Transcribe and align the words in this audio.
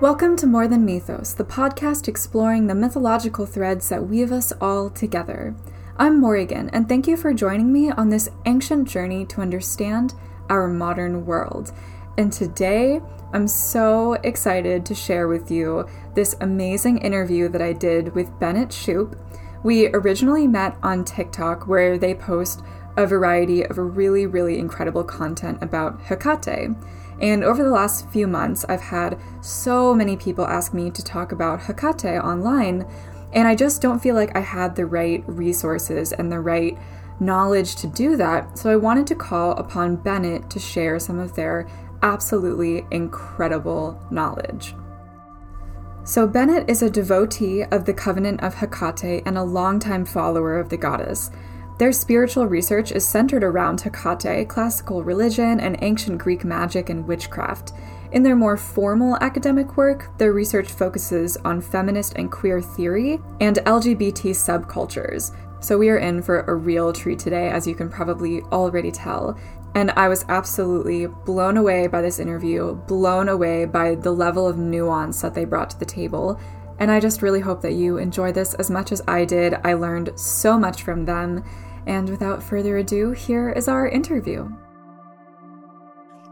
Welcome 0.00 0.34
to 0.36 0.46
More 0.46 0.66
Than 0.66 0.86
Mythos, 0.86 1.34
the 1.34 1.44
podcast 1.44 2.08
exploring 2.08 2.66
the 2.66 2.74
mythological 2.74 3.44
threads 3.44 3.90
that 3.90 4.08
weave 4.08 4.32
us 4.32 4.50
all 4.58 4.88
together. 4.88 5.54
I'm 5.98 6.18
Morrigan, 6.18 6.70
and 6.70 6.88
thank 6.88 7.06
you 7.06 7.18
for 7.18 7.34
joining 7.34 7.70
me 7.70 7.90
on 7.90 8.08
this 8.08 8.30
ancient 8.46 8.88
journey 8.88 9.26
to 9.26 9.42
understand 9.42 10.14
our 10.48 10.68
modern 10.68 11.26
world. 11.26 11.72
And 12.16 12.32
today, 12.32 13.02
I'm 13.34 13.46
so 13.46 14.14
excited 14.24 14.86
to 14.86 14.94
share 14.94 15.28
with 15.28 15.50
you 15.50 15.86
this 16.14 16.34
amazing 16.40 16.96
interview 17.02 17.50
that 17.50 17.60
I 17.60 17.74
did 17.74 18.14
with 18.14 18.38
Bennett 18.40 18.72
Shoop. 18.72 19.20
We 19.62 19.88
originally 19.88 20.48
met 20.48 20.78
on 20.82 21.04
TikTok, 21.04 21.68
where 21.68 21.98
they 21.98 22.14
post 22.14 22.62
a 22.96 23.06
variety 23.06 23.66
of 23.66 23.76
really, 23.76 24.24
really 24.24 24.58
incredible 24.58 25.04
content 25.04 25.58
about 25.60 26.00
Hecate. 26.00 26.74
And 27.20 27.44
over 27.44 27.62
the 27.62 27.70
last 27.70 28.08
few 28.10 28.26
months, 28.26 28.64
I've 28.68 28.80
had 28.80 29.18
so 29.42 29.94
many 29.94 30.16
people 30.16 30.46
ask 30.46 30.72
me 30.72 30.90
to 30.90 31.04
talk 31.04 31.32
about 31.32 31.60
Hecate 31.60 32.22
online, 32.24 32.86
and 33.32 33.46
I 33.46 33.54
just 33.54 33.82
don't 33.82 33.98
feel 34.00 34.14
like 34.14 34.34
I 34.36 34.40
had 34.40 34.74
the 34.74 34.86
right 34.86 35.22
resources 35.26 36.12
and 36.12 36.32
the 36.32 36.40
right 36.40 36.78
knowledge 37.20 37.76
to 37.76 37.86
do 37.86 38.16
that. 38.16 38.58
So 38.58 38.70
I 38.70 38.76
wanted 38.76 39.06
to 39.08 39.14
call 39.14 39.52
upon 39.52 39.96
Bennett 39.96 40.48
to 40.50 40.58
share 40.58 40.98
some 40.98 41.18
of 41.18 41.34
their 41.34 41.68
absolutely 42.02 42.86
incredible 42.90 44.00
knowledge. 44.10 44.74
So, 46.02 46.26
Bennett 46.26 46.68
is 46.68 46.82
a 46.82 46.90
devotee 46.90 47.62
of 47.62 47.84
the 47.84 47.92
Covenant 47.92 48.42
of 48.42 48.54
Hecate 48.54 49.22
and 49.26 49.36
a 49.36 49.44
longtime 49.44 50.06
follower 50.06 50.58
of 50.58 50.70
the 50.70 50.78
goddess. 50.78 51.30
Their 51.80 51.92
spiritual 51.92 52.46
research 52.46 52.92
is 52.92 53.08
centered 53.08 53.42
around 53.42 53.80
Hecate, 53.80 54.46
classical 54.50 55.02
religion, 55.02 55.60
and 55.60 55.78
ancient 55.80 56.18
Greek 56.18 56.44
magic 56.44 56.90
and 56.90 57.08
witchcraft. 57.08 57.72
In 58.12 58.22
their 58.22 58.36
more 58.36 58.58
formal 58.58 59.16
academic 59.22 59.78
work, 59.78 60.10
their 60.18 60.34
research 60.34 60.70
focuses 60.70 61.38
on 61.38 61.62
feminist 61.62 62.16
and 62.16 62.30
queer 62.30 62.60
theory 62.60 63.18
and 63.40 63.56
LGBT 63.64 64.32
subcultures. 64.32 65.34
So, 65.60 65.78
we 65.78 65.88
are 65.88 65.96
in 65.96 66.20
for 66.20 66.42
a 66.42 66.54
real 66.54 66.92
treat 66.92 67.18
today, 67.18 67.48
as 67.48 67.66
you 67.66 67.74
can 67.74 67.88
probably 67.88 68.42
already 68.52 68.90
tell. 68.90 69.38
And 69.74 69.90
I 69.92 70.08
was 70.08 70.26
absolutely 70.28 71.06
blown 71.06 71.56
away 71.56 71.86
by 71.86 72.02
this 72.02 72.18
interview, 72.18 72.74
blown 72.74 73.30
away 73.30 73.64
by 73.64 73.94
the 73.94 74.12
level 74.12 74.46
of 74.46 74.58
nuance 74.58 75.22
that 75.22 75.32
they 75.32 75.46
brought 75.46 75.70
to 75.70 75.78
the 75.78 75.86
table. 75.86 76.38
And 76.78 76.90
I 76.90 77.00
just 77.00 77.22
really 77.22 77.40
hope 77.40 77.62
that 77.62 77.72
you 77.72 77.96
enjoy 77.96 78.32
this 78.32 78.52
as 78.54 78.70
much 78.70 78.92
as 78.92 79.00
I 79.08 79.24
did. 79.24 79.54
I 79.64 79.72
learned 79.72 80.18
so 80.18 80.58
much 80.58 80.82
from 80.82 81.06
them. 81.06 81.42
And 81.86 82.08
without 82.08 82.42
further 82.42 82.78
ado, 82.78 83.12
here 83.12 83.50
is 83.50 83.68
our 83.68 83.88
interview. 83.88 84.50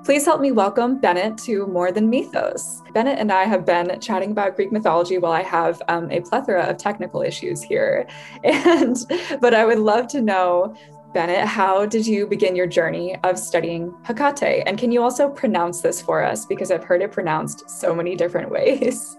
Please 0.05 0.25
help 0.25 0.41
me 0.41 0.53
welcome 0.53 0.99
Bennett 0.99 1.37
to 1.39 1.67
More 1.67 1.93
Than 1.93 2.09
Mythos. 2.09 2.81
Bennett 2.95 3.19
and 3.19 3.31
I 3.31 3.45
have 3.45 3.67
been 3.67 4.01
chatting 4.01 4.31
about 4.31 4.57
Greek 4.57 4.73
mythology 4.73 5.19
while 5.19 5.33
I 5.33 5.43
have 5.43 5.83
um, 5.89 6.11
a 6.11 6.23
plethora 6.23 6.63
of 6.63 6.79
technical 6.79 7.21
issues 7.21 7.63
here. 7.63 8.07
And, 8.45 8.97
but 9.41 9.53
I 9.53 9.67
would 9.67 9.79
love 9.79 10.07
to 10.09 10.23
know, 10.23 10.75
Bennett, 11.13 11.47
how 11.47 11.85
did 11.85 12.07
you 12.07 12.27
begin 12.27 12.57
your 12.57 12.67
journey 12.67 13.17
of 13.23 13.39
studying 13.39 13.95
Hecate? 14.03 14.63
And 14.67 14.79
can 14.79 14.91
you 14.93 15.03
also 15.03 15.29
pronounce 15.29 15.83
this 15.83 16.01
for 16.01 16.23
us? 16.23 16.47
Because 16.47 16.71
I've 16.71 16.85
heard 16.85 17.03
it 17.03 17.13
pronounced 17.13 17.69
so 17.69 17.95
many 17.95 18.17
different 18.17 18.51
ways. 18.59 19.17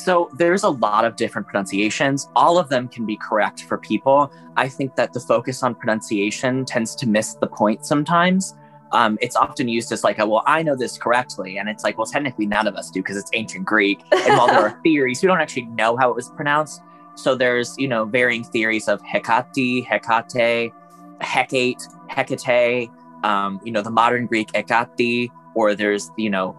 So 0.00 0.30
there's 0.32 0.62
a 0.62 0.70
lot 0.70 1.04
of 1.04 1.16
different 1.16 1.46
pronunciations. 1.46 2.26
All 2.34 2.56
of 2.56 2.70
them 2.70 2.88
can 2.88 3.04
be 3.04 3.16
correct 3.16 3.64
for 3.64 3.76
people. 3.76 4.32
I 4.56 4.66
think 4.66 4.96
that 4.96 5.12
the 5.12 5.20
focus 5.20 5.62
on 5.62 5.74
pronunciation 5.74 6.64
tends 6.64 6.94
to 6.96 7.06
miss 7.06 7.34
the 7.34 7.46
point 7.46 7.84
sometimes. 7.84 8.54
Um, 8.92 9.18
it's 9.20 9.36
often 9.36 9.68
used 9.68 9.92
as 9.92 10.02
like, 10.02 10.18
a, 10.18 10.26
well, 10.26 10.42
I 10.46 10.62
know 10.62 10.74
this 10.74 10.96
correctly. 10.96 11.58
And 11.58 11.68
it's 11.68 11.84
like, 11.84 11.98
well, 11.98 12.06
technically 12.06 12.46
none 12.46 12.66
of 12.66 12.76
us 12.76 12.90
do 12.90 13.02
because 13.02 13.18
it's 13.18 13.30
ancient 13.34 13.66
Greek. 13.66 14.00
And 14.10 14.38
while 14.38 14.46
there 14.46 14.60
are 14.60 14.80
theories, 14.82 15.20
we 15.20 15.26
don't 15.28 15.38
actually 15.38 15.66
know 15.66 15.98
how 15.98 16.08
it 16.08 16.16
was 16.16 16.30
pronounced. 16.30 16.80
So 17.14 17.34
there's, 17.34 17.76
you 17.76 17.86
know, 17.86 18.06
varying 18.06 18.42
theories 18.42 18.88
of 18.88 19.02
Hecate, 19.02 19.84
Hecate, 19.84 20.72
Hecate, 21.20 21.82
Hecate, 22.08 22.90
um, 23.22 23.60
you 23.64 23.70
know, 23.70 23.82
the 23.82 23.90
modern 23.90 24.24
Greek 24.24 24.50
Ekati, 24.52 25.28
or 25.54 25.74
there's, 25.74 26.10
you 26.16 26.30
know, 26.30 26.56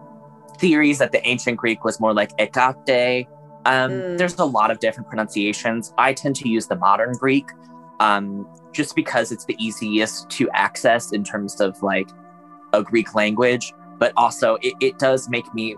theories 0.62 0.98
that 0.98 1.10
the 1.10 1.26
ancient 1.26 1.56
Greek 1.56 1.84
was 1.84 1.98
more 1.98 2.14
like 2.14 2.30
ekate. 2.36 3.26
Um, 3.64 3.90
mm. 3.90 4.18
There's 4.18 4.38
a 4.38 4.44
lot 4.44 4.70
of 4.70 4.80
different 4.80 5.08
pronunciations. 5.08 5.92
I 5.98 6.12
tend 6.12 6.36
to 6.36 6.48
use 6.48 6.66
the 6.66 6.76
modern 6.76 7.14
Greek 7.14 7.48
um, 8.00 8.48
just 8.72 8.96
because 8.96 9.32
it's 9.32 9.44
the 9.44 9.56
easiest 9.58 10.28
to 10.30 10.50
access 10.50 11.12
in 11.12 11.24
terms 11.24 11.60
of 11.60 11.80
like 11.82 12.08
a 12.72 12.82
Greek 12.82 13.14
language, 13.14 13.72
but 13.98 14.12
also 14.16 14.56
it, 14.62 14.74
it 14.80 14.98
does 14.98 15.28
make 15.28 15.52
me, 15.54 15.76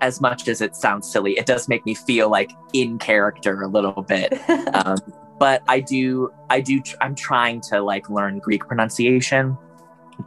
as 0.00 0.20
much 0.20 0.48
as 0.48 0.60
it 0.60 0.76
sounds 0.76 1.10
silly, 1.10 1.38
it 1.38 1.46
does 1.46 1.68
make 1.68 1.86
me 1.86 1.94
feel 1.94 2.28
like 2.28 2.52
in 2.72 2.98
character 2.98 3.62
a 3.62 3.68
little 3.68 4.02
bit. 4.02 4.32
um, 4.74 4.98
but 5.38 5.62
I 5.66 5.80
do, 5.80 6.32
I 6.50 6.60
do, 6.60 6.82
I'm 7.00 7.14
trying 7.14 7.60
to 7.62 7.80
like 7.80 8.10
learn 8.10 8.38
Greek 8.40 8.66
pronunciation, 8.66 9.56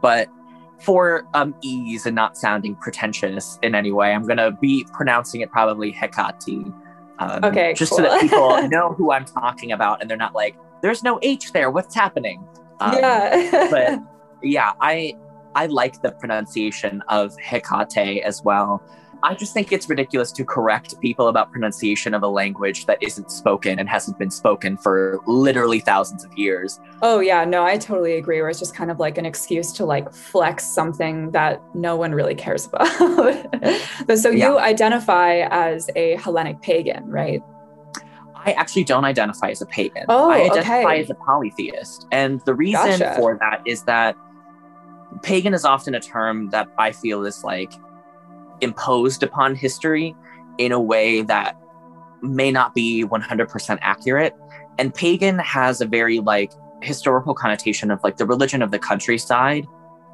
but 0.02 0.30
for 0.80 1.28
um, 1.34 1.56
ease 1.62 2.06
and 2.06 2.16
not 2.16 2.38
sounding 2.38 2.76
pretentious 2.76 3.58
in 3.62 3.76
any 3.76 3.92
way, 3.92 4.14
I'm 4.14 4.24
going 4.24 4.38
to 4.38 4.52
be 4.52 4.86
pronouncing 4.94 5.42
it 5.42 5.52
probably 5.52 5.92
Hecate. 5.92 6.74
Um, 7.20 7.44
okay. 7.44 7.74
Just 7.74 7.92
cool. 7.92 7.98
so 7.98 8.04
that 8.04 8.22
people 8.22 8.68
know 8.70 8.94
who 8.94 9.12
I'm 9.12 9.26
talking 9.26 9.72
about 9.72 10.02
and 10.02 10.10
they're 10.10 10.18
not 10.18 10.36
like, 10.36 10.56
there's 10.82 11.04
no 11.04 11.20
H 11.22 11.52
there. 11.54 11.72
What's 11.72 11.96
happening? 11.96 12.48
Um, 12.80 12.94
yeah. 12.94 13.68
but 13.72 14.00
yeah, 14.44 14.74
I 14.80 15.16
I 15.56 15.66
like 15.66 16.02
the 16.04 16.12
pronunciation 16.12 17.02
of 17.08 17.36
Hecate 17.40 18.22
as 18.24 18.44
well. 18.44 18.84
I 19.24 19.34
just 19.36 19.54
think 19.54 19.72
it's 19.72 19.90
ridiculous 19.90 20.32
to 20.34 20.46
correct 20.46 21.00
people 21.02 21.28
about 21.28 21.52
pronunciation 21.52 22.14
of 22.14 22.24
a 22.24 22.28
language 22.28 22.86
that 22.86 23.02
isn't 23.02 23.32
spoken 23.32 23.80
and 23.80 23.90
hasn't 23.90 24.20
been 24.20 24.30
spoken 24.30 24.78
for 24.78 25.20
literally 25.26 25.80
thousands 25.80 26.24
of 26.24 26.38
years. 26.38 26.80
Oh 27.02 27.20
yeah, 27.20 27.44
no, 27.44 27.64
I 27.64 27.78
totally 27.78 28.14
agree. 28.14 28.42
Where 28.42 28.50
it's 28.50 28.60
just 28.60 28.76
kind 28.76 28.92
of 28.92 29.00
like 29.00 29.18
an 29.18 29.26
excuse 29.26 29.72
to 29.74 29.86
like 29.86 30.14
flex 30.14 30.66
something 30.66 31.32
that 31.32 31.62
no 31.76 31.96
one 31.96 32.14
really 32.14 32.36
cares 32.36 32.68
about. 32.74 33.52
but 34.06 34.20
so 34.20 34.30
yeah. 34.30 34.50
you 34.50 34.60
identify 34.60 35.48
as 35.50 35.90
a 35.96 36.16
Hellenic 36.16 36.62
pagan, 36.62 37.10
right? 37.10 37.42
I 38.36 38.52
actually 38.54 38.86
don't 38.86 39.04
identify 39.04 39.50
as 39.50 39.62
a 39.62 39.66
pagan. 39.66 40.06
Oh, 40.08 40.30
I 40.30 40.44
identify 40.44 40.84
okay. 40.84 41.02
as 41.02 41.10
a 41.10 41.16
polytheist. 41.16 42.08
And 42.12 42.40
the 42.46 42.54
reason 42.54 43.00
Gotcha. 43.00 43.16
for 43.18 43.38
that 43.42 43.62
is 43.66 43.84
that 43.84 44.16
pagan 45.22 45.54
is 45.54 45.66
often 45.66 45.96
a 45.96 46.00
term 46.00 46.50
that 46.52 46.70
I 46.78 46.92
feel 46.92 47.26
is 47.26 47.44
like 47.44 47.74
imposed 48.62 49.24
upon 49.24 49.56
history 49.56 50.16
in 50.58 50.72
a 50.72 50.80
way 50.80 51.22
that 51.22 51.56
may 52.22 52.52
not 52.52 52.74
be 52.74 53.06
100% 53.06 53.78
accurate. 53.82 54.34
And 54.78 54.94
pagan 54.94 55.40
has 55.40 55.82
a 55.82 55.86
very 55.86 56.20
like 56.20 56.52
historical 56.82 57.34
connotation 57.34 57.92
of 57.92 58.04
like 58.04 58.18
the 58.18 58.26
religion 58.26 58.62
of 58.62 58.72
the 58.72 58.80
countryside 58.80 59.66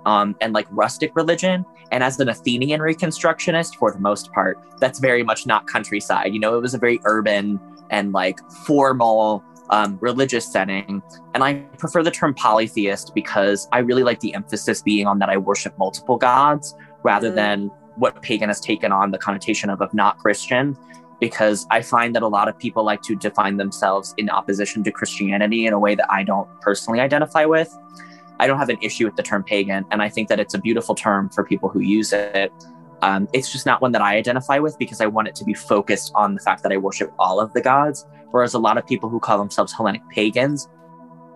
um, 0.06 0.36
and 0.42 0.54
like 0.54 0.68
rustic 0.72 1.16
religion. 1.16 1.66
And 1.92 2.04
as 2.04 2.20
an 2.20 2.30
Athenian 2.30 2.82
reconstructionist, 2.82 3.76
for 3.76 3.92
the 3.92 4.00
most 4.00 4.32
part, 4.32 4.58
that's 4.80 5.00
very 5.00 5.24
much 5.24 5.46
not 5.46 5.68
countryside. 5.68 6.34
You 6.34 6.40
know, 6.40 6.58
it 6.58 6.62
was 6.62 6.74
a 6.74 6.78
very 6.78 7.00
urban 7.06 7.60
and 7.90 8.12
like 8.12 8.40
formal 8.66 9.44
um, 9.70 9.98
religious 10.02 10.52
setting. 10.52 11.02
And 11.34 11.44
I 11.44 11.56
prefer 11.78 12.04
the 12.04 12.12
term 12.12 12.34
polytheist 12.34 13.14
because 13.14 13.68
I 13.72 13.80
really 13.80 14.04
like 14.04 14.20
the 14.20 14.34
emphasis 14.34 14.82
being 14.82 15.08
on 15.08 15.20
that 15.20 15.30
I 15.30 15.38
worship 15.38 15.78
multiple 15.78 16.18
gods 16.18 16.76
rather 17.04 17.32
Mm. 17.32 17.36
than 17.36 17.72
what 17.96 18.22
pagan 18.22 18.50
has 18.50 18.60
taken 18.60 18.92
on 18.92 19.12
the 19.12 19.18
connotation 19.18 19.70
of, 19.70 19.82
of 19.82 19.94
not 19.94 20.18
Christian. 20.18 20.78
Because 21.20 21.66
I 21.72 21.82
find 21.82 22.14
that 22.16 22.24
a 22.24 22.28
lot 22.28 22.50
of 22.50 22.58
people 22.58 22.84
like 22.84 23.02
to 23.04 23.16
define 23.16 23.56
themselves 23.56 24.14
in 24.18 24.30
opposition 24.30 24.84
to 24.84 24.92
Christianity 24.92 25.66
in 25.66 25.72
a 25.74 25.80
way 25.80 25.96
that 25.96 26.12
I 26.12 26.24
don't 26.24 26.50
personally 26.60 27.00
identify 27.00 27.46
with. 27.46 27.74
I 28.40 28.48
don't 28.48 28.58
have 28.58 28.70
an 28.70 28.80
issue 28.82 29.06
with 29.06 29.16
the 29.16 29.24
term 29.24 29.44
pagan, 29.44 29.86
and 29.92 30.02
I 30.02 30.10
think 30.10 30.28
that 30.28 30.40
it's 30.40 30.54
a 30.54 30.60
beautiful 30.60 30.96
term 30.96 31.30
for 31.30 31.44
people 31.46 31.70
who 31.70 31.80
use 31.80 32.12
it. 32.12 32.52
Um, 33.02 33.28
it's 33.32 33.52
just 33.52 33.66
not 33.66 33.82
one 33.82 33.92
that 33.94 34.02
I 34.02 34.18
identify 34.18 34.60
with 34.60 34.78
because 34.80 35.02
I 35.02 35.06
want 35.06 35.28
it 35.28 35.36
to 35.36 35.46
be 35.46 35.54
focused 35.54 36.12
on 36.16 36.34
the 36.34 36.40
fact 36.40 36.64
that 36.64 36.72
I 36.72 36.78
worship 36.78 37.14
all 37.20 37.40
of 37.40 37.54
the 37.54 37.62
gods. 37.62 38.06
Whereas 38.32 38.54
a 38.54 38.60
lot 38.60 38.78
of 38.78 38.88
people 38.88 39.10
who 39.10 39.20
call 39.20 39.38
themselves 39.38 39.72
Hellenic 39.74 40.08
pagans 40.10 40.68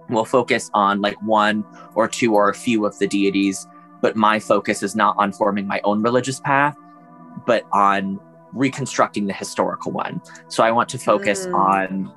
will 0.09 0.25
focus 0.25 0.69
on 0.73 1.01
like 1.01 1.21
one 1.21 1.63
or 1.93 2.07
two 2.07 2.33
or 2.33 2.49
a 2.49 2.53
few 2.53 2.85
of 2.85 2.97
the 2.99 3.07
deities. 3.07 3.67
But 4.01 4.15
my 4.15 4.39
focus 4.39 4.83
is 4.83 4.95
not 4.95 5.15
on 5.17 5.31
forming 5.31 5.67
my 5.67 5.81
own 5.83 6.01
religious 6.01 6.39
path, 6.39 6.75
but 7.45 7.63
on 7.71 8.19
reconstructing 8.53 9.27
the 9.27 9.33
historical 9.33 9.91
one. 9.91 10.21
So 10.47 10.63
I 10.63 10.71
want 10.71 10.89
to 10.89 10.97
focus 10.97 11.45
Mm. 11.47 11.53
on 11.53 12.13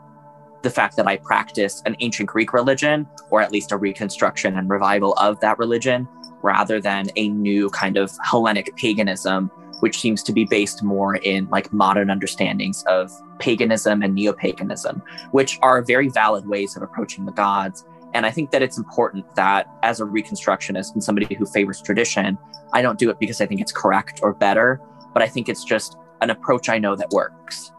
the 0.62 0.70
fact 0.70 0.96
that 0.96 1.06
I 1.06 1.16
practice 1.16 1.82
an 1.86 1.96
ancient 2.00 2.28
Greek 2.28 2.52
religion, 2.52 3.06
or 3.30 3.40
at 3.40 3.50
least 3.50 3.72
a 3.72 3.76
reconstruction 3.76 4.56
and 4.58 4.68
revival 4.68 5.14
of 5.14 5.40
that 5.40 5.58
religion, 5.58 6.06
rather 6.42 6.80
than 6.80 7.06
a 7.16 7.28
new 7.28 7.70
kind 7.70 7.96
of 7.96 8.12
Hellenic 8.22 8.76
paganism, 8.76 9.50
which 9.80 9.98
seems 9.98 10.22
to 10.22 10.32
be 10.32 10.44
based 10.44 10.82
more 10.82 11.16
in 11.16 11.48
like 11.50 11.72
modern 11.72 12.10
understandings 12.10 12.84
of 12.86 13.10
paganism 13.38 14.02
and 14.02 14.14
neo 14.14 14.32
paganism, 14.34 15.02
which 15.30 15.58
are 15.62 15.80
very 15.80 16.08
valid 16.08 16.46
ways 16.46 16.76
of 16.76 16.82
approaching 16.82 17.24
the 17.24 17.32
gods. 17.32 17.84
And 18.12 18.26
I 18.26 18.30
think 18.30 18.50
that 18.50 18.62
it's 18.62 18.76
important 18.76 19.34
that 19.36 19.66
as 19.82 20.00
a 20.00 20.04
reconstructionist 20.04 20.94
and 20.94 21.02
somebody 21.02 21.34
who 21.34 21.46
favors 21.46 21.80
tradition, 21.80 22.36
I 22.72 22.82
don't 22.82 22.98
do 22.98 23.10
it 23.10 23.18
because 23.18 23.40
I 23.40 23.46
think 23.46 23.60
it's 23.60 23.72
correct 23.72 24.20
or 24.22 24.34
better, 24.34 24.80
but 25.14 25.22
I 25.22 25.28
think 25.28 25.48
it's 25.48 25.64
just 25.64 25.96
an 26.20 26.30
approach 26.30 26.68
I 26.68 26.78
know 26.78 26.96
that 26.96 27.10
works. 27.10 27.72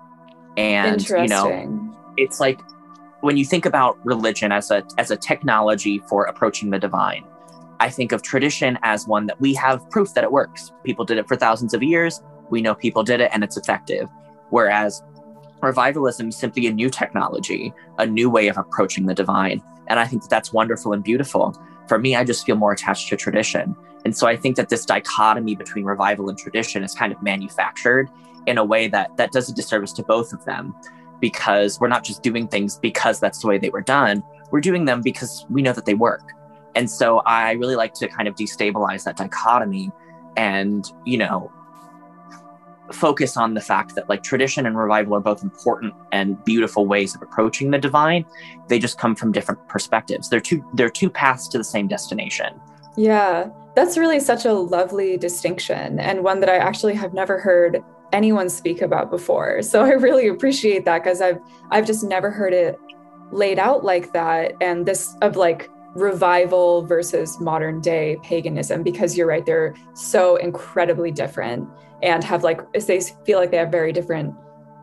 And 0.57 1.07
you 1.07 1.27
know, 1.27 1.95
it's 2.17 2.39
like 2.39 2.59
when 3.21 3.37
you 3.37 3.45
think 3.45 3.65
about 3.65 4.03
religion 4.05 4.51
as 4.51 4.71
a 4.71 4.83
as 4.97 5.11
a 5.11 5.17
technology 5.17 5.99
for 6.09 6.25
approaching 6.25 6.69
the 6.69 6.79
divine, 6.79 7.23
I 7.79 7.89
think 7.89 8.11
of 8.11 8.21
tradition 8.21 8.77
as 8.83 9.07
one 9.07 9.27
that 9.27 9.39
we 9.39 9.53
have 9.55 9.89
proof 9.89 10.13
that 10.13 10.23
it 10.23 10.31
works. 10.31 10.71
People 10.83 11.05
did 11.05 11.17
it 11.17 11.27
for 11.27 11.35
thousands 11.35 11.73
of 11.73 11.83
years. 11.83 12.21
We 12.49 12.61
know 12.61 12.75
people 12.75 13.03
did 13.03 13.21
it 13.21 13.31
and 13.33 13.43
it's 13.43 13.57
effective. 13.57 14.09
Whereas 14.49 15.01
revivalism 15.61 16.29
is 16.29 16.37
simply 16.37 16.67
a 16.67 16.73
new 16.73 16.89
technology, 16.89 17.73
a 17.97 18.05
new 18.05 18.29
way 18.29 18.47
of 18.47 18.57
approaching 18.57 19.05
the 19.05 19.13
divine. 19.13 19.61
And 19.87 19.99
I 19.99 20.05
think 20.05 20.21
that 20.23 20.29
that's 20.29 20.53
wonderful 20.53 20.93
and 20.93 21.03
beautiful. 21.03 21.55
For 21.87 21.99
me, 21.99 22.15
I 22.15 22.23
just 22.23 22.45
feel 22.45 22.55
more 22.55 22.71
attached 22.71 23.09
to 23.09 23.17
tradition. 23.17 23.75
And 24.05 24.15
so 24.15 24.27
I 24.27 24.35
think 24.35 24.55
that 24.55 24.69
this 24.69 24.85
dichotomy 24.85 25.55
between 25.55 25.85
revival 25.85 26.29
and 26.29 26.37
tradition 26.37 26.83
is 26.83 26.93
kind 26.93 27.13
of 27.13 27.21
manufactured 27.21 28.09
in 28.47 28.57
a 28.57 28.63
way 28.63 28.87
that 28.87 29.15
that 29.17 29.31
does 29.31 29.49
a 29.49 29.53
disservice 29.53 29.93
to 29.93 30.03
both 30.03 30.33
of 30.33 30.43
them 30.45 30.75
because 31.19 31.79
we're 31.79 31.87
not 31.87 32.03
just 32.03 32.23
doing 32.23 32.47
things 32.47 32.77
because 32.79 33.19
that's 33.19 33.39
the 33.41 33.47
way 33.47 33.57
they 33.57 33.69
were 33.69 33.81
done. 33.81 34.23
We're 34.49 34.61
doing 34.61 34.85
them 34.85 35.01
because 35.01 35.45
we 35.49 35.61
know 35.61 35.73
that 35.73 35.85
they 35.85 35.93
work. 35.93 36.33
And 36.75 36.89
so 36.89 37.19
I 37.19 37.51
really 37.51 37.75
like 37.75 37.93
to 37.95 38.07
kind 38.07 38.27
of 38.27 38.35
destabilize 38.35 39.03
that 39.03 39.17
dichotomy 39.17 39.91
and, 40.35 40.91
you 41.05 41.17
know, 41.17 41.51
focus 42.91 43.37
on 43.37 43.53
the 43.53 43.61
fact 43.61 43.95
that 43.95 44.09
like 44.09 44.23
tradition 44.23 44.65
and 44.65 44.77
revival 44.77 45.15
are 45.15 45.19
both 45.21 45.43
important 45.43 45.93
and 46.11 46.43
beautiful 46.43 46.85
ways 46.85 47.15
of 47.15 47.21
approaching 47.21 47.71
the 47.71 47.77
divine. 47.77 48.25
They 48.67 48.79
just 48.79 48.97
come 48.97 49.15
from 49.15 49.31
different 49.31 49.67
perspectives. 49.67 50.29
They're 50.29 50.39
two 50.39 50.63
they're 50.73 50.89
two 50.89 51.09
paths 51.09 51.47
to 51.49 51.57
the 51.57 51.63
same 51.63 51.87
destination. 51.87 52.59
Yeah. 52.97 53.49
That's 53.75 53.97
really 53.97 54.19
such 54.19 54.45
a 54.45 54.53
lovely 54.53 55.17
distinction 55.17 55.99
and 55.99 56.23
one 56.23 56.41
that 56.41 56.49
I 56.49 56.57
actually 56.57 56.93
have 56.95 57.13
never 57.13 57.39
heard 57.39 57.83
anyone 58.11 58.49
speak 58.49 58.81
about 58.81 59.09
before. 59.09 59.61
So 59.61 59.83
I 59.83 59.91
really 59.91 60.27
appreciate 60.27 60.85
that 60.85 61.03
because 61.03 61.21
I've 61.21 61.39
I've 61.69 61.85
just 61.85 62.03
never 62.03 62.31
heard 62.31 62.53
it 62.53 62.77
laid 63.31 63.59
out 63.59 63.83
like 63.83 64.11
that 64.13 64.53
and 64.59 64.85
this 64.85 65.15
of 65.21 65.37
like 65.37 65.69
revival 65.95 66.85
versus 66.85 67.39
modern 67.39 67.81
day 67.81 68.17
paganism 68.23 68.81
because 68.81 69.17
you're 69.17 69.27
right 69.27 69.45
they're 69.45 69.75
so 69.93 70.37
incredibly 70.37 71.11
different 71.11 71.67
and 72.03 72.23
have 72.23 72.43
like 72.43 72.61
they 72.73 73.01
feel 73.25 73.39
like 73.39 73.51
they 73.51 73.57
have 73.57 73.71
very 73.71 73.91
different 73.91 74.35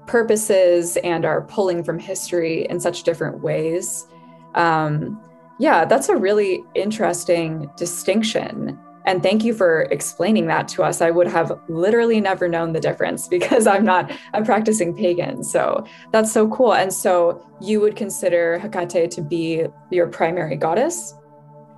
purposes 0.06 0.96
and 0.98 1.24
are 1.24 1.42
pulling 1.42 1.84
from 1.84 1.98
history 1.98 2.66
in 2.70 2.80
such 2.80 3.02
different 3.02 3.40
ways 3.40 4.06
um, 4.54 5.20
yeah 5.58 5.84
that's 5.84 6.08
a 6.08 6.16
really 6.16 6.62
interesting 6.74 7.70
distinction. 7.76 8.78
And 9.04 9.22
thank 9.22 9.42
you 9.42 9.54
for 9.54 9.82
explaining 9.90 10.48
that 10.48 10.68
to 10.68 10.82
us. 10.82 11.00
I 11.00 11.10
would 11.10 11.28
have 11.28 11.58
literally 11.68 12.20
never 12.20 12.46
known 12.46 12.74
the 12.74 12.80
difference 12.80 13.26
because 13.36 13.66
i'm 13.66 13.84
not 13.84 14.10
i'm 14.34 14.44
practicing 14.44 14.94
pagan. 14.94 15.42
So 15.42 15.84
that's 16.12 16.32
so 16.32 16.48
cool. 16.48 16.74
And 16.74 16.92
so 16.92 17.44
you 17.60 17.80
would 17.80 17.96
consider 17.96 18.58
hecate 18.58 19.10
to 19.12 19.22
be 19.22 19.66
your 19.90 20.08
primary 20.08 20.56
goddess? 20.56 21.14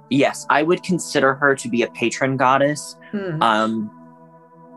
Yes 0.09 0.47
i 0.51 0.63
would 0.63 0.83
consider 0.83 1.35
her 1.35 1.55
to 1.55 1.69
be 1.69 1.83
a 1.83 1.91
patron 1.91 2.37
goddess. 2.37 2.97
Hmm. 3.13 3.43
um, 3.43 4.00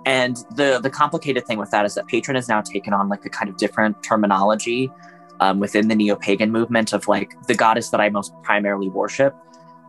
and 0.06 0.38
the 0.56 0.80
the 0.82 0.90
complicated 0.90 1.46
thing 1.46 1.58
with 1.58 1.72
that 1.72 1.86
is 1.86 1.96
that 1.96 2.08
patron 2.08 2.36
has 2.36 2.48
now 2.48 2.62
taken 2.62 2.94
on 2.94 3.10
like 3.10 3.26
a 3.26 3.30
kind 3.30 3.50
of 3.50 3.58
different 3.58 4.02
terminology 4.04 4.92
um, 5.40 5.60
within 5.60 5.88
the 5.88 5.96
neo-pagan 5.96 6.52
movement 6.52 6.94
of 6.94 7.08
like 7.08 7.36
the 7.48 7.56
goddess 7.56 7.90
that 7.90 8.00
I 8.00 8.10
most 8.10 8.34
primarily 8.44 8.90
worship. 8.90 9.36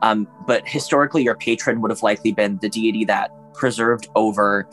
Um, 0.03 0.29
but 0.47 0.67
historically, 0.67 1.23
your 1.23 1.37
patron 1.37 1.81
would 1.81 1.91
have 1.91 2.03
likely 2.03 2.33
been 2.33 2.59
the 2.59 2.69
deity 2.69 3.05
that 3.07 3.31
preserved 3.55 4.09
over 4.15 4.69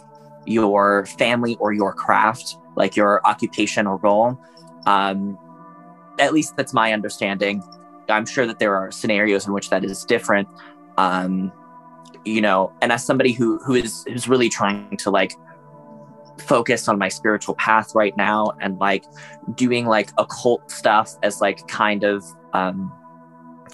your 0.45 1.05
family 1.05 1.55
or 1.59 1.71
your 1.71 1.93
craft, 1.93 2.57
like 2.75 2.95
your 2.95 3.21
occupation 3.25 3.87
or 3.87 3.97
role. 3.97 4.39
Um, 4.85 5.37
at 6.19 6.33
least 6.33 6.57
that's 6.57 6.73
my 6.73 6.93
understanding. 6.93 7.63
I'm 8.09 8.25
sure 8.25 8.45
that 8.45 8.59
there 8.59 8.75
are 8.75 8.91
scenarios 8.91 9.47
in 9.47 9.53
which 9.53 9.69
that 9.69 9.85
is 9.85 10.03
different. 10.03 10.47
Um, 10.97 11.51
you 12.25 12.41
know, 12.41 12.71
and 12.81 12.91
as 12.91 13.05
somebody 13.05 13.31
who 13.31 13.57
who 13.59 13.75
is 13.75 14.03
who's 14.07 14.27
really 14.27 14.49
trying 14.49 14.97
to 14.97 15.09
like 15.09 15.33
focus 16.39 16.87
on 16.87 16.97
my 16.97 17.09
spiritual 17.09 17.55
path 17.55 17.93
right 17.93 18.15
now 18.17 18.51
and 18.61 18.77
like 18.79 19.05
doing 19.55 19.85
like 19.85 20.09
occult 20.17 20.69
stuff 20.71 21.15
as 21.23 21.41
like 21.41 21.67
kind 21.67 22.03
of 22.03 22.23
um 22.53 22.91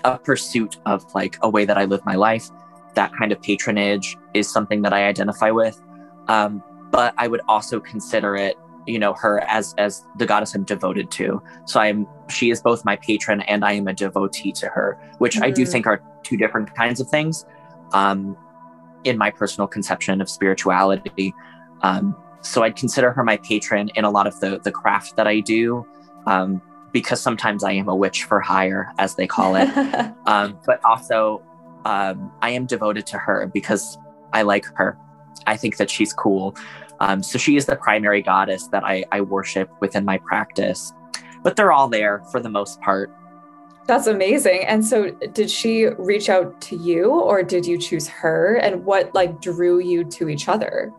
a 0.04 0.18
pursuit 0.18 0.78
of 0.86 1.04
like 1.16 1.38
a 1.42 1.50
way 1.50 1.66
that 1.66 1.78
I 1.78 1.86
live 1.86 2.06
my 2.06 2.16
life. 2.16 2.50
That 2.94 3.12
kind 3.18 3.32
of 3.32 3.42
patronage 3.42 4.18
is 4.34 4.52
something 4.52 4.82
that 4.84 4.94
I 4.94 5.08
identify 5.08 5.52
with. 5.52 5.82
Um, 6.28 6.64
but 6.92 7.14
I 7.18 7.28
would 7.28 7.42
also 7.48 7.80
consider 7.80 8.36
it, 8.36 8.56
you 8.86 9.00
know, 9.00 9.14
her 9.14 9.42
as 9.42 9.74
as 9.78 10.06
the 10.18 10.26
goddess 10.26 10.56
I'm 10.56 10.64
devoted 10.64 11.12
to. 11.12 11.42
So 11.66 11.80
I'm 11.80 12.08
she 12.30 12.50
is 12.50 12.62
both 12.62 12.86
my 12.86 12.96
patron 12.96 13.42
and 13.42 13.66
I 13.66 13.74
am 13.74 13.88
a 13.88 13.94
devotee 13.94 14.52
to 14.54 14.68
her, 14.68 14.98
which 15.18 15.36
mm-hmm. 15.36 15.44
I 15.44 15.52
do 15.52 15.64
mm. 15.64 15.72
think 15.72 15.88
are 15.88 16.02
two 16.24 16.38
different 16.38 16.74
kinds 16.76 17.00
of 17.00 17.10
things 17.10 17.46
um, 17.94 18.38
in 19.04 19.18
my 19.18 19.31
personal 19.31 19.68
conception 19.68 20.22
of 20.22 20.30
spirituality. 20.30 21.34
Um, 21.81 22.16
so 22.42 22.63
I'd 22.63 22.75
consider 22.75 23.12
her 23.12 23.24
my 23.24 23.38
patron 23.38 23.89
in 23.95 24.06
a 24.06 24.12
lot 24.12 24.28
of 24.28 24.39
the 24.39 24.60
the 24.63 24.72
craft 24.72 25.16
that 25.18 25.28
I 25.28 25.39
do, 25.39 25.86
um, 26.25 26.62
because 26.92 27.22
sometimes 27.22 27.63
I 27.63 27.74
am 27.74 27.89
a 27.89 27.95
witch 27.95 28.24
for 28.24 28.39
hire, 28.39 28.92
as 28.98 29.16
they 29.16 29.28
call 29.28 29.56
it. 29.56 29.69
um, 30.25 30.57
but 30.66 30.84
also, 30.86 31.42
um, 31.86 32.31
I 32.42 32.51
am 32.51 32.66
devoted 32.66 33.06
to 33.07 33.18
her 33.18 33.48
because 33.54 33.98
I 34.33 34.44
like 34.44 34.66
her. 34.75 34.98
I 35.45 35.57
think 35.57 35.78
that 35.78 35.90
she's 35.90 36.13
cool. 36.13 36.56
Um, 37.00 37.22
so 37.22 37.38
she 37.38 37.57
is 37.57 37.66
the 37.66 37.75
primary 37.75 38.22
goddess 38.22 38.68
that 38.69 38.83
I, 38.83 39.06
I 39.12 39.22
worship 39.22 39.69
within 39.81 40.04
my 40.04 40.18
practice. 40.18 40.94
But 41.44 41.56
they're 41.56 41.72
all 41.72 41.88
there 41.88 42.24
for 42.31 42.40
the 42.40 42.50
most 42.50 42.81
part. 42.81 43.12
That's 43.88 44.07
amazing. 44.07 44.66
And 44.66 44.86
so 44.86 45.12
did 45.12 45.50
she 45.50 45.86
reach 45.86 46.30
out 46.30 46.60
to 46.62 46.75
you 46.75 47.10
or 47.10 47.42
did 47.42 47.66
you 47.66 47.78
choose 47.78 48.07
her? 48.07 48.56
And 48.56 48.84
what 48.84 49.16
like 49.16 49.39
drew 49.39 49.80
you 49.80 50.04
to 50.04 50.28
each 50.28 50.50
other? 50.50 50.92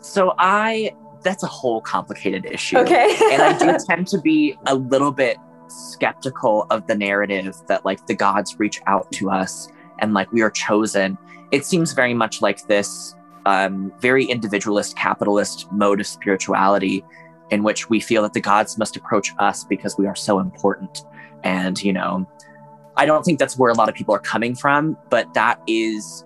So 0.00 0.34
I 0.38 0.92
that's 1.22 1.44
a 1.44 1.48
whole 1.48 1.80
complicated 1.80 2.46
issue. 2.46 2.78
Okay. 2.78 3.16
and 3.30 3.40
I 3.40 3.56
do 3.56 3.76
tend 3.88 4.08
to 4.08 4.20
be 4.20 4.58
a 4.66 4.74
little 4.74 5.12
bit 5.12 5.38
skeptical 5.68 6.66
of 6.70 6.86
the 6.88 6.96
narrative 6.96 7.54
that 7.68 7.84
like 7.84 8.06
the 8.06 8.14
gods 8.14 8.58
reach 8.58 8.80
out 8.88 9.10
to 9.12 9.30
us 9.30 9.68
and 10.00 10.14
like 10.14 10.30
we 10.32 10.42
are 10.42 10.50
chosen. 10.50 11.16
It 11.52 11.64
seems 11.64 11.92
very 11.92 12.12
much 12.12 12.42
like 12.42 12.66
this 12.66 13.14
um, 13.46 13.92
very 14.00 14.24
individualist 14.24 14.96
capitalist 14.96 15.70
mode 15.70 16.00
of 16.00 16.06
spirituality 16.08 17.04
in 17.50 17.62
which 17.62 17.88
we 17.88 18.00
feel 18.00 18.22
that 18.22 18.32
the 18.32 18.40
gods 18.40 18.78
must 18.78 18.96
approach 18.96 19.32
us 19.38 19.62
because 19.64 19.96
we 19.96 20.06
are 20.06 20.16
so 20.16 20.38
important 20.38 21.04
and, 21.44 21.82
you 21.82 21.92
know, 21.92 22.26
I 22.96 23.06
don't 23.06 23.24
think 23.24 23.38
that's 23.38 23.58
where 23.58 23.70
a 23.70 23.74
lot 23.74 23.88
of 23.88 23.94
people 23.94 24.14
are 24.14 24.20
coming 24.20 24.54
from, 24.54 24.96
but 25.10 25.32
that 25.34 25.60
is 25.66 26.24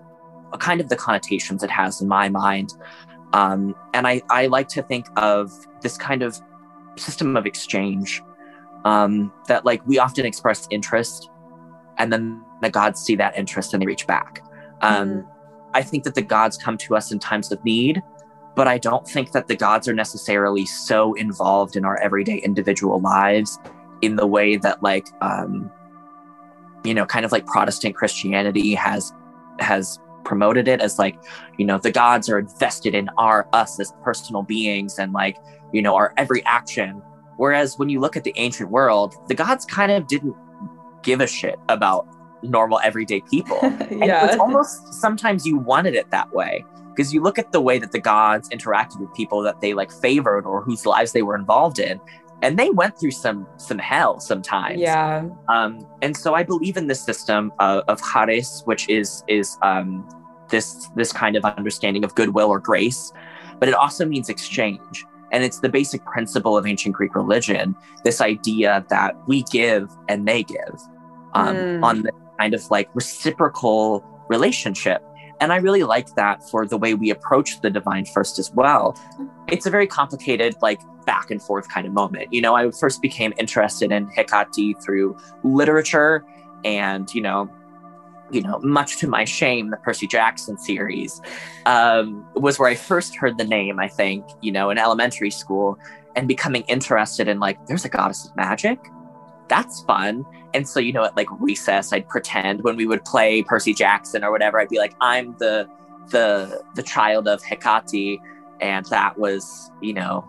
a 0.53 0.57
kind 0.57 0.81
of 0.81 0.89
the 0.89 0.95
connotations 0.95 1.63
it 1.63 1.69
has 1.69 2.01
in 2.01 2.07
my 2.07 2.29
mind. 2.29 2.73
Um, 3.33 3.75
and 3.93 4.07
I, 4.07 4.21
I 4.29 4.47
like 4.47 4.67
to 4.69 4.81
think 4.81 5.05
of 5.17 5.51
this 5.81 5.97
kind 5.97 6.23
of 6.23 6.39
system 6.97 7.37
of 7.37 7.45
exchange 7.45 8.21
um, 8.85 9.31
that, 9.47 9.65
like, 9.65 9.85
we 9.85 9.99
often 9.99 10.25
express 10.25 10.67
interest 10.71 11.29
and 11.97 12.11
then 12.11 12.43
the 12.61 12.69
gods 12.69 13.01
see 13.01 13.15
that 13.15 13.37
interest 13.37 13.73
and 13.73 13.81
they 13.81 13.85
reach 13.85 14.07
back. 14.07 14.43
Um, 14.81 15.09
mm-hmm. 15.09 15.29
I 15.73 15.83
think 15.83 16.03
that 16.05 16.15
the 16.15 16.21
gods 16.21 16.57
come 16.57 16.77
to 16.79 16.95
us 16.95 17.11
in 17.11 17.19
times 17.19 17.51
of 17.51 17.63
need, 17.63 18.01
but 18.55 18.67
I 18.67 18.77
don't 18.77 19.07
think 19.07 19.31
that 19.33 19.47
the 19.47 19.55
gods 19.55 19.87
are 19.87 19.93
necessarily 19.93 20.65
so 20.65 21.13
involved 21.13 21.75
in 21.75 21.85
our 21.85 21.97
everyday 22.01 22.37
individual 22.37 22.99
lives 22.99 23.59
in 24.01 24.15
the 24.15 24.27
way 24.27 24.57
that 24.57 24.81
like 24.81 25.07
um 25.21 25.71
you 26.83 26.93
know 26.93 27.05
kind 27.05 27.25
of 27.25 27.31
like 27.31 27.45
protestant 27.45 27.95
christianity 27.95 28.73
has 28.75 29.13
has 29.59 29.99
promoted 30.27 30.67
it 30.67 30.81
as 30.81 30.99
like 30.99 31.17
you 31.57 31.65
know 31.65 31.77
the 31.77 31.91
gods 31.91 32.29
are 32.29 32.37
invested 32.37 32.93
in 32.93 33.09
our 33.17 33.47
us 33.53 33.79
as 33.79 33.93
personal 34.03 34.43
beings 34.43 34.99
and 34.99 35.13
like 35.13 35.37
you 35.71 35.81
know 35.81 35.95
our 35.95 36.13
every 36.17 36.45
action. 36.45 37.01
Whereas 37.37 37.77
when 37.77 37.87
you 37.87 37.99
look 37.99 38.17
at 38.17 38.23
the 38.23 38.33
ancient 38.35 38.69
world 38.69 39.15
the 39.27 39.35
gods 39.35 39.65
kind 39.65 39.91
of 39.91 40.07
didn't 40.07 40.35
give 41.01 41.21
a 41.21 41.27
shit 41.27 41.57
about 41.69 42.05
normal 42.43 42.79
everyday 42.83 43.21
people. 43.21 43.59
Yeah. 43.89 44.27
it's 44.27 44.37
almost 44.37 44.93
sometimes 44.93 45.45
you 45.45 45.57
wanted 45.57 45.95
it 45.95 46.11
that 46.11 46.31
way. 46.33 46.63
Because 46.89 47.13
you 47.13 47.21
look 47.21 47.39
at 47.39 47.51
the 47.51 47.61
way 47.61 47.79
that 47.79 47.91
the 47.91 47.99
gods 47.99 48.49
interacted 48.49 48.99
with 48.99 49.13
people 49.13 49.41
that 49.43 49.61
they 49.61 49.73
like 49.73 49.91
favored 49.91 50.45
or 50.45 50.61
whose 50.61 50.85
lives 50.85 51.13
they 51.13 51.21
were 51.21 51.35
involved 51.35 51.79
in 51.79 52.01
and 52.41 52.57
they 52.57 52.69
went 52.69 52.99
through 52.99 53.11
some 53.11 53.47
some 53.57 53.79
hell 53.79 54.19
sometimes. 54.19 54.79
Yeah. 54.79 55.27
Um, 55.49 55.85
and 56.01 56.15
so 56.15 56.35
I 56.35 56.43
believe 56.43 56.77
in 56.77 56.87
this 56.87 57.01
system 57.01 57.51
of, 57.59 57.83
of 57.87 58.01
which 58.65 58.87
is 58.89 59.23
is 59.27 59.57
um, 59.61 60.07
this 60.49 60.89
this 60.95 61.11
kind 61.11 61.35
of 61.35 61.43
understanding 61.45 62.03
of 62.03 62.13
goodwill 62.15 62.49
or 62.49 62.59
grace, 62.59 63.11
but 63.59 63.69
it 63.69 63.75
also 63.75 64.05
means 64.05 64.29
exchange. 64.29 65.05
And 65.31 65.43
it's 65.43 65.59
the 65.59 65.69
basic 65.69 66.05
principle 66.05 66.57
of 66.57 66.65
ancient 66.65 66.95
Greek 66.95 67.13
religion. 67.13 67.75
This 68.05 68.21
idea 68.21 68.85
that 68.89 69.15
we 69.27 69.43
give 69.43 69.89
and 70.07 70.25
they 70.25 70.43
give 70.43 70.79
um, 71.33 71.55
mm. 71.55 71.83
on 71.83 72.03
the 72.03 72.13
kind 72.39 72.53
of 72.53 72.69
like 72.71 72.89
reciprocal 72.93 74.05
relationship. 74.29 75.03
And 75.39 75.53
I 75.53 75.57
really 75.57 75.83
like 75.83 76.15
that 76.15 76.43
for 76.49 76.65
the 76.65 76.77
way 76.77 76.93
we 76.93 77.09
approach 77.09 77.61
the 77.61 77.69
divine 77.69 78.05
first 78.05 78.39
as 78.39 78.51
well. 78.53 78.97
It's 79.47 79.65
a 79.65 79.69
very 79.69 79.87
complicated, 79.87 80.55
like 80.61 80.79
back 81.05 81.31
and 81.31 81.41
forth 81.41 81.69
kind 81.69 81.85
of 81.87 81.93
moment. 81.93 82.33
You 82.33 82.41
know, 82.41 82.55
I 82.55 82.71
first 82.71 83.01
became 83.01 83.33
interested 83.37 83.91
in 83.91 84.07
Hecate 84.07 84.75
through 84.83 85.17
literature 85.43 86.25
and, 86.65 87.13
you 87.13 87.21
know, 87.21 87.49
you 88.29 88.41
know, 88.41 88.59
much 88.59 88.97
to 88.97 89.07
my 89.07 89.23
shame, 89.23 89.69
the 89.69 89.77
Percy 89.77 90.05
Jackson 90.05 90.57
series 90.57 91.21
um, 91.65 92.27
was 92.35 92.59
where 92.59 92.69
I 92.69 92.75
first 92.75 93.15
heard 93.15 93.37
the 93.37 93.45
name, 93.45 93.79
I 93.79 93.87
think, 93.87 94.25
you 94.41 94.51
know, 94.51 94.69
in 94.69 94.77
elementary 94.77 95.31
school 95.31 95.79
and 96.15 96.27
becoming 96.27 96.63
interested 96.63 97.27
in 97.27 97.39
like, 97.39 97.63
there's 97.67 97.85
a 97.85 97.89
goddess 97.89 98.25
of 98.25 98.35
magic. 98.35 98.79
That's 99.47 99.81
fun. 99.83 100.25
And 100.53 100.67
so, 100.67 100.79
you 100.79 100.91
know, 100.91 101.03
at 101.03 101.15
like 101.15 101.27
recess, 101.39 101.93
I'd 101.93 102.07
pretend 102.09 102.63
when 102.63 102.75
we 102.75 102.85
would 102.85 103.03
play 103.05 103.43
Percy 103.43 103.73
Jackson 103.73 104.23
or 104.23 104.31
whatever, 104.31 104.59
I'd 104.59 104.69
be 104.69 104.77
like, 104.77 104.95
I'm 105.01 105.35
the 105.39 105.67
the 106.09 106.63
the 106.75 106.83
child 106.83 107.27
of 107.27 107.41
Hecate. 107.43 108.19
And 108.59 108.85
that 108.87 109.17
was, 109.17 109.71
you 109.81 109.93
know, 109.93 110.25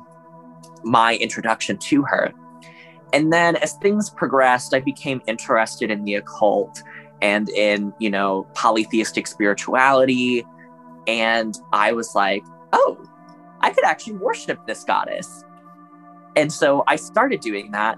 my 0.84 1.16
introduction 1.16 1.78
to 1.78 2.02
her. 2.02 2.32
And 3.12 3.32
then 3.32 3.56
as 3.56 3.74
things 3.74 4.10
progressed, 4.10 4.74
I 4.74 4.80
became 4.80 5.22
interested 5.26 5.90
in 5.90 6.04
the 6.04 6.14
occult 6.16 6.82
and 7.22 7.48
in, 7.48 7.92
you 7.98 8.10
know, 8.10 8.46
polytheistic 8.54 9.26
spirituality. 9.26 10.44
And 11.06 11.58
I 11.72 11.92
was 11.92 12.14
like, 12.14 12.44
oh, 12.72 12.98
I 13.60 13.70
could 13.70 13.84
actually 13.84 14.14
worship 14.14 14.66
this 14.66 14.84
goddess. 14.84 15.42
And 16.36 16.52
so 16.52 16.84
I 16.86 16.96
started 16.96 17.40
doing 17.40 17.72
that. 17.72 17.96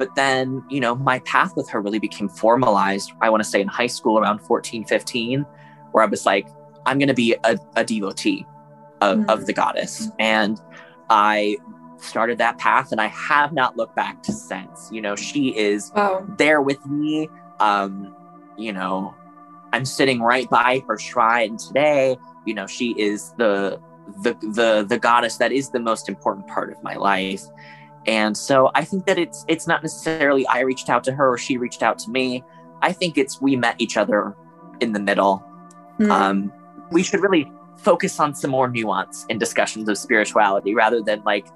But 0.00 0.14
then, 0.14 0.64
you 0.70 0.80
know, 0.80 0.94
my 0.94 1.18
path 1.20 1.54
with 1.56 1.68
her 1.68 1.78
really 1.78 1.98
became 1.98 2.26
formalized. 2.26 3.12
I 3.20 3.28
want 3.28 3.42
to 3.42 3.48
say 3.48 3.60
in 3.60 3.68
high 3.68 3.86
school 3.86 4.18
around 4.18 4.38
14, 4.38 4.86
15, 4.86 5.44
where 5.92 6.02
I 6.02 6.06
was 6.06 6.24
like, 6.24 6.48
I'm 6.86 6.98
going 6.98 7.08
to 7.08 7.14
be 7.14 7.36
a, 7.44 7.58
a 7.76 7.84
devotee 7.84 8.46
of, 9.02 9.18
mm-hmm. 9.18 9.28
of 9.28 9.44
the 9.44 9.52
goddess. 9.52 10.08
And 10.18 10.58
I 11.10 11.58
started 11.98 12.38
that 12.38 12.56
path 12.56 12.92
and 12.92 13.00
I 13.00 13.08
have 13.08 13.52
not 13.52 13.76
looked 13.76 13.94
back 13.94 14.22
to 14.22 14.32
since. 14.32 14.88
You 14.90 15.02
know, 15.02 15.16
she 15.16 15.54
is 15.54 15.92
wow. 15.94 16.26
there 16.38 16.62
with 16.62 16.84
me. 16.86 17.28
Um, 17.58 18.16
you 18.56 18.72
know, 18.72 19.14
I'm 19.74 19.84
sitting 19.84 20.22
right 20.22 20.48
by 20.48 20.82
her 20.88 20.96
shrine 20.96 21.58
today. 21.58 22.16
You 22.46 22.54
know, 22.54 22.66
she 22.66 22.98
is 22.98 23.34
the 23.36 23.78
the 24.22 24.32
the 24.40 24.86
the 24.88 24.98
goddess 24.98 25.36
that 25.36 25.52
is 25.52 25.68
the 25.68 25.78
most 25.78 26.08
important 26.08 26.46
part 26.46 26.72
of 26.72 26.82
my 26.82 26.94
life. 26.94 27.42
And 28.06 28.36
so 28.36 28.70
I 28.74 28.84
think 28.84 29.06
that 29.06 29.18
it's 29.18 29.44
it's 29.48 29.66
not 29.66 29.82
necessarily 29.82 30.46
I 30.46 30.60
reached 30.60 30.88
out 30.88 31.04
to 31.04 31.12
her 31.12 31.32
or 31.32 31.38
she 31.38 31.56
reached 31.58 31.82
out 31.82 31.98
to 32.00 32.10
me. 32.10 32.42
I 32.82 32.92
think 32.92 33.18
it's 33.18 33.40
we 33.40 33.56
met 33.56 33.76
each 33.78 33.96
other 33.96 34.34
in 34.80 34.92
the 34.92 35.00
middle. 35.00 35.44
Mm. 35.98 36.10
Um, 36.10 36.52
we 36.90 37.02
should 37.02 37.20
really 37.20 37.50
focus 37.76 38.18
on 38.20 38.34
some 38.34 38.50
more 38.50 38.68
nuance 38.68 39.26
in 39.28 39.38
discussions 39.38 39.88
of 39.88 39.98
spirituality 39.98 40.74
rather 40.74 41.02
than 41.02 41.22
like 41.24 41.46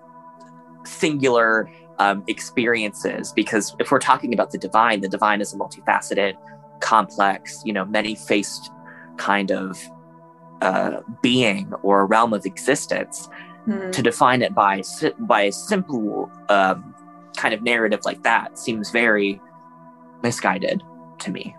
singular 0.85 1.71
um, 1.99 2.25
experiences. 2.27 3.33
Because 3.33 3.75
if 3.79 3.91
we're 3.91 3.99
talking 3.99 4.35
about 4.35 4.51
the 4.51 4.59
divine, 4.59 5.01
the 5.01 5.09
divine 5.09 5.41
is 5.41 5.53
a 5.55 5.57
multifaceted, 5.57 6.37
complex, 6.81 7.63
you 7.65 7.73
know, 7.73 7.85
many 7.85 8.15
faced 8.15 8.71
kind 9.17 9.51
of 9.51 9.79
uh, 10.61 11.01
being 11.23 11.73
or 11.83 12.07
realm 12.07 12.33
of 12.33 12.47
existence. 12.47 13.29
Mm. 13.69 13.93
To 13.93 14.03
define 14.03 14.43
it 14.43 14.55
by 14.55 14.83
by 15.21 15.43
a 15.43 15.53
simple 15.53 16.31
um, 16.51 16.95
kind 17.37 17.55
of 17.55 17.63
narrative 17.63 18.01
like 18.05 18.23
that 18.23 18.59
seems 18.59 18.91
very 18.91 19.41
misguided 20.23 20.83
to 21.21 21.31
me. 21.31 21.57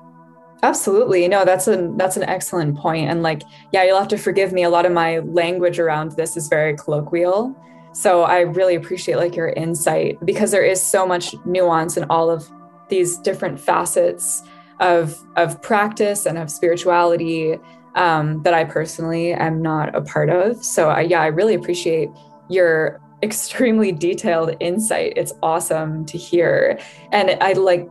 Absolutely. 0.63 1.27
No, 1.27 1.45
that's 1.45 1.67
a 1.67 1.91
that's 1.97 2.17
an 2.17 2.24
excellent 2.24 2.77
point. 2.77 3.09
And 3.09 3.24
like, 3.24 3.43
yeah, 3.71 3.83
you'll 3.83 4.00
have 4.00 4.07
to 4.09 4.17
forgive 4.17 4.51
me. 4.53 4.63
A 4.63 4.69
lot 4.69 4.85
of 4.85 4.91
my 4.91 5.19
language 5.19 5.79
around 5.79 6.12
this 6.12 6.38
is 6.38 6.47
very 6.47 6.75
colloquial. 6.75 7.55
So 7.93 8.24
I 8.24 8.41
really 8.41 8.75
appreciate 8.75 9.17
like 9.17 9.35
your 9.35 9.50
insight 9.50 10.17
because 10.25 10.51
there 10.51 10.63
is 10.63 10.81
so 10.81 11.05
much 11.07 11.35
nuance 11.45 11.97
in 11.97 12.05
all 12.09 12.29
of 12.29 12.50
these 12.89 13.17
different 13.19 13.59
facets 13.59 14.43
of 14.79 15.17
of 15.35 15.62
practice 15.62 16.25
and 16.25 16.38
of 16.38 16.50
spirituality 16.50 17.57
um, 17.96 18.44
that 18.44 18.54
I 18.54 18.64
personally 18.66 19.34
am 19.34 19.62
not 19.62 19.96
a 19.96 20.02
part 20.02 20.30
of. 20.30 20.64
So 20.64 20.90
I, 20.90 21.02
yeah, 21.02 21.22
I 21.22 21.28
really 21.28 21.56
appreciate 21.56 22.10
your 22.50 23.02
extremely 23.24 23.92
detailed 23.92 24.56
insight. 24.60 25.14
It's 25.16 25.34
awesome 25.42 26.06
to 26.06 26.18
hear, 26.18 26.80
and 27.12 27.38
I 27.42 27.54
like. 27.54 27.90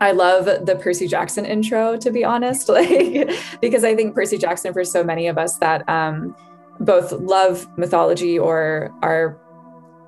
I 0.00 0.12
love 0.12 0.44
the 0.44 0.76
Percy 0.76 1.08
Jackson 1.08 1.44
intro, 1.44 1.96
to 1.96 2.12
be 2.12 2.24
honest, 2.24 2.68
like 2.68 3.30
because 3.60 3.82
I 3.82 3.96
think 3.96 4.14
Percy 4.14 4.38
Jackson, 4.38 4.72
for 4.72 4.84
so 4.84 5.02
many 5.02 5.26
of 5.26 5.38
us 5.38 5.58
that 5.58 5.88
um, 5.88 6.36
both 6.78 7.10
love 7.12 7.66
mythology 7.76 8.38
or 8.38 8.94
are 9.02 9.36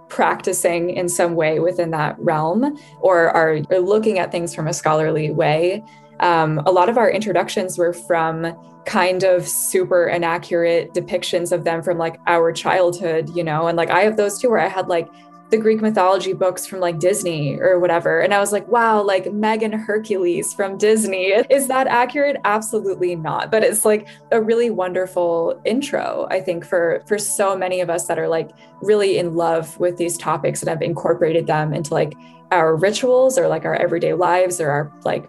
practicing 0.09 0.91
in 0.91 1.09
some 1.09 1.35
way 1.35 1.61
within 1.61 1.91
that 1.93 2.17
realm 2.19 2.77
or 3.01 3.31
are, 3.31 3.61
looking 3.81 4.19
at 4.19 4.31
things 4.33 4.55
from 4.55 4.67
a 4.67 4.73
scholarly 4.73 5.31
way 5.31 5.83
um, 6.21 6.59
a 6.67 6.71
lot 6.71 6.89
of 6.89 6.99
our 6.99 7.11
introductions 7.11 7.79
were 7.79 7.93
from 7.93 8.55
kind 8.87 9.25
of 9.25 9.47
super 9.47 10.09
inaccurate 10.09 10.93
depictions 10.95 11.53
of 11.53 11.65
them 11.65 11.83
from 11.83 11.99
like 11.99 12.19
our 12.27 12.53
childhood, 12.53 13.35
you 13.35 13.45
know, 13.45 13.67
and 13.67 13.77
like 13.77 13.91
I 13.91 14.01
have 14.03 14.17
those 14.17 14.39
too, 14.39 14.51
where 14.51 14.61
I 14.61 14.69
had 14.69 14.89
like 14.89 15.09
the 15.51 15.59
Greek 15.59 15.81
mythology 15.81 16.33
books 16.33 16.65
from 16.65 16.79
like 16.79 16.99
Disney 17.01 17.59
or 17.59 17.79
whatever. 17.81 18.21
And 18.21 18.33
I 18.33 18.39
was 18.39 18.53
like, 18.53 18.67
wow, 18.69 19.03
like 19.03 19.33
Megan 19.33 19.73
Hercules 19.73 20.55
from 20.55 20.79
Disney. 20.79 21.27
Is 21.51 21.67
that 21.67 21.89
accurate? 21.89 22.37
Absolutely 22.45 23.17
not. 23.17 23.51
But 23.51 23.65
it's 23.65 23.85
like 23.85 24.09
a 24.31 24.41
really 24.41 24.71
wonderful 24.71 25.61
intro, 25.65 26.29
I 26.31 26.41
think, 26.41 26.65
for 26.65 27.03
for 27.07 27.19
so 27.19 27.57
many 27.57 27.81
of 27.81 27.91
us 27.91 28.07
that 28.07 28.19
are 28.19 28.29
like 28.29 28.51
really 28.81 29.19
in 29.19 29.35
love 29.35 29.79
with 29.79 29.97
these 29.97 30.17
topics 30.17 30.63
and 30.63 30.69
have 30.69 30.83
incorporated 30.83 31.47
them 31.47 31.75
into 31.75 31.93
like 31.93 32.15
our 32.53 32.77
rituals 32.77 33.37
or 33.37 33.49
like 33.49 33.65
our 33.65 33.75
everyday 33.75 34.15
lives 34.15 34.61
or 34.61 34.71
our 34.71 34.93
like 35.05 35.29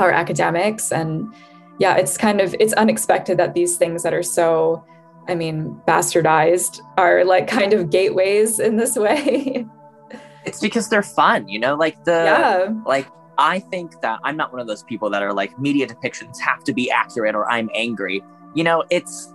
our 0.00 0.10
academics 0.10 0.90
and 0.90 1.32
yeah 1.78 1.96
it's 1.96 2.16
kind 2.16 2.40
of 2.40 2.54
it's 2.60 2.72
unexpected 2.74 3.38
that 3.38 3.54
these 3.54 3.76
things 3.76 4.02
that 4.02 4.14
are 4.14 4.22
so 4.22 4.84
i 5.28 5.34
mean 5.34 5.80
bastardized 5.86 6.80
are 6.96 7.24
like 7.24 7.46
kind 7.46 7.72
of 7.72 7.90
gateways 7.90 8.58
in 8.60 8.76
this 8.76 8.96
way 8.96 9.66
it's 10.44 10.60
because 10.60 10.88
they're 10.88 11.02
fun 11.02 11.48
you 11.48 11.58
know 11.58 11.74
like 11.74 12.02
the 12.04 12.10
yeah. 12.10 12.72
like 12.86 13.08
i 13.38 13.58
think 13.58 14.00
that 14.00 14.20
i'm 14.24 14.36
not 14.36 14.52
one 14.52 14.60
of 14.60 14.66
those 14.66 14.82
people 14.82 15.10
that 15.10 15.22
are 15.22 15.32
like 15.32 15.58
media 15.58 15.86
depictions 15.86 16.38
have 16.38 16.62
to 16.62 16.72
be 16.72 16.90
accurate 16.90 17.34
or 17.34 17.48
i'm 17.50 17.70
angry 17.74 18.22
you 18.54 18.62
know 18.62 18.84
it's 18.90 19.32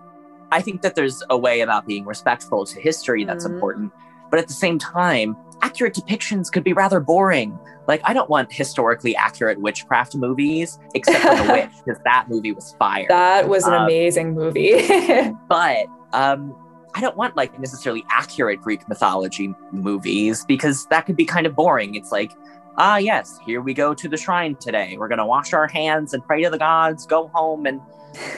i 0.52 0.62
think 0.62 0.82
that 0.82 0.96
there's 0.96 1.22
a 1.30 1.38
way 1.38 1.62
about 1.62 1.86
being 1.86 2.06
respectful 2.06 2.66
to 2.66 2.80
history 2.80 3.26
that's 3.26 3.44
mm-hmm. 3.44 3.56
important 3.56 3.92
but 4.30 4.40
at 4.40 4.48
the 4.48 4.54
same 4.54 4.78
time 4.78 5.36
accurate 5.62 5.94
depictions 5.94 6.52
could 6.52 6.64
be 6.64 6.74
rather 6.74 7.00
boring 7.00 7.58
like, 7.90 8.02
I 8.04 8.14
don't 8.14 8.30
want 8.30 8.54
historically 8.54 9.16
accurate 9.16 9.60
witchcraft 9.60 10.16
movies, 10.16 10.78
except 10.94 11.24
for 11.24 11.44
The 11.44 11.52
Witch, 11.52 11.84
because 11.84 12.00
that 12.06 12.28
movie 12.30 12.52
was 12.52 12.76
fire. 12.78 13.08
That 13.10 13.50
was 13.50 13.66
an 13.66 13.74
um, 13.74 13.86
amazing 13.86 14.36
movie. 14.36 14.88
but 15.50 15.88
um, 16.14 16.56
I 16.94 17.02
don't 17.02 17.18
want 17.18 17.36
like 17.36 17.60
necessarily 17.60 18.06
accurate 18.12 18.62
Greek 18.62 18.88
mythology 18.88 19.56
movies 19.72 20.46
because 20.46 20.86
that 20.92 21.08
could 21.08 21.16
be 21.16 21.26
kind 21.26 21.48
of 21.48 21.56
boring. 21.56 21.96
It's 21.96 22.12
like, 22.12 22.32
ah, 22.78 22.98
yes, 22.98 23.40
here 23.44 23.60
we 23.60 23.74
go 23.74 23.96
to 23.96 24.08
the 24.08 24.18
shrine 24.18 24.56
today. 24.58 24.96
We're 24.96 25.08
going 25.08 25.18
to 25.18 25.26
wash 25.26 25.52
our 25.54 25.68
hands 25.68 26.14
and 26.14 26.24
pray 26.24 26.44
to 26.44 26.52
the 26.52 26.60
gods, 26.60 27.08
go 27.08 27.30
home 27.30 27.66
and 27.66 27.82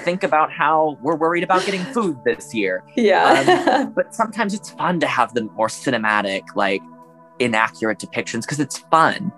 think 0.05 0.23
about 0.23 0.49
how 0.49 0.97
we're 1.01 1.17
worried 1.17 1.43
about 1.43 1.65
getting 1.65 1.83
food 1.93 2.17
this 2.23 2.53
year. 2.53 2.85
Yeah. 2.95 3.81
Um, 3.81 3.91
but 3.91 4.15
sometimes 4.15 4.53
it's 4.53 4.69
fun 4.69 5.01
to 5.01 5.07
have 5.07 5.33
the 5.33 5.43
more 5.43 5.67
cinematic, 5.67 6.43
like 6.55 6.81
inaccurate 7.41 7.99
depictions 7.99 8.41
because 8.41 8.59
it's 8.59 8.77
fun. 8.77 9.31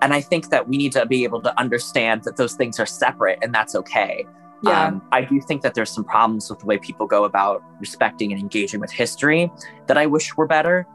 And 0.00 0.14
I 0.14 0.20
think 0.20 0.50
that 0.50 0.68
we 0.68 0.76
need 0.76 0.92
to 0.92 1.06
be 1.06 1.24
able 1.24 1.40
to 1.42 1.58
understand 1.58 2.22
that 2.24 2.36
those 2.36 2.54
things 2.54 2.78
are 2.78 2.86
separate 2.86 3.38
and 3.42 3.54
that's 3.54 3.74
okay. 3.74 4.24
Yeah. 4.62 4.86
Um, 4.86 5.02
I 5.12 5.22
do 5.22 5.40
think 5.40 5.62
that 5.62 5.74
there's 5.74 5.90
some 5.90 6.04
problems 6.04 6.50
with 6.50 6.60
the 6.60 6.66
way 6.66 6.78
people 6.78 7.06
go 7.06 7.24
about 7.24 7.62
respecting 7.80 8.32
and 8.32 8.40
engaging 8.40 8.80
with 8.80 8.90
history 8.90 9.50
that 9.86 9.96
I 9.96 10.06
wish 10.06 10.36
were 10.36 10.46
better. 10.46 10.86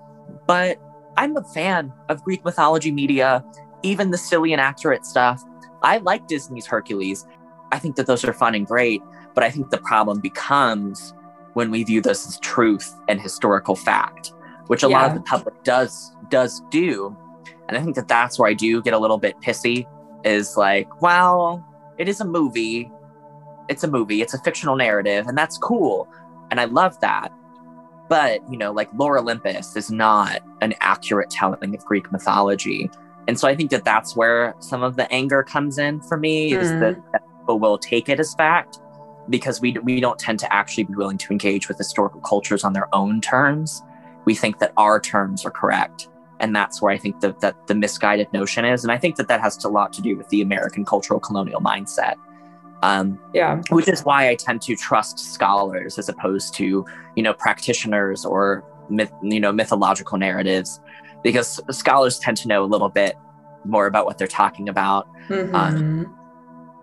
But 0.48 0.79
I'm 1.17 1.36
a 1.38 1.43
fan 1.43 1.93
of 2.10 2.24
Greek 2.24 2.43
mythology 2.43 2.91
media, 2.91 3.43
even 3.84 4.12
the 4.12 4.17
silly 4.17 4.51
and 4.51 4.62
accurate 4.62 5.05
stuff. 5.05 5.41
I 5.82 5.98
like 5.98 6.27
Disney's 6.27 6.65
Hercules. 6.65 7.25
I 7.72 7.79
think 7.79 7.96
that 7.96 8.08
those 8.08 8.24
are 8.25 8.34
fun 8.34 8.55
and 8.55 8.65
great. 8.65 9.01
But 9.34 9.43
I 9.43 9.50
think 9.50 9.70
the 9.70 9.77
problem 9.79 10.20
becomes 10.20 11.13
when 11.53 11.72
we 11.72 11.84
view 11.84 12.01
this 12.01 12.27
as 12.27 12.39
truth 12.39 12.93
and 13.08 13.22
historical 13.22 13.75
fact, 13.75 14.34
which 14.67 14.84
a 14.84 14.89
yeah. 14.89 15.01
lot 15.01 15.10
of 15.10 15.15
the 15.15 15.22
public 15.22 15.63
does 15.63 16.12
does 16.30 16.62
do. 16.70 17.15
And 17.68 17.77
I 17.77 17.82
think 17.82 17.96
that 17.96 18.08
that's 18.08 18.38
where 18.38 18.50
I 18.50 18.53
do 18.53 18.82
get 18.82 18.94
a 18.94 19.00
little 19.00 19.18
bit 19.18 19.39
pissy 19.42 19.86
is 20.24 20.58
like, 20.58 21.01
well, 21.01 21.65
it 21.98 22.08
is 22.08 22.22
a 22.22 22.25
movie. 22.25 22.92
It's 23.70 23.84
a 23.84 23.88
movie, 23.88 24.22
it's 24.22 24.34
a 24.34 24.39
fictional 24.39 24.75
narrative, 24.75 25.25
and 25.25 25.38
that's 25.38 25.58
cool. 25.58 26.08
And 26.51 26.60
I 26.60 26.65
love 26.65 27.00
that. 27.00 27.32
But, 28.10 28.42
you 28.51 28.58
know, 28.58 28.74
like 28.74 28.89
Lore 28.94 29.18
Olympus 29.18 29.75
is 29.77 29.89
not 29.89 30.42
an 30.60 30.74
accurate 30.82 31.30
telling 31.30 31.74
of 31.74 31.86
Greek 31.86 32.12
mythology. 32.12 32.92
And 33.30 33.39
so 33.39 33.48
I 33.48 33.56
think 33.56 33.72
that 33.72 33.86
that's 33.86 34.18
where 34.18 34.53
some 34.60 34.84
of 34.84 34.98
the 34.98 35.10
anger 35.13 35.44
comes 35.44 35.77
in 35.77 36.01
for 36.01 36.18
me 36.18 36.51
mm. 36.51 36.60
is 36.60 36.72
that, 36.72 36.96
mm-hmm. 36.98 37.12
that 37.13 37.22
people 37.39 37.58
will 37.58 37.77
take 37.77 38.10
it 38.10 38.20
as 38.20 38.36
fact. 38.36 38.80
because 39.30 39.62
we 39.62 39.74
we 39.84 40.00
don't 40.00 40.20
tend 40.20 40.39
to 40.39 40.53
actually 40.53 40.84
be 40.84 40.96
willing 40.96 41.18
to 41.18 41.32
engage 41.32 41.68
with 41.68 41.77
historical 41.77 42.22
cultures 42.22 42.63
on 42.63 42.74
their 42.74 42.94
own 42.94 43.22
terms. 43.22 43.82
We 44.25 44.36
think 44.36 44.60
that 44.60 44.74
our 44.77 45.00
terms 45.00 45.46
are 45.46 45.51
correct, 45.51 46.10
and 46.43 46.53
that's 46.53 46.81
where 46.81 46.91
I 46.91 46.97
think 46.97 47.21
that 47.21 47.39
that 47.39 47.67
the 47.67 47.73
misguided 47.73 48.31
notion 48.33 48.65
is. 48.65 48.83
And 48.83 48.91
I 48.91 48.97
think 48.97 49.15
that 49.15 49.29
that 49.29 49.39
has 49.39 49.63
a 49.63 49.69
lot 49.69 49.93
to 49.93 50.01
do 50.01 50.17
with 50.17 50.27
the 50.27 50.41
American 50.41 50.83
cultural 50.83 51.19
colonial 51.19 51.62
mindset. 51.62 52.15
Um, 52.83 53.17
yeah, 53.33 53.62
which 53.69 53.88
is 53.88 54.03
why 54.03 54.27
I 54.27 54.35
tend 54.35 54.62
to 54.63 54.75
trust 54.75 55.17
scholars 55.17 55.97
as 55.97 56.09
opposed 56.09 56.53
to 56.55 56.85
you 57.15 57.23
know 57.23 57.33
practitioners 57.33 58.25
or 58.25 58.65
myth, 58.89 59.12
you 59.23 59.39
know 59.39 59.53
mythological 59.53 60.17
narratives, 60.17 60.81
because 61.23 61.62
scholars 61.71 62.19
tend 62.19 62.35
to 62.38 62.50
know 62.50 62.62
a 62.62 62.67
little 62.67 62.89
bit 62.89 63.15
more 63.63 63.88
about 63.88 64.05
what 64.05 64.17
they're 64.17 64.27
talking 64.27 64.67
about. 64.67 65.07
Mm-hmm. 65.29 65.55
Um, 65.55 66.19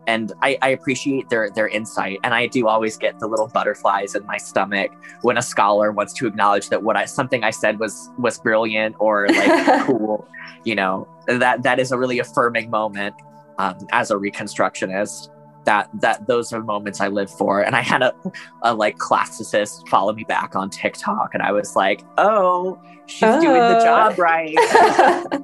and 0.06 0.32
I, 0.42 0.58
I, 0.62 0.68
appreciate 0.70 1.28
their 1.28 1.50
their 1.50 1.68
insight 1.68 2.18
and 2.24 2.34
i 2.34 2.46
do 2.46 2.68
always 2.68 2.96
get 2.96 3.18
the 3.18 3.26
little 3.26 3.48
butterflies 3.48 4.14
in 4.14 4.24
my 4.26 4.36
stomach 4.36 4.90
when 5.22 5.36
a 5.36 5.42
scholar 5.42 5.92
wants 5.92 6.12
to 6.14 6.26
acknowledge 6.26 6.68
that 6.70 6.82
what 6.82 6.96
i 6.96 7.04
something 7.04 7.44
i 7.44 7.50
said 7.50 7.78
was 7.78 8.10
was 8.18 8.38
brilliant 8.38 8.96
or 8.98 9.28
like 9.28 9.82
cool 9.86 10.26
you 10.64 10.74
know 10.74 11.06
that 11.26 11.62
that 11.62 11.78
is 11.78 11.92
a 11.92 11.98
really 11.98 12.18
affirming 12.18 12.70
moment 12.70 13.14
um, 13.58 13.76
as 13.92 14.10
a 14.10 14.14
reconstructionist 14.14 15.28
that 15.64 15.88
that 15.94 16.26
those 16.26 16.52
are 16.52 16.62
moments 16.62 17.00
i 17.00 17.08
live 17.08 17.30
for 17.30 17.60
and 17.60 17.76
i 17.76 17.82
had 17.82 18.02
a, 18.02 18.14
a 18.62 18.74
like 18.74 18.96
classicist 18.96 19.86
follow 19.88 20.12
me 20.12 20.24
back 20.24 20.56
on 20.56 20.70
tiktok 20.70 21.34
and 21.34 21.42
i 21.42 21.52
was 21.52 21.76
like 21.76 22.02
oh 22.18 22.80
she's 23.06 23.22
oh. 23.24 23.40
doing 23.40 23.60
the 23.60 23.80
job 23.80 24.14
oh. 24.16 24.22
right 24.22 25.42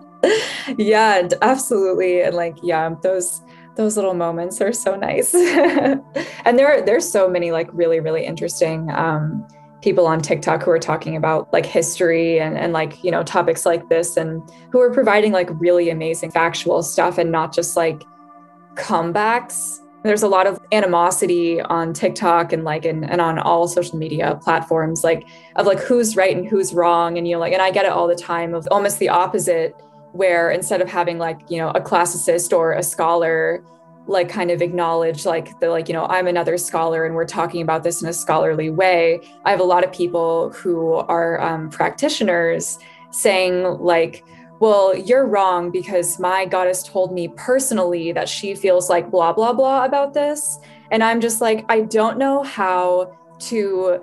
yeah 0.78 1.28
absolutely 1.42 2.22
and 2.22 2.34
like 2.34 2.56
yeah 2.62 2.94
those 3.02 3.42
those 3.76 3.96
little 3.96 4.14
moments 4.14 4.60
are 4.60 4.72
so 4.72 4.96
nice. 4.96 5.34
and 5.34 6.58
there 6.58 6.82
there's 6.84 7.08
so 7.08 7.28
many 7.28 7.52
like 7.52 7.68
really 7.72 8.00
really 8.00 8.24
interesting 8.24 8.90
um, 8.90 9.46
people 9.82 10.06
on 10.06 10.20
TikTok 10.20 10.62
who 10.62 10.70
are 10.70 10.78
talking 10.78 11.16
about 11.16 11.52
like 11.52 11.66
history 11.66 12.40
and 12.40 12.58
and 12.58 12.72
like 12.72 13.04
you 13.04 13.10
know 13.10 13.22
topics 13.22 13.64
like 13.64 13.88
this 13.88 14.16
and 14.16 14.42
who 14.72 14.80
are 14.80 14.92
providing 14.92 15.32
like 15.32 15.48
really 15.60 15.90
amazing 15.90 16.30
factual 16.30 16.82
stuff 16.82 17.18
and 17.18 17.30
not 17.30 17.54
just 17.54 17.76
like 17.76 18.02
comebacks. 18.74 19.80
There's 20.02 20.22
a 20.22 20.28
lot 20.28 20.46
of 20.46 20.60
animosity 20.70 21.60
on 21.60 21.92
TikTok 21.92 22.52
and 22.52 22.62
like 22.62 22.84
and, 22.84 23.08
and 23.10 23.20
on 23.20 23.40
all 23.40 23.66
social 23.66 23.98
media 23.98 24.38
platforms 24.42 25.02
like 25.02 25.26
of 25.56 25.66
like 25.66 25.80
who's 25.80 26.16
right 26.16 26.34
and 26.34 26.46
who's 26.46 26.72
wrong 26.72 27.18
and 27.18 27.26
you 27.26 27.34
know 27.34 27.40
like 27.40 27.52
and 27.52 27.60
I 27.60 27.70
get 27.72 27.84
it 27.84 27.90
all 27.90 28.06
the 28.06 28.14
time 28.14 28.54
of 28.54 28.66
almost 28.70 29.00
the 29.00 29.08
opposite 29.08 29.74
where 30.16 30.50
instead 30.50 30.80
of 30.80 30.88
having 30.88 31.18
like 31.18 31.40
you 31.48 31.58
know 31.58 31.68
a 31.70 31.80
classicist 31.80 32.56
or 32.56 32.72
a 32.72 32.82
scholar 32.82 33.64
like 34.08 34.28
kind 34.28 34.50
of 34.50 34.62
acknowledge 34.62 35.26
like 35.26 35.58
the 35.60 35.68
like 35.68 35.88
you 35.88 35.94
know 35.94 36.06
i'm 36.06 36.26
another 36.26 36.56
scholar 36.56 37.04
and 37.04 37.14
we're 37.14 37.26
talking 37.26 37.60
about 37.60 37.82
this 37.82 38.02
in 38.02 38.08
a 38.08 38.12
scholarly 38.12 38.70
way 38.70 39.20
i 39.44 39.50
have 39.50 39.60
a 39.60 39.64
lot 39.64 39.84
of 39.84 39.92
people 39.92 40.50
who 40.50 40.94
are 40.94 41.40
um, 41.40 41.68
practitioners 41.70 42.78
saying 43.10 43.64
like 43.80 44.24
well 44.60 44.96
you're 44.96 45.26
wrong 45.26 45.70
because 45.70 46.18
my 46.18 46.46
goddess 46.46 46.82
told 46.82 47.12
me 47.12 47.28
personally 47.36 48.12
that 48.12 48.28
she 48.28 48.54
feels 48.54 48.88
like 48.88 49.10
blah 49.10 49.32
blah 49.32 49.52
blah 49.52 49.84
about 49.84 50.14
this. 50.14 50.58
And 50.90 51.02
i'm 51.02 51.20
just 51.20 51.40
like 51.40 51.64
i 51.68 51.80
don't 51.80 52.16
know 52.16 52.42
how 52.42 53.16
to 53.40 54.00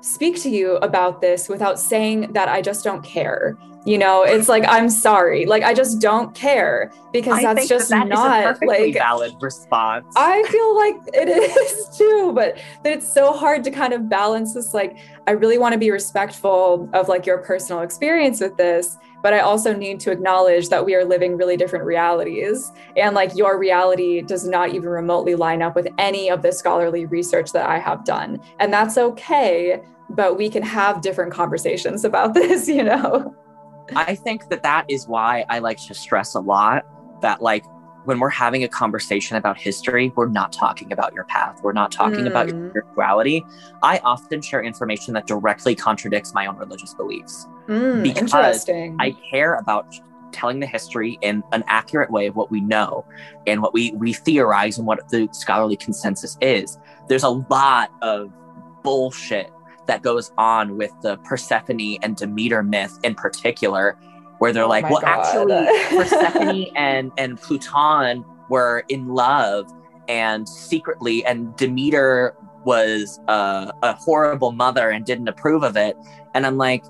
speak 0.00 0.40
to 0.42 0.48
you 0.48 0.76
about 0.76 1.20
this 1.20 1.48
without 1.48 1.78
saying 1.78 2.32
that 2.32 2.48
i 2.48 2.62
just 2.62 2.84
don't 2.84 3.02
care 3.02 3.58
you 3.84 3.96
know 3.96 4.22
it's 4.22 4.48
like 4.48 4.64
i'm 4.68 4.90
sorry. 4.90 5.46
Like 5.46 5.62
i 5.62 5.74
just 5.74 6.00
don't 6.00 6.34
care 6.34 6.92
because 7.12 7.44
I 7.44 7.54
that's 7.54 7.68
just 7.68 7.90
that, 7.90 8.08
that 8.08 8.14
not 8.14 8.62
like 8.66 8.94
valid 8.94 9.34
response. 9.40 10.06
I 10.16 10.42
feel 10.44 10.76
like 10.76 10.96
it 11.14 11.28
is 11.58 11.96
too 11.96 12.32
but 12.34 12.58
that 12.82 12.92
it's 12.92 13.12
so 13.12 13.32
hard 13.32 13.64
to 13.64 13.70
kind 13.70 13.92
of 13.92 14.08
balance 14.08 14.54
this 14.54 14.74
like 14.74 14.98
i 15.26 15.32
really 15.32 15.58
want 15.58 15.72
to 15.72 15.78
be 15.78 15.90
respectful 15.90 16.88
of 16.92 17.08
like 17.08 17.26
your 17.26 17.38
personal 17.38 17.82
experience 17.82 18.40
with 18.40 18.56
this 18.56 18.96
but 19.22 19.32
i 19.32 19.40
also 19.40 19.74
need 19.74 20.00
to 20.00 20.10
acknowledge 20.10 20.68
that 20.68 20.84
we 20.84 20.94
are 20.94 21.04
living 21.04 21.36
really 21.36 21.56
different 21.56 21.84
realities 21.84 22.72
and 22.96 23.14
like 23.14 23.34
your 23.36 23.58
reality 23.58 24.20
does 24.20 24.46
not 24.46 24.70
even 24.70 24.88
remotely 24.88 25.34
line 25.34 25.62
up 25.62 25.74
with 25.74 25.88
any 25.98 26.30
of 26.30 26.42
the 26.42 26.52
scholarly 26.52 27.06
research 27.06 27.52
that 27.52 27.68
i 27.68 27.78
have 27.78 28.04
done 28.04 28.40
and 28.58 28.72
that's 28.72 28.98
okay 28.98 29.80
but 30.10 30.36
we 30.36 30.50
can 30.50 30.62
have 30.62 31.00
different 31.00 31.32
conversations 31.32 32.04
about 32.04 32.34
this 32.40 32.68
you 32.68 32.82
know 32.82 33.34
I 33.96 34.14
think 34.14 34.48
that 34.48 34.62
that 34.62 34.86
is 34.88 35.06
why 35.06 35.44
I 35.48 35.58
like 35.58 35.78
to 35.86 35.94
stress 35.94 36.34
a 36.34 36.40
lot 36.40 36.86
that, 37.22 37.42
like, 37.42 37.64
when 38.04 38.18
we're 38.18 38.30
having 38.30 38.64
a 38.64 38.68
conversation 38.68 39.36
about 39.36 39.58
history, 39.58 40.12
we're 40.16 40.28
not 40.28 40.52
talking 40.52 40.92
about 40.92 41.12
your 41.12 41.24
path. 41.24 41.60
We're 41.62 41.72
not 41.72 41.92
talking 41.92 42.20
mm. 42.20 42.28
about 42.28 42.48
your 42.48 42.56
mm. 42.56 42.70
spirituality. 42.70 43.44
I 43.82 43.98
often 43.98 44.40
share 44.40 44.62
information 44.62 45.14
that 45.14 45.26
directly 45.26 45.74
contradicts 45.74 46.32
my 46.32 46.46
own 46.46 46.56
religious 46.56 46.94
beliefs 46.94 47.46
mm, 47.66 48.02
because 48.02 48.68
I 48.70 49.16
care 49.30 49.54
about 49.54 49.94
telling 50.32 50.60
the 50.60 50.66
history 50.66 51.18
in 51.22 51.42
an 51.52 51.64
accurate 51.66 52.10
way 52.10 52.26
of 52.26 52.36
what 52.36 52.50
we 52.50 52.60
know 52.60 53.04
and 53.46 53.60
what 53.60 53.74
we 53.74 53.92
we 53.92 54.12
theorize 54.12 54.78
and 54.78 54.86
what 54.86 55.08
the 55.10 55.28
scholarly 55.32 55.76
consensus 55.76 56.38
is. 56.40 56.78
There's 57.08 57.24
a 57.24 57.30
lot 57.30 57.90
of 58.00 58.32
bullshit 58.82 59.50
that 59.86 60.02
goes 60.02 60.32
on 60.38 60.76
with 60.76 60.92
the 61.02 61.16
Persephone 61.18 61.96
and 62.02 62.16
Demeter 62.16 62.62
myth 62.62 62.98
in 63.02 63.14
particular, 63.14 63.96
where 64.38 64.52
they're 64.52 64.64
oh 64.64 64.68
like, 64.68 64.88
well, 64.88 65.00
God. 65.00 65.08
actually, 65.08 65.66
Persephone 65.96 66.66
and, 66.76 67.12
and 67.18 67.40
Pluton 67.40 68.24
were 68.48 68.84
in 68.88 69.08
love 69.08 69.70
and 70.08 70.48
secretly, 70.48 71.24
and 71.24 71.54
Demeter 71.56 72.34
was 72.64 73.20
a, 73.28 73.72
a 73.82 73.94
horrible 73.94 74.52
mother 74.52 74.90
and 74.90 75.04
didn't 75.04 75.28
approve 75.28 75.62
of 75.62 75.76
it. 75.76 75.96
And 76.34 76.46
I'm 76.46 76.56
like, 76.56 76.84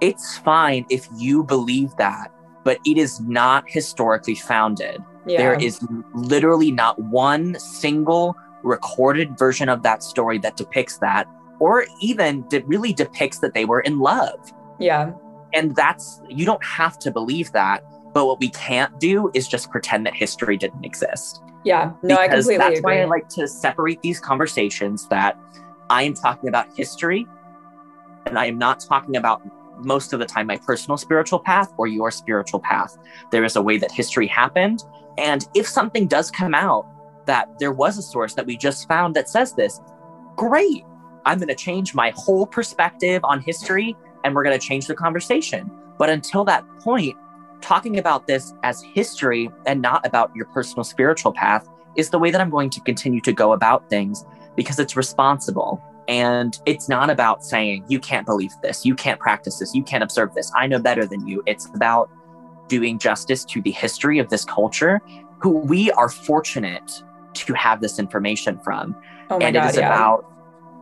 it's 0.00 0.38
fine 0.38 0.84
if 0.90 1.06
you 1.16 1.44
believe 1.44 1.94
that, 1.96 2.32
but 2.64 2.78
it 2.84 2.98
is 2.98 3.20
not 3.20 3.64
historically 3.68 4.34
founded. 4.34 5.00
Yeah. 5.26 5.38
There 5.38 5.54
is 5.54 5.86
literally 6.14 6.72
not 6.72 6.98
one 6.98 7.58
single 7.58 8.34
recorded 8.64 9.38
version 9.38 9.68
of 9.68 9.82
that 9.82 10.02
story 10.02 10.38
that 10.38 10.56
depicts 10.56 10.98
that 10.98 11.28
or 11.62 11.86
even 12.00 12.42
de- 12.48 12.64
really 12.64 12.92
depicts 12.92 13.38
that 13.38 13.54
they 13.54 13.64
were 13.64 13.78
in 13.82 14.00
love. 14.00 14.52
Yeah. 14.80 15.12
And 15.54 15.76
that's, 15.76 16.20
you 16.28 16.44
don't 16.44 16.64
have 16.64 16.98
to 16.98 17.12
believe 17.12 17.52
that. 17.52 17.84
But 18.12 18.26
what 18.26 18.40
we 18.40 18.48
can't 18.48 18.98
do 18.98 19.30
is 19.32 19.46
just 19.46 19.70
pretend 19.70 20.04
that 20.06 20.14
history 20.14 20.56
didn't 20.56 20.84
exist. 20.84 21.40
Yeah. 21.64 21.92
No, 22.02 22.16
I 22.16 22.26
completely 22.26 22.56
agree. 22.56 22.56
that's 22.56 22.78
agree. 22.80 22.96
why 22.96 23.02
I 23.02 23.04
like 23.04 23.28
to 23.28 23.46
separate 23.46 24.02
these 24.02 24.18
conversations 24.18 25.06
that 25.06 25.38
I 25.88 26.02
am 26.02 26.14
talking 26.14 26.48
about 26.48 26.66
history 26.76 27.28
and 28.26 28.36
I 28.36 28.46
am 28.46 28.58
not 28.58 28.80
talking 28.80 29.16
about 29.16 29.40
most 29.84 30.12
of 30.12 30.18
the 30.18 30.26
time 30.26 30.48
my 30.48 30.56
personal 30.56 30.96
spiritual 30.96 31.38
path 31.38 31.72
or 31.76 31.86
your 31.86 32.10
spiritual 32.10 32.58
path. 32.58 32.98
There 33.30 33.44
is 33.44 33.54
a 33.54 33.62
way 33.62 33.78
that 33.78 33.92
history 33.92 34.26
happened. 34.26 34.82
And 35.16 35.46
if 35.54 35.68
something 35.68 36.08
does 36.08 36.28
come 36.28 36.56
out 36.56 36.88
that 37.26 37.56
there 37.60 37.72
was 37.72 37.98
a 37.98 38.02
source 38.02 38.34
that 38.34 38.46
we 38.46 38.56
just 38.56 38.88
found 38.88 39.14
that 39.14 39.28
says 39.28 39.52
this, 39.52 39.80
great. 40.34 40.84
I'm 41.24 41.38
going 41.38 41.48
to 41.48 41.54
change 41.54 41.94
my 41.94 42.12
whole 42.16 42.46
perspective 42.46 43.20
on 43.24 43.40
history 43.40 43.96
and 44.24 44.34
we're 44.34 44.44
going 44.44 44.58
to 44.58 44.64
change 44.64 44.86
the 44.86 44.94
conversation. 44.94 45.70
But 45.98 46.10
until 46.10 46.44
that 46.44 46.64
point, 46.80 47.16
talking 47.60 47.98
about 47.98 48.26
this 48.26 48.52
as 48.62 48.82
history 48.82 49.50
and 49.66 49.80
not 49.80 50.04
about 50.06 50.34
your 50.34 50.46
personal 50.46 50.84
spiritual 50.84 51.32
path 51.32 51.68
is 51.96 52.10
the 52.10 52.18
way 52.18 52.30
that 52.30 52.40
I'm 52.40 52.50
going 52.50 52.70
to 52.70 52.80
continue 52.80 53.20
to 53.20 53.32
go 53.32 53.52
about 53.52 53.88
things 53.88 54.24
because 54.56 54.78
it's 54.78 54.96
responsible. 54.96 55.82
And 56.08 56.58
it's 56.66 56.88
not 56.88 57.10
about 57.10 57.44
saying, 57.44 57.84
you 57.88 58.00
can't 58.00 58.26
believe 58.26 58.50
this, 58.62 58.84
you 58.84 58.94
can't 58.94 59.20
practice 59.20 59.58
this, 59.58 59.74
you 59.74 59.84
can't 59.84 60.02
observe 60.02 60.34
this, 60.34 60.50
I 60.56 60.66
know 60.66 60.78
better 60.78 61.06
than 61.06 61.26
you. 61.26 61.42
It's 61.46 61.66
about 61.74 62.10
doing 62.68 62.98
justice 62.98 63.44
to 63.44 63.62
the 63.62 63.70
history 63.70 64.18
of 64.18 64.28
this 64.28 64.44
culture, 64.44 65.00
who 65.38 65.50
we 65.50 65.90
are 65.92 66.08
fortunate 66.08 67.02
to 67.34 67.54
have 67.54 67.80
this 67.80 67.98
information 67.98 68.58
from. 68.58 68.96
Oh 69.30 69.38
and 69.38 69.54
God, 69.54 69.64
it 69.64 69.70
is 69.70 69.76
yeah. 69.76 69.86
about 69.86 70.26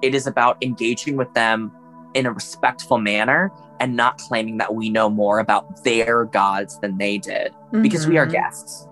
it 0.03 0.15
is 0.15 0.27
about 0.27 0.63
engaging 0.63 1.17
with 1.17 1.33
them 1.35 1.73
in 2.15 2.27
a 2.27 2.33
respectful 2.33 2.99
manner 2.99 3.53
and 3.79 3.97
not 3.97 4.19
claiming 4.19 4.59
that 4.59 4.75
we 4.75 4.91
know 4.91 5.09
more 5.09 5.39
about 5.39 5.85
their 5.85 6.25
gods 6.25 6.79
than 6.81 6.99
they 6.99 7.19
did 7.19 7.53
mm-hmm. 7.53 7.83
because 7.83 8.07
we 8.07 8.19
are 8.19 8.25
mm-hmm. 8.25 8.33
guests. 8.33 8.87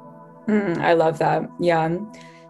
Mm, 0.47 0.79
I 0.79 0.95
love 0.95 1.19
that. 1.19 1.49
Yeah. 1.61 1.99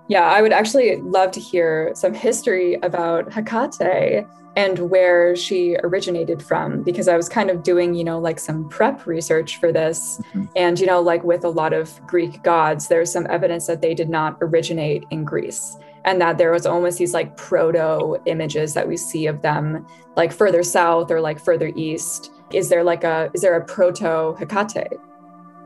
Yeah, 0.09 0.25
I 0.25 0.41
would 0.41 0.53
actually 0.53 0.97
love 0.97 1.33
to 1.33 1.41
hear 1.41 1.93
some 1.95 2.15
history 2.15 2.75
about 2.83 3.31
Hecate 3.31 4.27
and 4.57 4.91
where 4.91 5.37
she 5.37 5.77
originated 5.83 6.43
from 6.43 6.83
because 6.83 7.09
I 7.09 7.17
was 7.17 7.29
kind 7.29 7.51
of 7.51 7.63
doing, 7.63 7.95
you 7.95 8.05
know, 8.05 8.19
like 8.19 8.39
some 8.39 8.69
prep 8.71 9.07
research 9.07 9.59
for 9.59 9.71
this. 9.71 10.19
Mm-hmm. 10.29 10.45
And, 10.57 10.81
you 10.81 10.87
know, 10.87 11.01
like 11.01 11.25
with 11.25 11.45
a 11.45 11.51
lot 11.51 11.73
of 11.75 12.05
Greek 12.07 12.43
gods, 12.43 12.89
there's 12.89 13.13
some 13.13 13.27
evidence 13.29 13.67
that 13.67 13.83
they 13.83 13.95
did 13.95 14.09
not 14.09 14.39
originate 14.41 15.05
in 15.11 15.25
Greece 15.25 15.77
and 16.09 16.23
that 16.23 16.39
there 16.39 16.51
was 16.51 16.65
almost 16.65 16.97
these 16.97 17.13
like 17.13 17.37
proto 17.37 18.17
images 18.25 18.73
that 18.73 18.89
we 18.89 18.97
see 18.97 19.27
of 19.27 19.43
them 19.43 19.87
like 20.17 20.33
further 20.33 20.63
south 20.63 21.11
or 21.11 21.21
like 21.21 21.39
further 21.39 21.71
east. 21.77 22.33
Is 22.51 22.71
there 22.71 22.83
like 22.83 23.05
a 23.05 23.31
is 23.35 23.43
there 23.43 23.55
a 23.57 23.63
proto 23.63 24.35
hecate? 24.39 24.99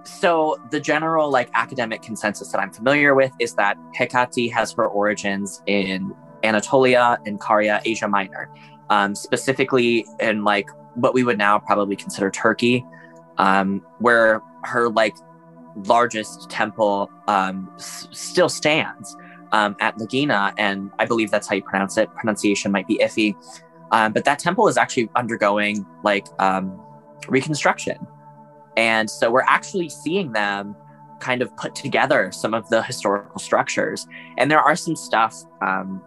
So 0.05 0.61
the 0.73 0.81
general 0.81 1.31
like 1.31 1.49
academic 1.55 2.03
consensus 2.03 2.49
that 2.51 2.59
i'm 2.59 2.73
familiar 2.73 3.15
with 3.15 3.31
is 3.39 3.55
that 3.55 3.79
hecate 3.97 4.51
has 4.51 4.73
her 4.73 4.87
origins 4.87 5.63
in 5.67 6.13
Anatolia 6.43 7.19
and 7.25 7.41
Caria, 7.41 7.81
Asia 7.85 8.09
Minor, 8.09 8.51
um, 8.91 9.15
specifically 9.15 10.05
in 10.19 10.43
like 10.43 10.69
what 10.95 11.15
we 11.15 11.23
would 11.23 11.39
now 11.39 11.61
probably 11.61 11.95
consider 11.95 12.33
Turkey, 12.33 12.85
um, 13.39 13.81
where 14.01 14.41
her 14.65 14.89
like 14.89 15.15
largest 15.87 16.51
temple 16.51 17.09
um, 17.29 17.71
s- 17.79 18.09
still 18.11 18.49
stands 18.49 19.17
um, 19.53 19.77
at 19.81 19.97
Lagina, 19.99 20.53
and 20.59 20.91
I 20.99 21.05
believe 21.05 21.31
that's 21.31 21.49
how 21.49 21.55
you 21.55 21.63
pronounce 21.63 21.97
it. 21.97 22.13
Pronunciation 22.15 22.73
might 22.73 22.87
be 22.87 22.99
iffy, 22.99 23.35
um, 23.91 24.13
but 24.13 24.25
that 24.25 24.39
temple 24.39 24.69
is 24.69 24.77
actually 24.77 25.11
undergoing 25.17 25.87
like 26.03 26.27
um, 26.39 26.81
reconstruction, 27.29 28.07
and 28.77 29.09
so 29.09 29.31
we're 29.31 29.43
actually 29.43 29.89
seeing 29.89 30.33
them 30.33 30.75
kind 31.21 31.41
of 31.41 31.57
put 31.57 31.75
together 31.75 32.33
some 32.33 32.53
of 32.53 32.69
the 32.69 32.83
historical 32.83 33.39
structures, 33.39 34.07
and 34.39 34.51
there 34.51 34.61
are 34.61 34.77
some 34.77 34.97
stuff. 34.97 35.37
Um, 35.61 36.03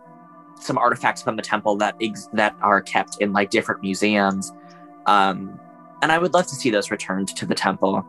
some 0.57 0.77
artifacts 0.77 1.21
from 1.21 1.35
the 1.35 1.41
temple 1.41 1.75
that 1.75 1.95
ex- 2.01 2.29
that 2.31 2.55
are 2.61 2.81
kept 2.81 3.17
in 3.19 3.33
like 3.33 3.49
different 3.49 3.81
museums 3.81 4.53
um, 5.05 5.59
and 6.01 6.11
I 6.11 6.17
would 6.17 6.33
love 6.33 6.47
to 6.47 6.55
see 6.55 6.69
those 6.69 6.91
returned 6.91 7.29
to 7.29 7.45
the 7.45 7.55
temple. 7.55 8.05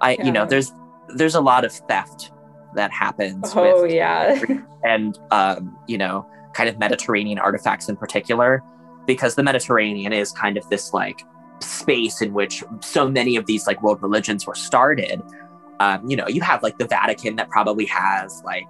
I, 0.00 0.12
yeah. 0.12 0.24
you 0.24 0.32
know, 0.32 0.46
there's 0.46 0.72
there's 1.08 1.34
a 1.34 1.40
lot 1.40 1.64
of 1.64 1.72
theft 1.72 2.32
that 2.74 2.90
happens. 2.92 3.52
Oh 3.54 3.82
with, 3.82 3.92
yeah, 3.92 4.42
and 4.84 5.18
um, 5.30 5.76
you 5.86 5.98
know, 5.98 6.26
kind 6.52 6.68
of 6.68 6.78
Mediterranean 6.78 7.38
artifacts 7.38 7.88
in 7.88 7.96
particular, 7.96 8.62
because 9.06 9.34
the 9.34 9.42
Mediterranean 9.42 10.12
is 10.12 10.32
kind 10.32 10.56
of 10.56 10.68
this 10.68 10.92
like 10.92 11.22
space 11.60 12.22
in 12.22 12.32
which 12.32 12.64
so 12.80 13.08
many 13.08 13.36
of 13.36 13.46
these 13.46 13.66
like 13.66 13.82
world 13.82 14.02
religions 14.02 14.46
were 14.46 14.54
started. 14.54 15.22
Um, 15.78 16.08
you 16.08 16.16
know, 16.16 16.28
you 16.28 16.42
have 16.42 16.62
like 16.62 16.78
the 16.78 16.86
Vatican 16.86 17.36
that 17.36 17.48
probably 17.48 17.86
has 17.86 18.42
like 18.44 18.66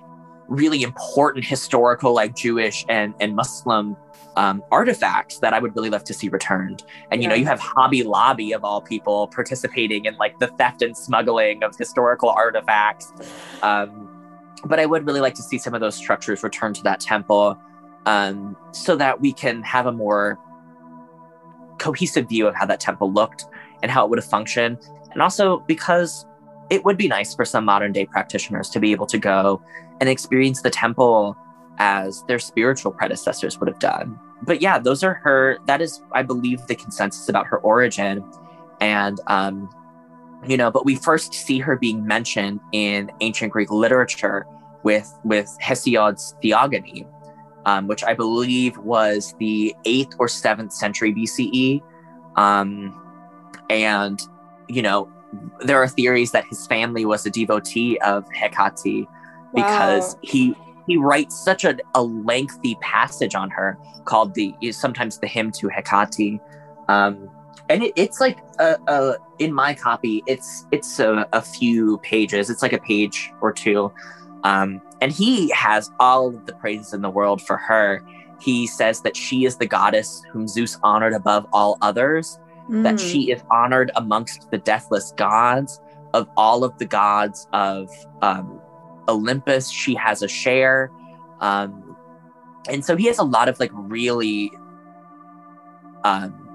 really 0.48 0.82
important 0.82 1.44
historical 1.44 2.12
like 2.12 2.34
Jewish 2.34 2.84
and 2.88 3.14
and 3.20 3.36
Muslim 3.36 3.96
um, 4.36 4.62
artifacts 4.70 5.38
that 5.38 5.52
I 5.52 5.58
would 5.58 5.74
really 5.74 5.90
love 5.90 6.04
to 6.04 6.14
see 6.14 6.28
returned. 6.28 6.84
And 7.10 7.22
you 7.22 7.28
yeah. 7.28 7.34
know, 7.34 7.40
you 7.40 7.46
have 7.46 7.60
Hobby 7.60 8.02
Lobby 8.02 8.52
of 8.52 8.64
all 8.64 8.80
people 8.80 9.28
participating 9.28 10.04
in 10.04 10.16
like 10.16 10.38
the 10.38 10.48
theft 10.48 10.82
and 10.82 10.96
smuggling 10.96 11.62
of 11.62 11.76
historical 11.76 12.30
artifacts. 12.30 13.12
Um, 13.62 14.08
but 14.64 14.78
I 14.78 14.86
would 14.86 15.06
really 15.06 15.20
like 15.20 15.34
to 15.34 15.42
see 15.42 15.58
some 15.58 15.74
of 15.74 15.80
those 15.80 15.94
structures 15.94 16.42
returned 16.42 16.76
to 16.76 16.82
that 16.84 17.00
temple 17.00 17.58
um, 18.06 18.56
so 18.72 18.96
that 18.96 19.20
we 19.20 19.32
can 19.32 19.62
have 19.62 19.86
a 19.86 19.92
more 19.92 20.38
cohesive 21.78 22.28
view 22.28 22.46
of 22.46 22.54
how 22.54 22.66
that 22.66 22.80
temple 22.80 23.12
looked 23.12 23.46
and 23.82 23.90
how 23.90 24.04
it 24.04 24.10
would 24.10 24.18
have 24.18 24.28
functioned. 24.28 24.78
And 25.12 25.22
also 25.22 25.60
because 25.60 26.26
it 26.68 26.84
would 26.84 26.96
be 26.96 27.08
nice 27.08 27.34
for 27.34 27.44
some 27.44 27.64
modern 27.64 27.92
day 27.92 28.06
practitioners 28.06 28.70
to 28.70 28.80
be 28.80 28.92
able 28.92 29.06
to 29.06 29.18
go 29.18 29.60
and 30.00 30.08
experience 30.08 30.62
the 30.62 30.70
temple 30.70 31.36
as 31.80 32.22
their 32.24 32.38
spiritual 32.38 32.92
predecessors 32.92 33.58
would 33.58 33.68
have 33.68 33.78
done. 33.80 34.20
But 34.42 34.60
yeah, 34.60 34.78
those 34.78 35.02
are 35.02 35.14
her. 35.14 35.58
That 35.66 35.80
is, 35.80 36.00
I 36.12 36.22
believe, 36.22 36.64
the 36.66 36.74
consensus 36.76 37.28
about 37.28 37.46
her 37.46 37.58
origin. 37.58 38.22
And, 38.80 39.18
um, 39.26 39.68
you 40.46 40.56
know, 40.56 40.70
but 40.70 40.84
we 40.84 40.94
first 40.94 41.34
see 41.34 41.58
her 41.58 41.76
being 41.76 42.06
mentioned 42.06 42.60
in 42.72 43.10
ancient 43.20 43.52
Greek 43.52 43.70
literature 43.70 44.46
with 44.82 45.12
with 45.24 45.54
Hesiod's 45.60 46.34
Theogony, 46.40 47.06
um, 47.66 47.86
which 47.86 48.04
I 48.04 48.14
believe 48.14 48.76
was 48.78 49.34
the 49.38 49.74
eighth 49.84 50.14
or 50.18 50.28
seventh 50.28 50.72
century 50.72 51.12
BCE. 51.12 51.82
Um, 52.36 52.94
and 53.68 54.20
you 54.68 54.82
know, 54.82 55.10
there 55.60 55.82
are 55.82 55.88
theories 55.88 56.32
that 56.32 56.44
his 56.48 56.66
family 56.66 57.04
was 57.04 57.26
a 57.26 57.30
devotee 57.30 57.98
of 58.00 58.26
Hecate 58.32 59.06
because 59.54 60.14
wow. 60.14 60.20
he 60.22 60.54
he 60.86 60.96
writes 60.96 61.38
such 61.38 61.64
a, 61.64 61.76
a 61.94 62.02
lengthy 62.02 62.76
passage 62.80 63.34
on 63.34 63.50
her 63.50 63.78
called 64.04 64.34
the 64.34 64.54
sometimes 64.72 65.18
the 65.18 65.26
hymn 65.26 65.50
to 65.52 65.68
Hecate. 65.68 66.40
Um, 66.88 67.30
and 67.68 67.84
it, 67.84 67.92
it's 67.96 68.20
like 68.20 68.38
a, 68.58 68.76
a, 68.88 69.16
in 69.38 69.52
my 69.52 69.74
copy, 69.74 70.22
it's 70.26 70.66
it's 70.72 70.98
a, 70.98 71.26
a, 71.32 71.40
few 71.40 71.98
pages. 71.98 72.50
It's 72.50 72.62
like 72.62 72.72
a 72.72 72.80
page 72.80 73.32
or 73.40 73.52
two, 73.52 73.92
um, 74.42 74.82
and 75.00 75.12
he 75.12 75.50
has 75.50 75.90
all 76.00 76.28
of 76.28 76.46
the 76.46 76.52
praises 76.54 76.92
in 76.92 77.02
the 77.02 77.10
world 77.10 77.40
for 77.40 77.56
her. 77.56 78.04
He 78.40 78.66
says 78.66 79.02
that 79.02 79.16
she 79.16 79.44
is 79.44 79.56
the 79.56 79.66
goddess 79.66 80.22
whom 80.32 80.48
Zeus 80.48 80.78
honored 80.82 81.12
above 81.12 81.46
all 81.52 81.78
others, 81.80 82.38
mm. 82.68 82.82
that 82.82 82.98
she 82.98 83.30
is 83.30 83.42
honored 83.50 83.92
amongst 83.96 84.50
the 84.50 84.58
deathless 84.58 85.12
gods 85.16 85.80
of 86.12 86.28
all 86.36 86.64
of 86.64 86.76
the 86.78 86.86
gods 86.86 87.46
of 87.52 87.88
um, 88.22 88.59
Olympus. 89.10 89.70
She 89.70 89.94
has 89.94 90.22
a 90.22 90.28
share. 90.28 90.90
Um, 91.40 91.96
and 92.68 92.84
so 92.84 92.96
he 92.96 93.06
has 93.06 93.18
a 93.18 93.24
lot 93.24 93.48
of 93.48 93.58
like 93.58 93.70
really 93.72 94.52
um, 96.04 96.48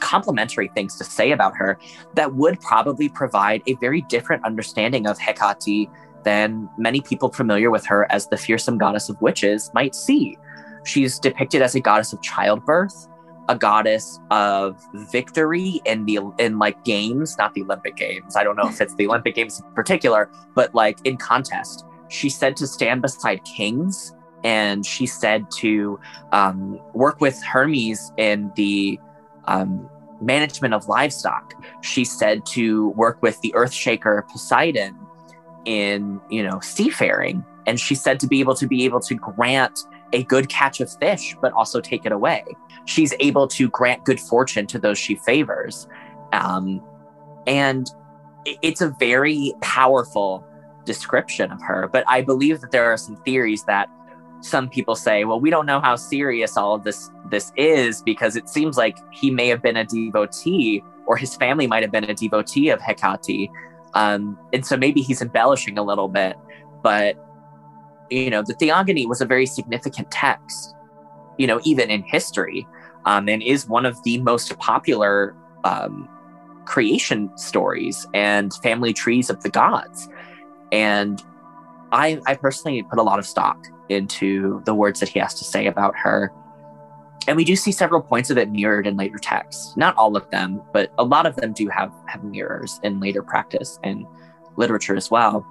complimentary 0.00 0.68
things 0.74 0.96
to 0.96 1.04
say 1.04 1.32
about 1.32 1.56
her 1.56 1.78
that 2.14 2.34
would 2.34 2.60
probably 2.60 3.08
provide 3.08 3.62
a 3.66 3.74
very 3.74 4.02
different 4.02 4.44
understanding 4.44 5.06
of 5.06 5.18
Hecate 5.18 5.88
than 6.24 6.68
many 6.76 7.00
people 7.00 7.30
familiar 7.32 7.70
with 7.70 7.86
her 7.86 8.10
as 8.10 8.26
the 8.28 8.36
fearsome 8.36 8.78
goddess 8.78 9.08
of 9.08 9.20
witches 9.20 9.70
might 9.74 9.94
see. 9.94 10.36
She's 10.84 11.18
depicted 11.18 11.62
as 11.62 11.74
a 11.74 11.80
goddess 11.80 12.12
of 12.12 12.20
childbirth, 12.22 13.08
a 13.48 13.56
goddess 13.56 14.18
of 14.30 14.80
victory 15.12 15.80
in 15.84 16.04
the 16.04 16.18
in 16.38 16.58
like 16.58 16.84
games, 16.84 17.36
not 17.38 17.54
the 17.54 17.62
Olympic 17.62 17.96
games. 17.96 18.36
I 18.36 18.44
don't 18.44 18.56
know 18.56 18.68
if 18.68 18.80
it's 18.80 18.94
the 18.96 19.06
Olympic 19.08 19.34
games 19.34 19.60
in 19.60 19.72
particular, 19.74 20.30
but 20.54 20.74
like 20.74 20.98
in 21.04 21.16
contest. 21.16 21.84
She's 22.08 22.36
said 22.36 22.56
to 22.56 22.66
stand 22.66 23.02
beside 23.02 23.44
kings, 23.44 24.14
and 24.44 24.84
she 24.86 25.06
said 25.06 25.50
to 25.58 25.98
um, 26.32 26.80
work 26.94 27.20
with 27.20 27.40
Hermes 27.42 28.12
in 28.16 28.52
the 28.56 28.98
um, 29.46 29.88
management 30.20 30.74
of 30.74 30.88
livestock. 30.88 31.54
She 31.82 32.04
said 32.04 32.46
to 32.46 32.90
work 32.90 33.20
with 33.22 33.40
the 33.40 33.54
earth 33.54 33.72
shaker 33.72 34.24
Poseidon 34.30 34.96
in 35.64 36.20
you 36.30 36.42
know 36.42 36.60
seafaring, 36.60 37.44
and 37.66 37.80
she 37.80 37.94
said 37.94 38.20
to 38.20 38.26
be 38.26 38.40
able 38.40 38.54
to 38.54 38.66
be 38.66 38.84
able 38.84 39.00
to 39.00 39.14
grant 39.14 39.80
a 40.12 40.22
good 40.24 40.48
catch 40.48 40.80
of 40.80 40.90
fish, 40.98 41.36
but 41.40 41.52
also 41.52 41.80
take 41.80 42.06
it 42.06 42.12
away. 42.12 42.44
She's 42.84 43.12
able 43.18 43.48
to 43.48 43.68
grant 43.68 44.04
good 44.04 44.20
fortune 44.20 44.66
to 44.68 44.78
those 44.78 44.98
she 44.98 45.16
favors. 45.16 45.88
Um, 46.32 46.82
and 47.46 47.90
it's 48.62 48.80
a 48.80 48.90
very 48.98 49.52
powerful 49.60 50.44
description 50.86 51.52
of 51.52 51.60
her. 51.62 51.88
But 51.92 52.04
I 52.08 52.22
believe 52.22 52.62
that 52.62 52.70
there 52.70 52.90
are 52.90 52.96
some 52.96 53.16
theories 53.16 53.64
that 53.64 53.90
some 54.40 54.68
people 54.68 54.94
say, 54.94 55.24
well, 55.24 55.40
we 55.40 55.50
don't 55.50 55.66
know 55.66 55.80
how 55.80 55.96
serious 55.96 56.56
all 56.56 56.74
of 56.74 56.84
this 56.84 57.10
this 57.30 57.52
is 57.56 58.02
because 58.02 58.36
it 58.36 58.48
seems 58.48 58.76
like 58.76 58.96
he 59.12 59.30
may 59.30 59.48
have 59.48 59.60
been 59.60 59.76
a 59.76 59.84
devotee 59.84 60.82
or 61.06 61.16
his 61.16 61.34
family 61.36 61.66
might 61.66 61.82
have 61.82 61.92
been 61.92 62.04
a 62.04 62.14
devotee 62.14 62.70
of 62.70 62.80
Hecate. 62.80 63.50
Um, 63.94 64.38
and 64.52 64.64
so 64.64 64.76
maybe 64.76 65.00
he's 65.02 65.20
embellishing 65.20 65.78
a 65.78 65.82
little 65.82 66.08
bit, 66.08 66.36
but 66.82 67.16
you 68.10 68.30
know, 68.30 68.42
the 68.42 68.54
Theogony 68.54 69.06
was 69.06 69.20
a 69.20 69.26
very 69.26 69.46
significant 69.46 70.10
text, 70.10 70.74
you 71.38 71.46
know, 71.46 71.60
even 71.64 71.90
in 71.90 72.02
history, 72.02 72.66
um, 73.04 73.28
and 73.28 73.42
is 73.42 73.68
one 73.68 73.84
of 73.86 74.00
the 74.04 74.18
most 74.18 74.56
popular 74.58 75.34
um, 75.64 76.08
creation 76.66 77.36
stories 77.36 78.06
and 78.14 78.52
family 78.62 78.92
trees 78.92 79.30
of 79.30 79.42
the 79.42 79.48
gods. 79.48 80.08
And 80.72 81.22
I, 81.92 82.20
I 82.26 82.34
personally 82.34 82.82
put 82.82 82.98
a 82.98 83.02
lot 83.02 83.18
of 83.18 83.26
stock 83.26 83.66
into 83.88 84.62
the 84.64 84.74
words 84.74 85.00
that 85.00 85.08
he 85.08 85.18
has 85.20 85.34
to 85.34 85.44
say 85.44 85.66
about 85.66 85.96
her. 85.96 86.32
And 87.28 87.36
we 87.36 87.44
do 87.44 87.56
see 87.56 87.72
several 87.72 88.00
points 88.00 88.30
of 88.30 88.38
it 88.38 88.50
mirrored 88.50 88.86
in 88.86 88.96
later 88.96 89.18
texts. 89.18 89.76
Not 89.76 89.96
all 89.96 90.16
of 90.16 90.28
them, 90.30 90.62
but 90.72 90.92
a 90.98 91.04
lot 91.04 91.26
of 91.26 91.36
them 91.36 91.52
do 91.52 91.68
have, 91.68 91.92
have 92.06 92.22
mirrors 92.22 92.78
in 92.82 93.00
later 93.00 93.22
practice 93.22 93.78
and 93.82 94.06
literature 94.56 94.96
as 94.96 95.10
well. 95.10 95.46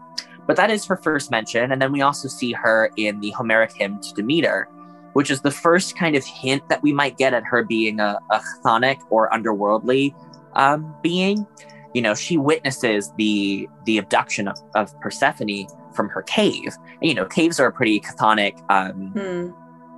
But 0.47 0.55
that 0.57 0.69
is 0.69 0.85
her 0.85 0.95
first 0.95 1.31
mention. 1.31 1.71
And 1.71 1.81
then 1.81 1.91
we 1.91 2.01
also 2.01 2.27
see 2.27 2.51
her 2.53 2.91
in 2.97 3.19
the 3.19 3.31
Homeric 3.31 3.73
hymn 3.73 3.99
to 4.01 4.13
Demeter, 4.13 4.69
which 5.13 5.31
is 5.31 5.41
the 5.41 5.51
first 5.51 5.97
kind 5.97 6.15
of 6.15 6.23
hint 6.23 6.67
that 6.69 6.83
we 6.83 6.93
might 6.93 7.17
get 7.17 7.33
at 7.33 7.43
her 7.43 7.63
being 7.63 7.99
a, 7.99 8.19
a 8.29 8.39
chthonic 8.39 8.99
or 9.09 9.29
underworldly 9.31 10.13
um, 10.53 10.95
being. 11.01 11.45
You 11.95 12.01
know, 12.01 12.13
she 12.13 12.37
witnesses 12.37 13.11
the 13.17 13.67
the 13.85 13.97
abduction 13.97 14.47
of, 14.47 14.57
of 14.75 14.99
Persephone 15.01 15.67
from 15.93 16.09
her 16.09 16.21
cave. 16.23 16.75
And, 17.01 17.09
you 17.09 17.13
know, 17.13 17.25
caves 17.25 17.59
are 17.59 17.67
a 17.67 17.71
pretty 17.71 18.01
chthonic 18.01 18.59
um, 18.69 19.11
hmm. 19.11 19.49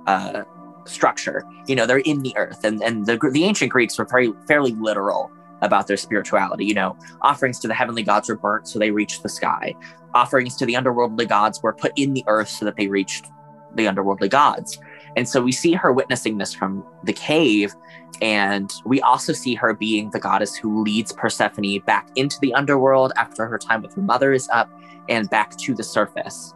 uh, 0.06 0.44
structure. 0.86 1.44
You 1.66 1.74
know, 1.74 1.86
they're 1.86 1.98
in 1.98 2.22
the 2.22 2.34
earth, 2.36 2.64
and 2.64 2.82
and 2.82 3.06
the 3.06 3.18
the 3.32 3.44
ancient 3.44 3.70
Greeks 3.70 3.98
were 3.98 4.06
very 4.06 4.32
fairly 4.46 4.72
literal 4.72 5.30
about 5.60 5.88
their 5.88 5.96
spirituality. 5.96 6.64
You 6.64 6.74
know, 6.74 6.96
offerings 7.22 7.58
to 7.60 7.68
the 7.68 7.74
heavenly 7.74 8.04
gods 8.04 8.28
were 8.28 8.36
burnt 8.36 8.68
so 8.68 8.78
they 8.78 8.92
reached 8.92 9.22
the 9.22 9.28
sky 9.28 9.74
offerings 10.14 10.56
to 10.56 10.66
the 10.66 10.74
underworldly 10.74 11.28
gods 11.28 11.62
were 11.62 11.72
put 11.72 11.92
in 11.96 12.14
the 12.14 12.24
earth 12.26 12.48
so 12.48 12.64
that 12.64 12.76
they 12.76 12.88
reached 12.88 13.26
the 13.74 13.84
underworldly 13.84 14.30
gods. 14.30 14.78
And 15.18 15.28
so 15.28 15.42
we 15.42 15.50
see 15.50 15.72
her 15.72 15.92
witnessing 15.92 16.38
this 16.38 16.54
from 16.54 16.84
the 17.02 17.12
cave. 17.12 17.74
And 18.22 18.72
we 18.86 19.00
also 19.00 19.32
see 19.32 19.56
her 19.56 19.74
being 19.74 20.10
the 20.10 20.20
goddess 20.20 20.54
who 20.54 20.84
leads 20.84 21.12
Persephone 21.12 21.80
back 21.80 22.08
into 22.14 22.38
the 22.40 22.54
underworld 22.54 23.12
after 23.16 23.44
her 23.46 23.58
time 23.58 23.82
with 23.82 23.94
her 23.94 24.02
mother 24.02 24.32
is 24.32 24.48
up 24.52 24.70
and 25.08 25.28
back 25.28 25.56
to 25.56 25.74
the 25.74 25.82
surface 25.82 26.54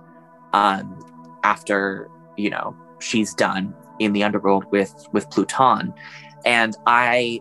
um, 0.53 0.97
after, 1.43 2.09
you 2.37 2.51
know, 2.51 2.77
she's 3.01 3.35
done 3.35 3.75
in 3.99 4.13
the 4.13 4.23
underworld 4.23 4.65
with 4.71 4.95
with 5.13 5.29
Pluton, 5.31 5.93
and 6.45 6.77
I 6.87 7.41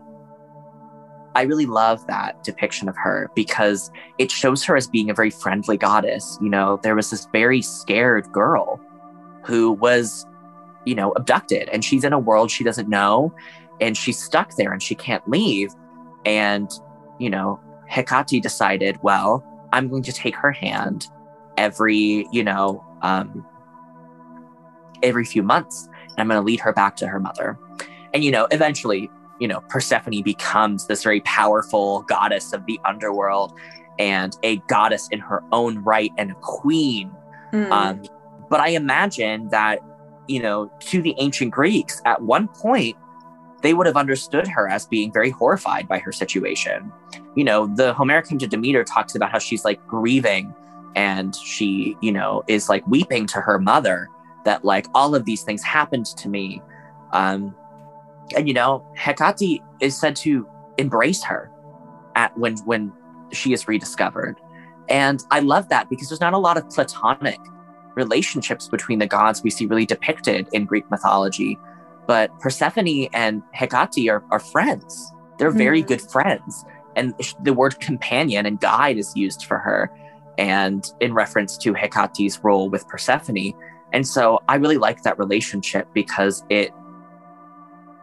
I 1.36 1.44
really 1.44 1.68
love 1.68 2.06
that 2.08 2.44
depiction 2.44 2.90
of 2.90 2.96
her 2.98 3.30
because 3.36 3.92
it 4.18 4.32
shows 4.32 4.64
her 4.64 4.76
as 4.76 4.88
being 4.88 5.12
a 5.12 5.14
very 5.14 5.30
friendly 5.30 5.78
goddess. 5.78 6.40
You 6.42 6.50
know, 6.50 6.80
there 6.82 6.96
was 6.96 7.12
this 7.12 7.28
very 7.32 7.62
scared 7.62 8.32
girl 8.32 8.82
who 9.46 9.72
was, 9.72 10.26
you 10.86 10.96
know, 10.96 11.12
abducted 11.12 11.70
and 11.70 11.84
she's 11.84 12.04
in 12.04 12.14
a 12.14 12.20
world 12.20 12.52
she 12.52 12.64
doesn't 12.64 12.90
know 12.90 13.34
and 13.80 13.98
she's 13.98 14.22
stuck 14.22 14.56
there 14.56 14.72
and 14.72 14.82
she 14.82 14.96
can't 14.96 15.28
leave. 15.30 15.74
And, 16.26 16.70
you 17.20 17.30
know, 17.30 17.60
Hecate 17.88 18.42
decided, 18.42 18.98
well, 19.02 19.44
I'm 19.74 19.90
going 19.90 20.04
to 20.04 20.14
take 20.14 20.36
her 20.36 20.52
hand 20.52 21.08
every, 21.58 22.28
you 22.32 22.44
know, 22.44 22.86
um, 23.02 23.46
every 25.04 25.26
few 25.26 25.44
months 25.44 25.88
and 26.10 26.20
I'm 26.20 26.28
going 26.28 26.40
to 26.40 26.46
lead 26.46 26.60
her 26.60 26.74
back 26.74 26.96
to 26.98 27.08
her 27.08 27.20
mother. 27.20 27.58
And, 28.14 28.24
you 28.24 28.32
know, 28.32 28.48
eventually 28.52 29.10
you 29.42 29.48
know, 29.48 29.60
Persephone 29.70 30.22
becomes 30.22 30.86
this 30.86 31.02
very 31.02 31.22
powerful 31.22 32.04
goddess 32.04 32.54
of 32.54 32.64
the 32.68 32.80
underworld 32.86 33.60
and 33.98 34.38
a 34.44 34.58
goddess 34.68 35.10
in 35.10 35.20
her 35.20 35.44
own 35.52 35.80
right 35.80 36.12
and 36.20 36.30
a 36.30 36.36
queen. 36.36 37.12
Mm. 37.52 37.72
Um, 37.72 38.04
but 38.52 38.60
I 38.60 38.70
imagine 38.70 39.50
that, 39.50 39.80
you 40.32 40.42
know, 40.42 40.72
to 40.80 41.02
the 41.02 41.14
ancient 41.18 41.52
Greeks, 41.52 42.02
at 42.06 42.22
one 42.22 42.48
point, 42.48 42.96
they 43.62 43.74
would 43.74 43.86
have 43.86 43.98
understood 43.98 44.48
her 44.48 44.68
as 44.68 44.88
being 44.88 45.12
very 45.12 45.30
horrified 45.30 45.88
by 45.88 46.00
her 46.00 46.12
situation. 46.12 46.92
You 47.36 47.44
know, 47.44 47.68
the 47.68 47.94
Homeric 47.94 48.28
hymn 48.28 48.40
to 48.40 48.48
Demeter 48.48 48.84
talks 48.84 49.14
about 49.14 49.32
how 49.32 49.40
she's 49.40 49.64
like 49.64 49.86
grieving 49.88 50.54
and 50.96 51.36
she, 51.36 51.96
you 52.02 52.12
know, 52.12 52.44
is 52.48 52.70
like 52.70 52.86
weeping 52.88 53.28
to 53.28 53.42
her 53.42 53.60
mother 53.60 54.08
that 54.46 54.66
like 54.66 54.88
all 54.96 55.14
of 55.14 55.26
these 55.26 55.44
things 55.44 55.62
happened 55.64 56.08
to 56.18 56.28
me. 56.28 56.62
Um, 57.12 57.56
and 58.36 58.48
you 58.48 58.54
know, 58.54 58.86
Hecate 58.96 59.62
is 59.80 59.98
said 59.98 60.16
to 60.18 60.48
embrace 60.78 61.24
her 61.24 61.52
at 62.16 62.36
when 62.38 62.58
when 62.60 62.92
she 63.32 63.54
is 63.54 63.68
rediscovered. 63.68 64.40
And 64.90 65.24
I 65.30 65.40
love 65.40 65.70
that 65.70 65.90
because 65.90 66.10
there's 66.10 66.20
not 66.20 66.34
a 66.34 66.38
lot 66.38 66.58
of 66.58 66.70
platonic 66.70 67.40
relationships 67.96 68.68
between 68.68 69.00
the 69.00 69.08
gods 69.08 69.44
we 69.44 69.50
see 69.50 69.66
really 69.66 69.86
depicted 69.86 70.48
in 70.54 70.66
Greek 70.66 70.90
mythology. 70.90 71.58
But 72.08 72.38
Persephone 72.40 73.08
and 73.14 73.44
Hecate 73.54 74.10
are, 74.10 74.24
are 74.32 74.40
friends. 74.40 75.12
They're 75.38 75.52
very 75.52 75.84
mm. 75.84 75.88
good 75.88 76.02
friends. 76.02 76.66
And 76.96 77.14
the 77.42 77.54
word 77.54 77.80
companion 77.80 78.46
and 78.46 78.60
guide 78.60 78.98
is 78.98 79.16
used 79.16 79.46
for 79.46 79.58
her 79.58 79.92
and 80.38 80.92
in 81.00 81.14
reference 81.14 81.58
to 81.60 81.74
Hecate's 81.74 82.44
role 82.44 82.70
with 82.70 82.88
Persephone. 82.88 83.54
And 83.94 84.08
so 84.08 84.42
I 84.48 84.56
really 84.56 84.78
like 84.78 85.04
that 85.04 85.18
relationship 85.20 85.88
because 85.94 86.44
it 86.50 86.72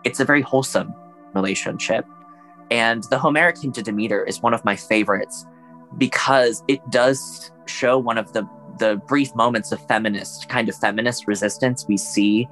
it's 0.05 0.21
a 0.21 0.25
very 0.25 0.43
wholesome 0.43 0.95
relationship. 1.35 2.07
And 2.71 3.03
the 3.05 3.19
Homeric 3.19 3.61
hymn 3.61 3.73
to 3.73 3.83
Demeter 3.83 4.25
is 4.25 4.41
one 4.41 4.55
of 4.55 4.65
my 4.65 4.77
favorites 4.77 5.47
because 5.97 6.63
it 6.69 6.81
does 6.91 7.51
show 7.67 7.99
one 7.99 8.19
of 8.19 8.33
the 8.33 8.49
the 8.79 9.01
brief 9.07 9.35
moments 9.35 9.73
of 9.73 9.87
feminist 9.87 10.49
kind 10.49 10.69
of 10.69 10.75
feminist 10.75 11.27
resistance 11.27 11.87
we 11.89 11.97
see 11.97 12.49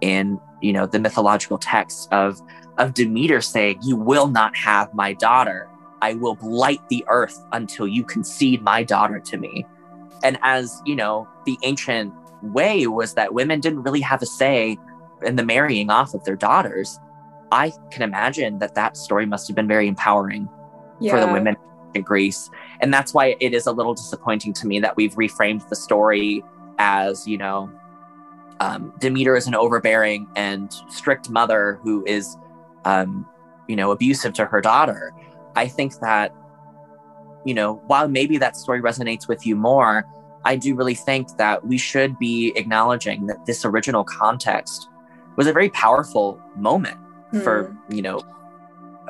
in 0.00 0.40
you 0.60 0.72
know 0.72 0.86
the 0.86 0.98
mythological 0.98 1.58
texts 1.58 2.08
of 2.12 2.40
of 2.78 2.94
Demeter 2.94 3.40
saying, 3.40 3.78
"You 3.82 3.96
will 3.96 4.26
not 4.26 4.56
have 4.56 4.92
my 4.94 5.12
daughter. 5.14 5.68
I 6.02 6.14
will 6.14 6.34
blight 6.34 6.80
the 6.88 7.04
earth 7.08 7.42
until 7.52 7.88
you 7.88 8.04
concede 8.04 8.62
my 8.62 8.82
daughter 8.82 9.18
to 9.20 9.36
me." 9.36 9.66
And 10.22 10.38
as 10.42 10.82
you 10.84 10.96
know, 10.96 11.28
the 11.44 11.58
ancient 11.62 12.12
way 12.42 12.86
was 12.86 13.14
that 13.14 13.34
women 13.34 13.60
didn't 13.60 13.82
really 13.82 14.00
have 14.00 14.22
a 14.22 14.26
say 14.26 14.78
in 15.22 15.36
the 15.36 15.44
marrying 15.44 15.90
off 15.90 16.14
of 16.14 16.24
their 16.24 16.36
daughters, 16.36 17.00
I 17.52 17.72
can 17.90 18.02
imagine 18.02 18.58
that 18.58 18.74
that 18.74 18.96
story 18.96 19.26
must 19.26 19.48
have 19.48 19.56
been 19.56 19.68
very 19.68 19.88
empowering 19.88 20.48
yeah. 21.00 21.12
for 21.12 21.20
the 21.20 21.32
women 21.32 21.56
in 21.94 22.02
Greece. 22.02 22.50
And 22.80 22.92
that's 22.92 23.14
why 23.14 23.36
it 23.40 23.54
is 23.54 23.66
a 23.66 23.72
little 23.72 23.94
disappointing 23.94 24.52
to 24.54 24.66
me 24.66 24.80
that 24.80 24.96
we've 24.96 25.14
reframed 25.14 25.68
the 25.68 25.76
story 25.76 26.44
as, 26.78 27.26
you 27.26 27.38
know, 27.38 27.70
um, 28.60 28.92
Demeter 28.98 29.36
is 29.36 29.46
an 29.46 29.54
overbearing 29.54 30.26
and 30.36 30.72
strict 30.88 31.30
mother 31.30 31.78
who 31.82 32.04
is, 32.06 32.36
um, 32.84 33.26
you 33.68 33.76
know, 33.76 33.90
abusive 33.90 34.32
to 34.34 34.46
her 34.46 34.60
daughter. 34.60 35.12
I 35.54 35.68
think 35.68 35.98
that, 36.00 36.34
you 37.44 37.54
know, 37.54 37.74
while 37.86 38.08
maybe 38.08 38.38
that 38.38 38.56
story 38.56 38.80
resonates 38.80 39.28
with 39.28 39.46
you 39.46 39.56
more, 39.56 40.06
I 40.44 40.56
do 40.56 40.74
really 40.74 40.94
think 40.94 41.36
that 41.38 41.66
we 41.66 41.76
should 41.76 42.18
be 42.18 42.52
acknowledging 42.56 43.26
that 43.26 43.44
this 43.46 43.64
original 43.64 44.04
context 44.04 44.88
was 45.36 45.46
a 45.46 45.52
very 45.52 45.68
powerful 45.70 46.40
moment 46.56 46.98
mm. 47.32 47.42
for 47.42 47.64
hmm. 47.64 47.94
you 47.94 48.02
know 48.02 48.20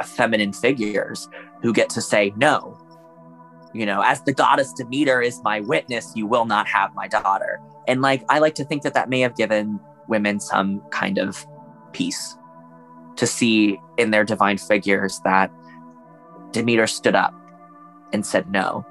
feminine 0.05 0.53
figures 0.53 1.29
who 1.63 1.73
get 1.73 1.89
to 1.91 2.01
say 2.01 2.33
no 2.37 2.79
you 3.79 3.87
know 3.87 4.03
as 4.03 4.23
the 4.23 4.33
goddess 4.33 4.73
demeter 4.73 5.21
is 5.21 5.41
my 5.43 5.61
witness 5.61 6.13
you 6.15 6.27
will 6.27 6.47
not 6.47 6.67
have 6.67 6.95
my 6.95 7.07
daughter 7.09 7.61
and 7.87 8.03
like 8.03 8.25
i 8.29 8.39
like 8.39 8.55
to 8.55 8.65
think 8.65 8.83
that 8.83 8.95
that 8.95 9.09
may 9.09 9.21
have 9.21 9.37
given 9.37 9.79
women 10.09 10.41
some 10.41 10.81
kind 10.91 11.19
of 11.19 11.47
peace 11.93 12.37
to 13.17 13.27
see 13.27 13.79
in 13.97 14.11
their 14.11 14.25
divine 14.25 14.59
figures 14.59 15.21
that 15.25 15.51
demeter 16.53 16.87
stood 16.87 17.15
up 17.15 17.35
and 18.13 18.25
said 18.25 18.51
no 18.51 18.85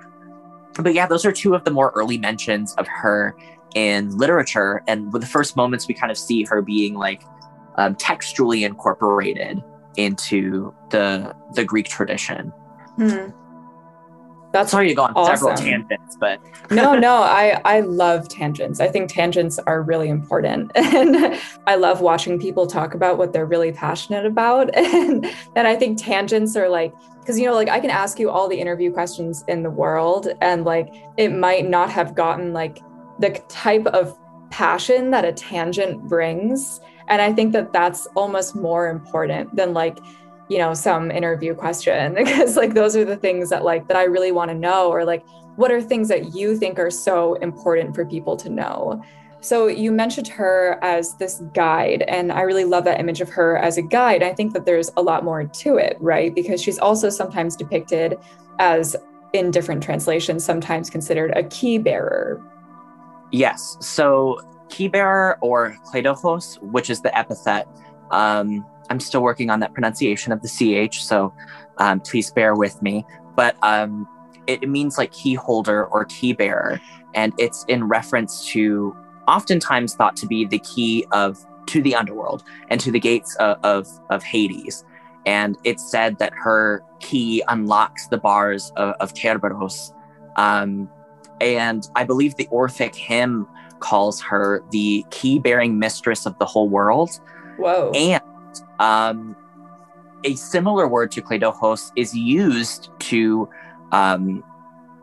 but 0.82 0.93
yeah 0.93 1.08
those 1.08 1.26
are 1.26 1.32
two 1.32 1.54
of 1.54 1.63
the 1.63 1.71
more 1.71 1.91
early 1.95 2.17
mentions 2.17 2.74
of 2.76 2.88
her 2.88 3.36
in 3.76 4.17
literature. 4.17 4.82
And 4.88 5.13
with 5.13 5.21
the 5.21 5.28
first 5.28 5.56
moments, 5.56 5.88
we 5.88 5.93
kind 5.93 6.10
of 6.12 6.17
see 6.17 6.43
her 6.45 6.62
being 6.63 6.95
like 6.95 7.21
um, 7.76 7.93
textually 7.95 8.63
incorporated 8.63 9.62
into 9.98 10.74
the 10.89 11.36
the 11.54 11.63
Greek 11.63 11.88
tradition. 11.88 12.52
Hmm. 12.95 13.30
That's 14.56 14.72
sorry 14.72 14.88
you 14.88 14.96
go 14.96 15.04
on 15.04 15.12
awesome. 15.15 15.36
several 15.36 15.58
tangents, 15.58 16.15
but 16.18 16.39
no, 16.72 16.98
no, 16.98 17.15
I 17.15 17.60
I 17.65 17.82
love 17.82 18.30
tangents. 18.30 18.80
I 18.80 18.88
think 18.88 19.10
tangents 19.10 19.60
are 19.60 19.82
really 19.82 20.08
important, 20.08 20.72
and 20.76 21.38
I 21.68 21.76
love 21.76 22.00
watching 22.00 22.39
people 22.39 22.65
talk 22.65 22.94
about 22.94 23.18
what 23.18 23.34
they're 23.34 23.46
really 23.46 23.74
passionate 23.74 24.26
about, 24.26 24.74
and 24.78 25.26
and 25.58 25.68
I 25.68 25.76
think 25.76 26.02
tangents 26.02 26.56
are 26.56 26.70
like 26.70 26.94
because 27.20 27.38
you 27.38 27.46
know 27.46 27.54
like 27.54 27.68
I 27.68 27.82
can 27.82 27.89
ask 27.89 28.18
you 28.18 28.30
all 28.30 28.48
the 28.48 28.58
interview 28.58 28.94
questions 28.94 29.44
in 29.50 29.62
the 29.62 29.70
world, 29.70 30.30
and 30.39 30.63
like 30.63 30.88
it 31.18 31.34
might 31.34 31.68
not 31.68 31.89
have 31.89 32.15
gotten 32.15 32.54
like 32.54 32.80
the 33.20 33.32
type 33.50 33.86
of 33.88 34.18
passion 34.52 35.12
that 35.12 35.26
a 35.26 35.34
tangent 35.34 36.02
brings. 36.08 36.80
And 37.08 37.22
I 37.22 37.34
think 37.34 37.52
that 37.54 37.74
that's 37.74 38.08
almost 38.15 38.56
more 38.56 38.88
important 38.88 39.54
than 39.56 39.74
like, 39.74 40.00
you 40.48 40.58
know, 40.58 40.74
some 40.74 41.12
interview 41.12 41.54
question 41.56 42.14
because 42.16 42.56
like 42.56 42.74
those 42.74 42.96
are 42.96 43.06
the 43.06 43.18
things 43.18 43.50
that 43.50 43.64
like 43.64 43.88
that 43.88 43.98
I 43.98 44.04
really 44.04 44.32
want 44.32 44.50
to 44.52 44.56
know 44.56 44.90
or 44.90 45.06
like 45.06 45.26
what 45.56 45.72
are 45.72 45.82
things 45.82 46.10
that 46.10 46.36
you 46.36 46.58
think 46.58 46.80
are 46.80 46.92
so 46.92 47.36
important 47.36 47.96
for 47.96 48.06
people 48.06 48.36
to 48.38 48.50
know. 48.50 49.02
So 49.42 49.68
you 49.68 49.92
mentioned 49.92 50.28
her 50.30 50.80
as 50.82 51.16
this 51.18 51.42
guide, 51.54 52.02
and 52.08 52.32
I 52.32 52.42
really 52.42 52.66
love 52.66 52.84
that 52.86 53.00
image 53.00 53.22
of 53.22 53.30
her 53.30 53.58
as 53.58 53.78
a 53.78 53.82
guide. 53.84 54.24
I 54.24 54.34
think 54.34 54.54
that 54.54 54.66
there's 54.66 54.90
a 54.98 55.04
lot 55.04 55.24
more 55.24 55.44
to 55.44 55.78
it, 55.78 55.98
right? 56.00 56.34
Because 56.34 56.62
she's 56.62 56.80
also 56.80 57.10
sometimes 57.10 57.56
depicted 57.56 58.18
as 58.58 58.96
in 59.34 59.52
different 59.52 59.84
translations, 59.84 60.44
sometimes 60.44 60.90
considered 60.90 61.32
a 61.36 61.44
key 61.44 61.78
bearer, 61.78 62.42
Yes. 63.32 63.78
So 63.82 64.40
key 64.70 64.88
bearer 64.88 65.38
or 65.42 65.78
kleidochos, 65.86 66.62
which 66.62 66.90
is 66.90 67.02
the 67.02 67.16
epithet. 67.18 67.68
Um, 68.12 68.66
I'm 68.89 69.00
still 69.00 69.21
working 69.21 69.50
on 69.50 69.60
that 69.62 69.74
pronunciation 69.74 70.32
of 70.32 70.41
the 70.41 70.88
ch, 70.89 71.04
so 71.04 71.34
um, 71.78 72.00
please 72.00 72.32
bear 72.32 72.56
with 72.56 72.82
me. 72.82 73.06
But 73.36 73.58
um, 73.63 74.08
it, 74.48 74.63
it 74.63 74.69
means 74.69 74.98
like 74.98 75.12
key 75.12 75.34
holder 75.34 75.86
or 75.86 76.06
key 76.06 76.34
bearer, 76.34 76.80
and 77.13 77.34
it's 77.38 77.65
in 77.67 77.86
reference 77.86 78.45
to 78.48 78.95
oftentimes 79.28 79.95
thought 79.95 80.15
to 80.17 80.28
be 80.28 80.45
the 80.45 80.60
key 80.60 81.06
of 81.12 81.43
to 81.67 81.82
the 81.82 81.95
underworld 81.95 82.43
and 82.69 82.80
to 82.80 82.91
the 82.91 83.00
gates 83.00 83.36
of, 83.38 83.58
of, 83.63 83.88
of 84.12 84.24
Hades. 84.24 84.86
And 85.26 85.58
it's 85.63 85.89
said 85.89 86.19
that 86.19 86.32
her 86.36 86.84
key 87.00 87.41
unlocks 87.48 88.08
the 88.08 88.19
bars 88.19 88.71
of, 88.76 88.93
of 89.00 89.13
Kerberos, 89.15 89.91
um, 90.36 90.89
and 91.41 91.89
I 91.95 92.04
believe 92.04 92.36
the 92.36 92.48
Orphic 92.52 92.95
hymn 92.95 93.48
calls 93.80 94.21
her 94.21 94.63
the 94.71 95.06
key 95.10 95.39
bearing 95.39 95.80
mistress 95.80 96.26
of 96.26 96.38
the 96.39 96.45
whole 96.45 96.69
world. 96.69 97.19
Whoa. 97.58 97.91
And 97.91 98.21
um, 98.80 99.36
a 100.24 100.36
similar 100.36 100.88
word 100.88 101.12
to 101.12 101.22
kleidochos 101.22 101.91
is 101.96 102.15
used 102.15 102.89
to, 103.00 103.48
um, 103.91 104.44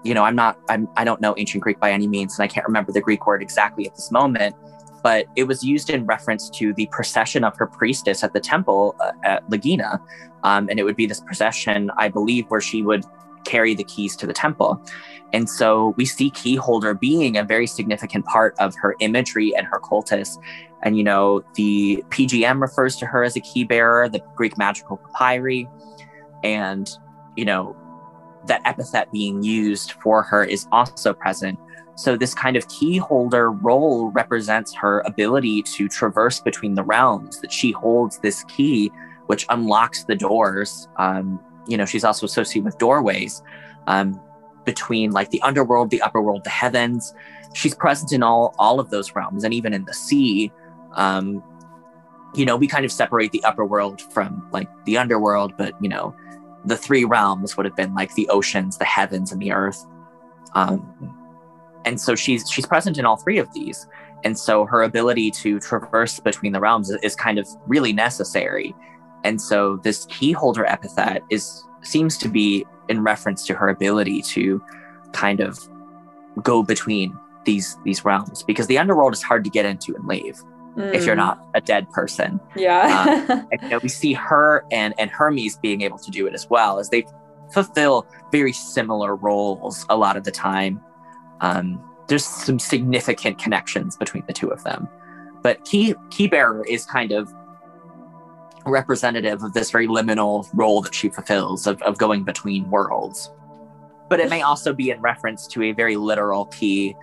you 0.04 0.14
know, 0.14 0.24
I'm 0.24 0.34
not, 0.34 0.58
I'm, 0.68 0.88
I 0.96 1.04
don't 1.04 1.20
know 1.20 1.34
ancient 1.36 1.62
Greek 1.62 1.78
by 1.78 1.92
any 1.92 2.08
means, 2.08 2.38
and 2.38 2.44
I 2.44 2.48
can't 2.48 2.66
remember 2.66 2.92
the 2.92 3.00
Greek 3.00 3.26
word 3.26 3.42
exactly 3.42 3.86
at 3.86 3.94
this 3.94 4.10
moment, 4.10 4.56
but 5.02 5.26
it 5.36 5.44
was 5.44 5.62
used 5.62 5.90
in 5.90 6.06
reference 6.06 6.50
to 6.50 6.72
the 6.74 6.86
procession 6.90 7.44
of 7.44 7.56
her 7.56 7.66
priestess 7.66 8.24
at 8.24 8.32
the 8.32 8.40
temple 8.40 8.96
uh, 9.00 9.12
at 9.22 9.48
Lagina. 9.48 10.00
Um, 10.44 10.68
and 10.68 10.80
it 10.80 10.84
would 10.84 10.96
be 10.96 11.06
this 11.06 11.20
procession, 11.20 11.90
I 11.96 12.08
believe, 12.08 12.46
where 12.48 12.60
she 12.60 12.82
would 12.82 13.04
carry 13.44 13.74
the 13.74 13.84
keys 13.84 14.16
to 14.16 14.26
the 14.26 14.32
temple. 14.32 14.80
And 15.32 15.48
so 15.48 15.94
we 15.96 16.04
see 16.04 16.30
keyholder 16.30 16.98
being 16.98 17.36
a 17.36 17.44
very 17.44 17.66
significant 17.66 18.24
part 18.26 18.54
of 18.58 18.74
her 18.76 18.94
imagery 19.00 19.54
and 19.56 19.66
her 19.66 19.80
cultus. 19.80 20.38
And, 20.82 20.96
you 20.96 21.04
know, 21.04 21.44
the 21.54 22.04
PGM 22.10 22.60
refers 22.60 22.96
to 22.96 23.06
her 23.06 23.22
as 23.22 23.36
a 23.36 23.40
key 23.40 23.64
bearer, 23.64 24.08
the 24.08 24.20
Greek 24.34 24.58
magical 24.58 25.00
papyri. 25.18 25.68
And, 26.42 26.90
you 27.36 27.44
know, 27.44 27.76
that 28.48 28.60
epithet 28.64 29.12
being 29.12 29.42
used 29.42 29.92
for 29.92 30.22
her 30.22 30.44
is 30.44 30.66
also 30.72 31.12
present. 31.12 31.58
So, 31.94 32.16
this 32.16 32.34
kind 32.34 32.56
of 32.56 32.66
key 32.68 32.96
holder 32.96 33.50
role 33.52 34.10
represents 34.10 34.74
her 34.74 35.00
ability 35.00 35.62
to 35.62 35.88
traverse 35.88 36.40
between 36.40 36.74
the 36.74 36.82
realms, 36.82 37.40
that 37.40 37.52
she 37.52 37.70
holds 37.70 38.18
this 38.18 38.42
key 38.44 38.90
which 39.26 39.46
unlocks 39.48 40.04
the 40.04 40.14
doors. 40.14 40.88
Um, 40.96 41.40
you 41.66 41.76
know, 41.76 41.86
she's 41.86 42.04
also 42.04 42.26
associated 42.26 42.64
with 42.64 42.78
doorways 42.78 43.42
um, 43.86 44.20
between 44.64 45.12
like 45.12 45.30
the 45.30 45.40
underworld, 45.42 45.90
the 45.90 46.02
upper 46.02 46.20
world, 46.20 46.44
the 46.44 46.50
heavens. 46.50 47.14
She's 47.54 47.74
present 47.74 48.12
in 48.12 48.22
all 48.22 48.54
all 48.58 48.80
of 48.80 48.90
those 48.90 49.14
realms, 49.14 49.44
and 49.44 49.54
even 49.54 49.72
in 49.72 49.84
the 49.84 49.94
sea. 49.94 50.52
Um, 50.94 51.42
you 52.34 52.44
know, 52.44 52.56
we 52.56 52.66
kind 52.66 52.84
of 52.84 52.92
separate 52.92 53.32
the 53.32 53.44
upper 53.44 53.64
world 53.64 54.00
from 54.12 54.48
like 54.52 54.68
the 54.84 54.96
underworld, 54.96 55.54
but 55.56 55.74
you 55.80 55.88
know, 55.88 56.14
the 56.64 56.76
three 56.76 57.04
realms 57.04 57.56
would 57.56 57.66
have 57.66 57.76
been 57.76 57.94
like 57.94 58.14
the 58.14 58.28
oceans, 58.28 58.78
the 58.78 58.84
heavens, 58.84 59.32
and 59.32 59.40
the 59.40 59.52
earth. 59.52 59.84
Um, 60.54 61.18
and 61.84 62.00
so 62.00 62.14
she's 62.14 62.48
she's 62.50 62.66
present 62.66 62.98
in 62.98 63.04
all 63.04 63.16
three 63.16 63.38
of 63.38 63.52
these, 63.52 63.86
and 64.24 64.38
so 64.38 64.64
her 64.66 64.82
ability 64.82 65.30
to 65.32 65.60
traverse 65.60 66.20
between 66.20 66.52
the 66.52 66.60
realms 66.60 66.90
is, 67.02 67.16
kind 67.16 67.38
of 67.38 67.46
really 67.66 67.92
necessary. 67.92 68.74
And 69.24 69.40
so 69.40 69.76
this 69.82 70.06
keyholder 70.06 70.64
epithet 70.66 71.22
is 71.30 71.64
seems 71.82 72.16
to 72.18 72.28
be 72.28 72.64
in 72.88 73.02
reference 73.02 73.44
to 73.46 73.54
her 73.54 73.68
ability 73.68 74.22
to 74.22 74.62
kind 75.12 75.40
of 75.40 75.58
go 76.42 76.62
between 76.62 77.18
these 77.44 77.76
these 77.84 78.04
realms 78.04 78.42
because 78.44 78.68
the 78.68 78.78
underworld 78.78 79.12
is 79.12 79.22
hard 79.22 79.44
to 79.44 79.50
get 79.50 79.66
into 79.66 79.94
and 79.94 80.06
leave 80.06 80.40
mm. 80.76 80.94
if 80.94 81.04
you're 81.04 81.14
mm. 81.14 81.18
not 81.18 81.46
a 81.54 81.60
dead 81.60 81.90
person. 81.90 82.40
Yeah. 82.56 83.24
um, 83.28 83.48
and, 83.52 83.62
you 83.62 83.68
know, 83.68 83.78
we 83.78 83.88
see 83.88 84.12
her 84.12 84.64
and 84.70 84.94
and 84.98 85.10
Hermes 85.10 85.56
being 85.58 85.82
able 85.82 85.98
to 85.98 86.10
do 86.10 86.26
it 86.26 86.34
as 86.34 86.48
well 86.48 86.78
as 86.78 86.90
they 86.90 87.04
fulfill 87.52 88.06
very 88.30 88.52
similar 88.52 89.14
roles 89.14 89.86
a 89.88 89.96
lot 89.96 90.16
of 90.16 90.24
the 90.24 90.30
time. 90.30 90.80
Um, 91.40 91.82
there's 92.08 92.24
some 92.24 92.58
significant 92.58 93.38
connections 93.38 93.96
between 93.96 94.24
the 94.26 94.32
two 94.32 94.48
of 94.48 94.64
them, 94.64 94.88
but 95.42 95.64
key 95.64 95.94
key 96.10 96.28
bearer 96.28 96.64
is 96.66 96.84
kind 96.84 97.12
of 97.12 97.32
representative 98.64 99.42
of 99.42 99.52
this 99.54 99.70
very 99.70 99.88
liminal 99.88 100.48
role 100.54 100.82
that 100.82 100.94
she 100.94 101.08
fulfills 101.08 101.66
of, 101.66 101.82
of 101.82 101.98
going 101.98 102.24
between 102.24 102.70
worlds. 102.70 103.30
But 104.08 104.20
it 104.20 104.28
may 104.28 104.42
also 104.42 104.72
be 104.72 104.90
in 104.90 105.00
reference 105.00 105.46
to 105.48 105.62
a 105.64 105.72
very 105.72 105.96
literal 105.96 106.46
key 106.46 106.94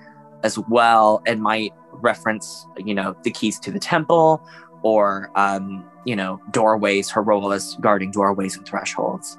as 0.44 0.58
well 0.58 1.22
and 1.26 1.42
might 1.42 1.74
reference, 2.02 2.68
you 2.78 2.94
know, 2.94 3.16
the 3.24 3.32
keys 3.32 3.60
to 3.60 3.72
the 3.72 3.80
temple 3.80 4.46
or, 4.82 5.30
um, 5.36 5.86
you 6.06 6.16
know, 6.16 6.42
doorways, 6.52 7.10
her 7.10 7.22
role 7.22 7.52
as 7.52 7.76
guarding 7.82 8.12
doorways 8.12 8.58
and 8.58 8.66
thresholds. 8.66 9.38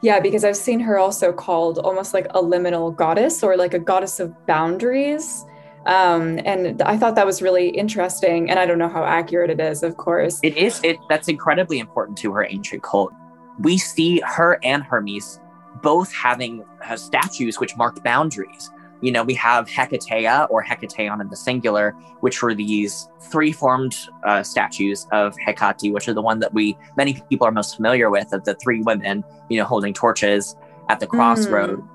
Yeah, 0.00 0.20
because 0.20 0.44
I've 0.44 0.56
seen 0.56 0.78
her 0.80 0.98
also 0.98 1.32
called 1.32 1.78
almost 1.78 2.14
like 2.14 2.26
a 2.26 2.40
liminal 2.40 2.94
goddess 2.94 3.42
or 3.42 3.56
like 3.56 3.74
a 3.74 3.80
goddess 3.80 4.20
of 4.20 4.32
boundaries. 4.46 5.44
Um, 5.86 6.38
and 6.44 6.80
I 6.82 6.96
thought 6.96 7.14
that 7.16 7.26
was 7.26 7.42
really 7.42 7.68
interesting. 7.70 8.50
And 8.50 8.58
I 8.58 8.66
don't 8.66 8.78
know 8.78 8.88
how 8.88 9.04
accurate 9.04 9.50
it 9.50 9.58
is, 9.58 9.82
of 9.82 9.96
course. 9.96 10.38
It 10.42 10.56
is. 10.56 10.80
It 10.84 10.98
that's 11.08 11.28
incredibly 11.28 11.78
important 11.78 12.16
to 12.18 12.32
her 12.32 12.46
ancient 12.48 12.82
cult. 12.82 13.12
We 13.58 13.76
see 13.78 14.20
her 14.24 14.60
and 14.62 14.84
Hermes 14.84 15.40
both 15.82 16.12
having 16.12 16.64
uh, 16.84 16.96
statues 16.96 17.58
which 17.58 17.76
marked 17.76 18.04
boundaries. 18.04 18.70
You 19.00 19.12
know, 19.12 19.22
we 19.22 19.34
have 19.34 19.68
Hecatea 19.68 20.48
or 20.50 20.62
Hecateon 20.64 21.20
in 21.20 21.28
the 21.28 21.36
singular, 21.36 21.92
which 22.20 22.42
were 22.42 22.54
these 22.54 23.08
three 23.30 23.52
formed 23.52 23.96
uh, 24.24 24.42
statues 24.42 25.06
of 25.12 25.36
Hecate, 25.38 25.92
which 25.92 26.08
are 26.08 26.14
the 26.14 26.22
one 26.22 26.40
that 26.40 26.52
we 26.52 26.76
many 26.96 27.22
people 27.28 27.46
are 27.46 27.52
most 27.52 27.76
familiar 27.76 28.10
with 28.10 28.32
of 28.32 28.44
the 28.44 28.54
three 28.54 28.82
women, 28.82 29.24
you 29.48 29.58
know, 29.58 29.64
holding 29.64 29.94
torches 29.94 30.56
at 30.88 31.00
the 31.00 31.06
crossroad. 31.06 31.80
Mm. 31.80 31.88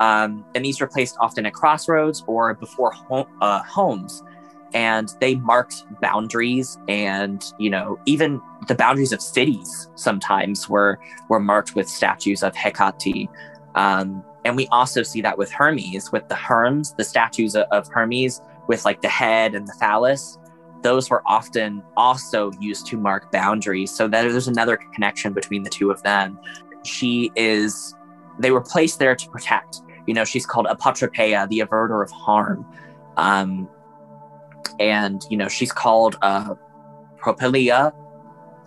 Um, 0.00 0.44
and 0.54 0.64
these 0.64 0.80
were 0.80 0.86
placed 0.86 1.16
often 1.20 1.46
at 1.46 1.52
crossroads 1.52 2.24
or 2.26 2.54
before 2.54 2.94
uh, 3.40 3.62
homes. 3.62 4.22
And 4.72 5.12
they 5.20 5.34
marked 5.34 5.84
boundaries 6.00 6.78
and, 6.88 7.44
you 7.58 7.70
know, 7.70 7.98
even 8.06 8.40
the 8.68 8.74
boundaries 8.74 9.12
of 9.12 9.20
cities 9.20 9.90
sometimes 9.96 10.68
were, 10.68 10.98
were 11.28 11.40
marked 11.40 11.74
with 11.74 11.88
statues 11.88 12.42
of 12.42 12.54
Hecate. 12.54 13.28
Um, 13.74 14.24
and 14.44 14.56
we 14.56 14.66
also 14.68 15.02
see 15.02 15.20
that 15.22 15.36
with 15.36 15.50
Hermes, 15.50 16.10
with 16.12 16.28
the 16.28 16.34
Herms, 16.34 16.96
the 16.96 17.04
statues 17.04 17.54
of 17.56 17.88
Hermes 17.88 18.40
with 18.68 18.84
like 18.84 19.02
the 19.02 19.08
head 19.08 19.54
and 19.54 19.66
the 19.66 19.74
phallus. 19.74 20.38
Those 20.82 21.10
were 21.10 21.22
often 21.26 21.82
also 21.96 22.52
used 22.60 22.86
to 22.86 22.96
mark 22.96 23.30
boundaries. 23.32 23.90
So 23.90 24.08
there's 24.08 24.48
another 24.48 24.78
connection 24.94 25.32
between 25.32 25.62
the 25.62 25.70
two 25.70 25.90
of 25.90 26.02
them. 26.02 26.38
She 26.84 27.30
is, 27.36 27.94
they 28.38 28.50
were 28.50 28.62
placed 28.62 28.98
there 28.98 29.14
to 29.14 29.28
protect. 29.28 29.82
You 30.06 30.14
know, 30.14 30.24
she's 30.24 30.46
called 30.46 30.66
Apotropeia, 30.66 31.48
the 31.48 31.58
averter 31.58 32.02
of 32.02 32.10
harm. 32.10 32.64
Um, 33.16 33.68
and, 34.78 35.22
you 35.28 35.36
know, 35.36 35.48
she's 35.48 35.72
called 35.72 36.16
uh, 36.22 36.54
Propelia 37.18 37.92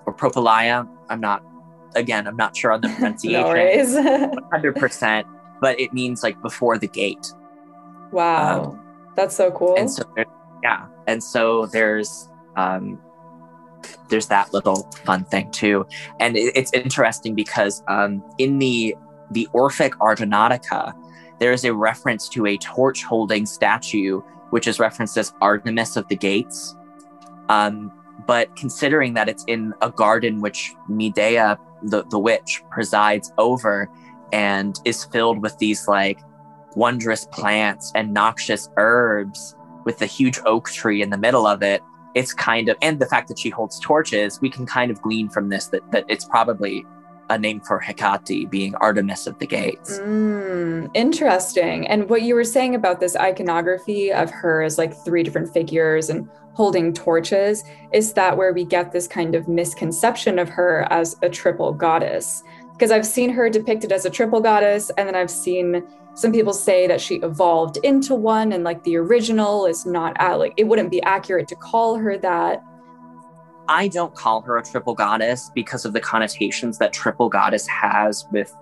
or 0.05 0.13
Propelia. 0.13 0.87
I'm 1.09 1.19
not, 1.19 1.43
again, 1.95 2.27
I'm 2.27 2.35
not 2.35 2.55
sure 2.55 2.71
on 2.71 2.81
the 2.81 2.89
pronunciation. 2.95 4.03
no 4.03 4.41
100%, 4.51 5.23
but 5.63 5.79
it 5.79 5.93
means 5.93 6.23
like 6.23 6.39
before 6.41 6.77
the 6.77 6.89
gate. 6.89 7.31
Wow. 8.11 8.63
Um, 8.63 8.83
That's 9.15 9.33
so 9.33 9.49
cool. 9.51 9.75
And 9.77 9.89
so, 9.89 10.03
yeah. 10.61 10.87
And 11.07 11.23
so 11.23 11.67
there's, 11.67 12.29
um, 12.57 12.99
there's 14.09 14.27
that 14.27 14.53
little 14.53 14.91
fun 15.05 15.23
thing 15.23 15.49
too. 15.51 15.87
And 16.19 16.35
it, 16.35 16.51
it's 16.53 16.73
interesting 16.73 17.33
because 17.33 17.81
um, 17.87 18.21
in 18.37 18.59
the 18.59 18.93
the 19.31 19.47
Orphic 19.53 19.93
Argonautica, 19.99 20.93
there 21.39 21.53
is 21.53 21.63
a 21.63 21.73
reference 21.73 22.27
to 22.29 22.45
a 22.45 22.57
torch 22.57 23.03
holding 23.03 23.45
statue, 23.45 24.21
which 24.49 24.67
is 24.67 24.79
referenced 24.79 25.17
as 25.17 25.33
Artemis 25.41 25.95
of 25.95 26.05
the 26.09 26.17
Gates. 26.17 26.75
Um, 27.47 27.89
but 28.27 28.53
considering 28.57 29.13
that 29.15 29.29
it's 29.29 29.45
in 29.47 29.73
a 29.81 29.89
garden 29.89 30.41
which 30.41 30.73
Medea, 30.89 31.57
the, 31.83 32.03
the 32.11 32.19
witch, 32.19 32.61
presides 32.69 33.31
over 33.37 33.89
and 34.33 34.79
is 34.83 35.05
filled 35.05 35.41
with 35.41 35.57
these 35.59 35.87
like 35.87 36.19
wondrous 36.75 37.25
plants 37.31 37.91
and 37.95 38.13
noxious 38.13 38.69
herbs 38.77 39.55
with 39.85 39.99
the 39.99 40.05
huge 40.05 40.39
oak 40.45 40.69
tree 40.69 41.01
in 41.01 41.09
the 41.09 41.17
middle 41.17 41.45
of 41.45 41.61
it, 41.61 41.81
it's 42.15 42.33
kind 42.33 42.67
of, 42.67 42.77
and 42.81 42.99
the 42.99 43.05
fact 43.05 43.27
that 43.27 43.39
she 43.39 43.49
holds 43.49 43.79
torches, 43.79 44.41
we 44.41 44.49
can 44.49 44.65
kind 44.65 44.91
of 44.91 45.01
glean 45.01 45.29
from 45.29 45.49
this 45.49 45.67
that, 45.67 45.81
that 45.91 46.05
it's 46.07 46.25
probably 46.25 46.85
a 47.29 47.37
name 47.37 47.59
for 47.61 47.79
Hecate 47.79 48.49
being 48.49 48.75
Artemis 48.75 49.27
of 49.27 49.37
the 49.39 49.47
Gates. 49.47 49.99
Mm, 49.99 50.89
interesting. 50.93 51.87
And 51.87 52.09
what 52.09 52.21
you 52.21 52.35
were 52.35 52.43
saying 52.43 52.75
about 52.75 52.99
this 52.99 53.15
iconography 53.15 54.11
of 54.11 54.29
her 54.29 54.61
as 54.61 54.77
like 54.77 54.93
three 55.05 55.23
different 55.23 55.51
figures 55.53 56.09
and 56.09 56.29
holding 56.53 56.93
torches, 56.93 57.63
is 57.93 58.13
that 58.13 58.37
where 58.37 58.53
we 58.53 58.65
get 58.65 58.91
this 58.91 59.07
kind 59.07 59.35
of 59.35 59.47
misconception 59.47 60.37
of 60.37 60.49
her 60.49 60.87
as 60.91 61.15
a 61.21 61.29
triple 61.29 61.71
goddess? 61.73 62.43
Because 62.73 62.91
I've 62.91 63.05
seen 63.05 63.29
her 63.29 63.49
depicted 63.49 63.91
as 63.91 64.05
a 64.05 64.09
triple 64.09 64.41
goddess, 64.41 64.91
and 64.97 65.07
then 65.07 65.15
I've 65.15 65.31
seen 65.31 65.83
some 66.15 66.31
people 66.31 66.53
say 66.53 66.85
that 66.87 67.01
she 67.01 67.15
evolved 67.15 67.77
into 67.77 68.13
one, 68.13 68.51
and 68.51 68.63
like 68.63 68.83
the 68.83 68.97
original 68.97 69.65
is 69.65 69.85
not 69.85 70.15
at, 70.19 70.35
like 70.35 70.53
it 70.57 70.65
wouldn't 70.65 70.91
be 70.91 71.01
accurate 71.03 71.47
to 71.49 71.55
call 71.55 71.95
her 71.95 72.17
that. 72.17 72.63
I 73.67 73.87
don't 73.87 74.13
call 74.13 74.41
her 74.41 74.57
a 74.57 74.63
triple 74.63 74.93
goddess 74.93 75.49
because 75.55 75.85
of 75.85 75.93
the 75.93 76.01
connotations 76.01 76.77
that 76.79 76.93
triple 76.93 77.29
goddess 77.29 77.65
has 77.67 78.27
with 78.31 78.53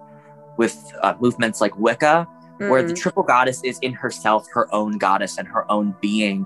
with 0.58 0.94
uh, 1.02 1.16
movements 1.20 1.60
like 1.60 1.78
Wicca, 1.78 2.28
mm. 2.60 2.70
where 2.70 2.84
the 2.84 2.94
mm. 2.94 2.98
triple 2.98 3.24
goddess 3.24 3.64
is 3.64 3.80
in 3.80 3.94
herself 3.94 4.46
her 4.54 4.74
own 4.74 4.98
goddess 4.98 5.38
and 5.38 5.48
her 5.48 5.70
own 5.72 5.96
being, 6.02 6.46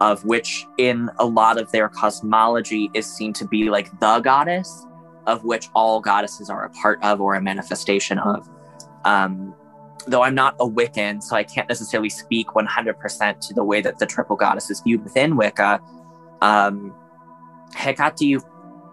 of 0.00 0.24
which 0.24 0.66
in 0.78 1.10
a 1.18 1.26
lot 1.26 1.58
of 1.58 1.70
their 1.72 1.88
cosmology 1.88 2.90
is 2.94 3.06
seen 3.06 3.32
to 3.34 3.46
be 3.46 3.68
like 3.70 3.90
the 4.00 4.20
goddess, 4.20 4.86
of 5.26 5.44
which 5.44 5.68
all 5.74 6.00
goddesses 6.00 6.48
are 6.50 6.64
a 6.64 6.70
part 6.70 7.02
of 7.02 7.20
or 7.20 7.34
a 7.34 7.40
manifestation 7.40 8.18
of. 8.18 8.48
Um, 9.04 9.54
though 10.06 10.22
I'm 10.22 10.34
not 10.34 10.54
a 10.60 10.68
Wiccan, 10.68 11.22
so 11.22 11.36
I 11.36 11.42
can't 11.42 11.68
necessarily 11.68 12.10
speak 12.10 12.48
100% 12.48 13.40
to 13.40 13.54
the 13.54 13.64
way 13.64 13.80
that 13.80 13.98
the 13.98 14.06
triple 14.06 14.36
goddess 14.36 14.70
is 14.70 14.80
viewed 14.80 15.02
within 15.04 15.36
Wicca. 15.36 15.80
Um, 16.42 16.94
Hecate, 17.74 18.42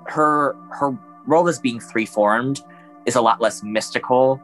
her 0.08 0.56
her 0.72 0.98
role 1.26 1.48
as 1.48 1.60
being 1.60 1.80
three 1.80 2.06
formed 2.06 2.62
is 3.06 3.16
a 3.16 3.22
lot 3.22 3.40
less 3.40 3.64
mystical 3.64 4.42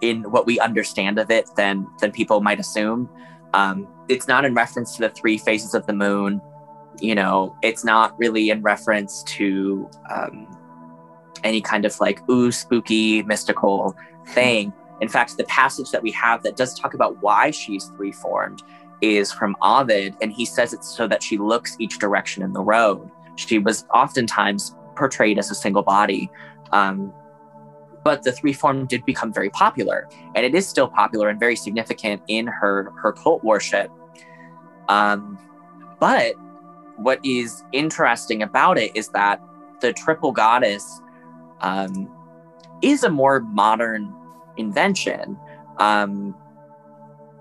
in 0.00 0.22
what 0.30 0.46
we 0.46 0.58
understand 0.60 1.18
of 1.18 1.30
it 1.30 1.48
than 1.56 1.86
than 2.00 2.12
people 2.12 2.40
might 2.40 2.60
assume. 2.60 3.08
Um, 3.54 3.88
it's 4.08 4.28
not 4.28 4.44
in 4.44 4.54
reference 4.54 4.96
to 4.96 5.02
the 5.02 5.10
three 5.10 5.38
phases 5.38 5.74
of 5.74 5.86
the 5.86 5.92
moon. 5.92 6.40
You 7.00 7.14
know, 7.14 7.56
it's 7.62 7.84
not 7.84 8.18
really 8.18 8.50
in 8.50 8.62
reference 8.62 9.22
to 9.24 9.88
um, 10.10 10.46
any 11.44 11.60
kind 11.60 11.84
of 11.84 11.98
like 12.00 12.28
ooh 12.28 12.52
spooky 12.52 13.22
mystical 13.22 13.96
thing. 14.28 14.72
In 15.00 15.08
fact, 15.08 15.36
the 15.36 15.44
passage 15.44 15.90
that 15.90 16.02
we 16.02 16.10
have 16.12 16.42
that 16.42 16.56
does 16.56 16.78
talk 16.78 16.94
about 16.94 17.22
why 17.22 17.50
she's 17.50 17.86
three 17.96 18.12
formed 18.12 18.62
is 19.00 19.32
from 19.32 19.56
Ovid, 19.62 20.14
and 20.20 20.30
he 20.30 20.44
says 20.44 20.72
it's 20.72 20.94
so 20.94 21.08
that 21.08 21.22
she 21.22 21.38
looks 21.38 21.76
each 21.78 21.98
direction 21.98 22.42
in 22.42 22.52
the 22.52 22.60
road. 22.60 23.10
She 23.36 23.58
was 23.58 23.86
oftentimes 23.94 24.74
portrayed 24.96 25.38
as 25.38 25.50
a 25.50 25.54
single 25.54 25.82
body. 25.82 26.30
Um, 26.72 27.12
but 28.04 28.22
the 28.22 28.32
three 28.32 28.52
form 28.52 28.86
did 28.86 29.04
become 29.04 29.32
very 29.32 29.50
popular, 29.50 30.08
and 30.34 30.44
it 30.44 30.54
is 30.54 30.66
still 30.66 30.88
popular 30.88 31.28
and 31.28 31.38
very 31.38 31.56
significant 31.56 32.22
in 32.28 32.46
her 32.46 32.92
her 33.02 33.12
cult 33.12 33.44
worship. 33.44 33.90
Um, 34.88 35.38
but 35.98 36.34
what 36.96 37.20
is 37.24 37.62
interesting 37.72 38.42
about 38.42 38.78
it 38.78 38.94
is 38.94 39.08
that 39.10 39.40
the 39.80 39.92
triple 39.92 40.32
goddess 40.32 41.00
um, 41.60 42.10
is 42.82 43.02
a 43.02 43.10
more 43.10 43.40
modern 43.40 44.14
invention. 44.56 45.38
Um, 45.78 46.34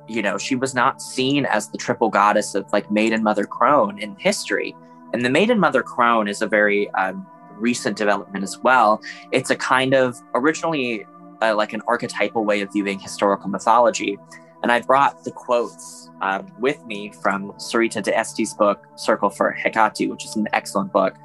you 0.07 0.21
know, 0.21 0.37
she 0.37 0.55
was 0.55 0.73
not 0.73 1.01
seen 1.01 1.45
as 1.45 1.69
the 1.69 1.77
triple 1.77 2.09
goddess 2.09 2.55
of 2.55 2.71
like 2.73 2.89
Maiden 2.89 3.23
Mother 3.23 3.45
Crone 3.45 3.99
in 3.99 4.15
history. 4.17 4.75
And 5.13 5.23
the 5.23 5.29
Maiden 5.29 5.59
Mother 5.59 5.83
Crone 5.83 6.27
is 6.27 6.41
a 6.41 6.47
very 6.47 6.89
um, 6.91 7.25
recent 7.51 7.97
development 7.97 8.43
as 8.43 8.57
well. 8.59 9.01
It's 9.31 9.49
a 9.49 9.55
kind 9.55 9.93
of 9.93 10.19
originally 10.33 11.05
uh, 11.41 11.55
like 11.55 11.73
an 11.73 11.81
archetypal 11.87 12.43
way 12.43 12.61
of 12.61 12.71
viewing 12.73 12.99
historical 12.99 13.49
mythology. 13.49 14.17
And 14.61 14.71
I 14.71 14.81
brought 14.81 15.23
the 15.23 15.31
quotes 15.31 16.09
um, 16.21 16.51
with 16.59 16.85
me 16.85 17.11
from 17.21 17.51
Sorita 17.53 18.03
D'Este's 18.03 18.53
book, 18.53 18.85
Circle 18.95 19.29
for 19.29 19.51
Hecate, 19.51 20.09
which 20.09 20.25
is 20.25 20.35
an 20.35 20.47
excellent 20.53 20.91
book, 20.91 21.15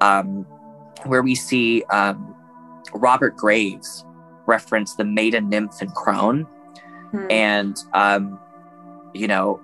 um, 0.00 0.46
where 1.04 1.22
we 1.22 1.34
see 1.34 1.82
um, 1.84 2.34
Robert 2.94 3.36
Graves 3.36 4.04
reference 4.46 4.94
the 4.94 5.04
maiden 5.04 5.48
nymph 5.48 5.80
and 5.80 5.94
crone. 5.94 6.46
Hmm. 7.10 7.26
And, 7.30 7.76
um, 7.94 8.38
you 9.14 9.26
know, 9.26 9.60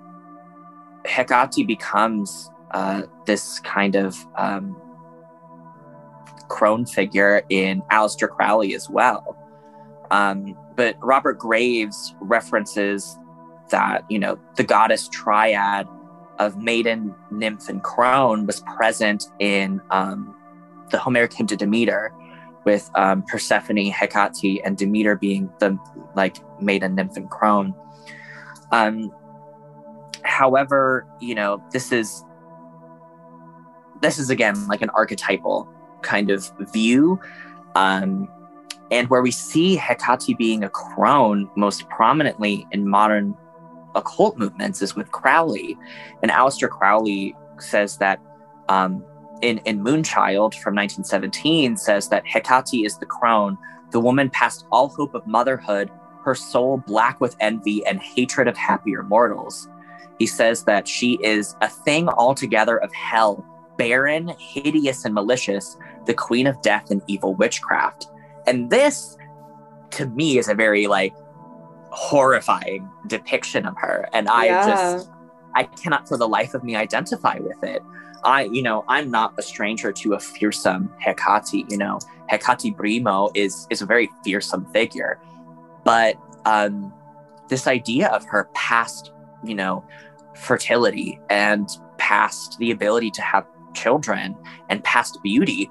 Hecate 1.05 1.67
becomes 1.67 2.49
uh, 2.71 3.03
this 3.25 3.59
kind 3.59 3.95
of 3.95 4.17
um, 4.37 4.75
crone 6.47 6.85
figure 6.85 7.43
in 7.49 7.81
Aleister 7.91 8.29
Crowley 8.29 8.75
as 8.75 8.89
well. 8.89 9.37
Um, 10.11 10.57
but 10.75 10.97
Robert 11.01 11.39
Graves 11.39 12.15
references 12.19 13.17
that, 13.69 14.03
you 14.09 14.19
know, 14.19 14.37
the 14.55 14.63
goddess 14.63 15.07
triad 15.09 15.87
of 16.37 16.57
maiden, 16.57 17.15
nymph, 17.31 17.69
and 17.69 17.81
crone 17.81 18.45
was 18.45 18.61
present 18.75 19.25
in 19.39 19.81
um, 19.89 20.35
the 20.91 20.99
Homeric 20.99 21.33
hymn 21.33 21.47
to 21.47 21.55
Demeter, 21.55 22.13
with 22.65 22.89
um, 22.95 23.23
Persephone, 23.23 23.91
Hecate, 23.91 24.61
and 24.65 24.75
Demeter 24.75 25.15
being 25.15 25.49
the 25.59 25.77
like 26.15 26.37
maiden, 26.59 26.95
nymph, 26.95 27.15
and 27.15 27.29
crone. 27.29 27.73
Um, 28.71 29.11
however, 30.23 31.07
you 31.21 31.35
know, 31.35 31.63
this 31.71 31.91
is 31.91 32.25
this 34.01 34.19
is 34.19 34.29
again 34.29 34.67
like 34.67 34.81
an 34.81 34.89
archetypal 34.89 35.69
kind 36.01 36.29
of 36.29 36.51
view. 36.73 37.19
Um, 37.75 38.27
and 38.91 39.09
where 39.09 39.21
we 39.21 39.31
see 39.31 39.75
Hecate 39.75 40.37
being 40.37 40.63
a 40.63 40.69
crone 40.69 41.49
most 41.55 41.89
prominently 41.89 42.67
in 42.71 42.87
modern 42.87 43.35
occult 43.95 44.37
movements 44.37 44.81
is 44.81 44.95
with 44.95 45.11
Crowley. 45.11 45.77
And 46.21 46.31
Aleister 46.31 46.69
Crowley 46.69 47.35
says 47.59 47.97
that 47.97 48.19
um, 48.69 49.03
in, 49.41 49.59
in 49.59 49.83
Moonchild 49.83 50.53
from 50.55 50.75
1917 50.75 51.77
says 51.77 52.09
that 52.09 52.25
Hecate 52.25 52.85
is 52.85 52.97
the 52.97 53.05
crone, 53.05 53.57
the 53.91 53.99
woman 53.99 54.29
past 54.29 54.65
all 54.71 54.89
hope 54.89 55.13
of 55.13 55.25
motherhood, 55.27 55.91
her 56.23 56.35
soul 56.35 56.83
black 56.87 57.21
with 57.21 57.35
envy 57.39 57.85
and 57.85 58.01
hatred 58.01 58.47
of 58.47 58.57
happier 58.57 59.03
mortals. 59.03 59.67
He 60.17 60.25
says 60.25 60.63
that 60.63 60.87
she 60.87 61.19
is 61.21 61.55
a 61.61 61.69
thing 61.69 62.07
altogether 62.09 62.77
of 62.77 62.93
hell, 62.93 63.45
barren, 63.77 64.29
hideous, 64.39 65.05
and 65.05 65.13
malicious, 65.13 65.77
the 66.05 66.13
queen 66.13 66.47
of 66.47 66.61
death 66.61 66.89
and 66.89 67.01
evil 67.07 67.35
witchcraft. 67.35 68.07
And 68.47 68.69
this, 68.69 69.17
to 69.91 70.07
me, 70.07 70.37
is 70.37 70.47
a 70.47 70.55
very 70.55 70.87
like 70.87 71.13
horrifying 71.89 72.89
depiction 73.07 73.65
of 73.65 73.75
her. 73.77 74.07
And 74.13 74.27
I 74.29 74.45
yeah. 74.45 74.67
just, 74.67 75.09
I 75.55 75.63
cannot 75.63 76.07
for 76.07 76.17
the 76.17 76.27
life 76.27 76.53
of 76.53 76.63
me 76.63 76.75
identify 76.75 77.37
with 77.39 77.63
it. 77.63 77.81
I, 78.25 78.43
you 78.45 78.61
know, 78.61 78.83
I'm 78.87 79.09
not 79.09 79.33
a 79.37 79.41
stranger 79.41 79.91
to 79.91 80.13
a 80.13 80.19
fearsome 80.19 80.91
Hecate. 80.99 81.69
You 81.69 81.77
know, 81.77 81.99
Hecate 82.27 82.75
Brimo 82.75 83.31
is 83.35 83.67
is 83.69 83.81
a 83.81 83.85
very 83.85 84.09
fearsome 84.23 84.65
figure, 84.73 85.19
but 85.83 86.17
um, 86.45 86.93
this 87.47 87.67
idea 87.67 88.07
of 88.09 88.25
her 88.25 88.49
past, 88.53 89.11
you 89.43 89.55
know, 89.55 89.85
fertility 90.35 91.19
and 91.29 91.69
past 91.97 92.57
the 92.59 92.71
ability 92.71 93.11
to 93.11 93.21
have 93.21 93.45
children 93.73 94.35
and 94.69 94.83
past 94.83 95.19
beauty, 95.23 95.69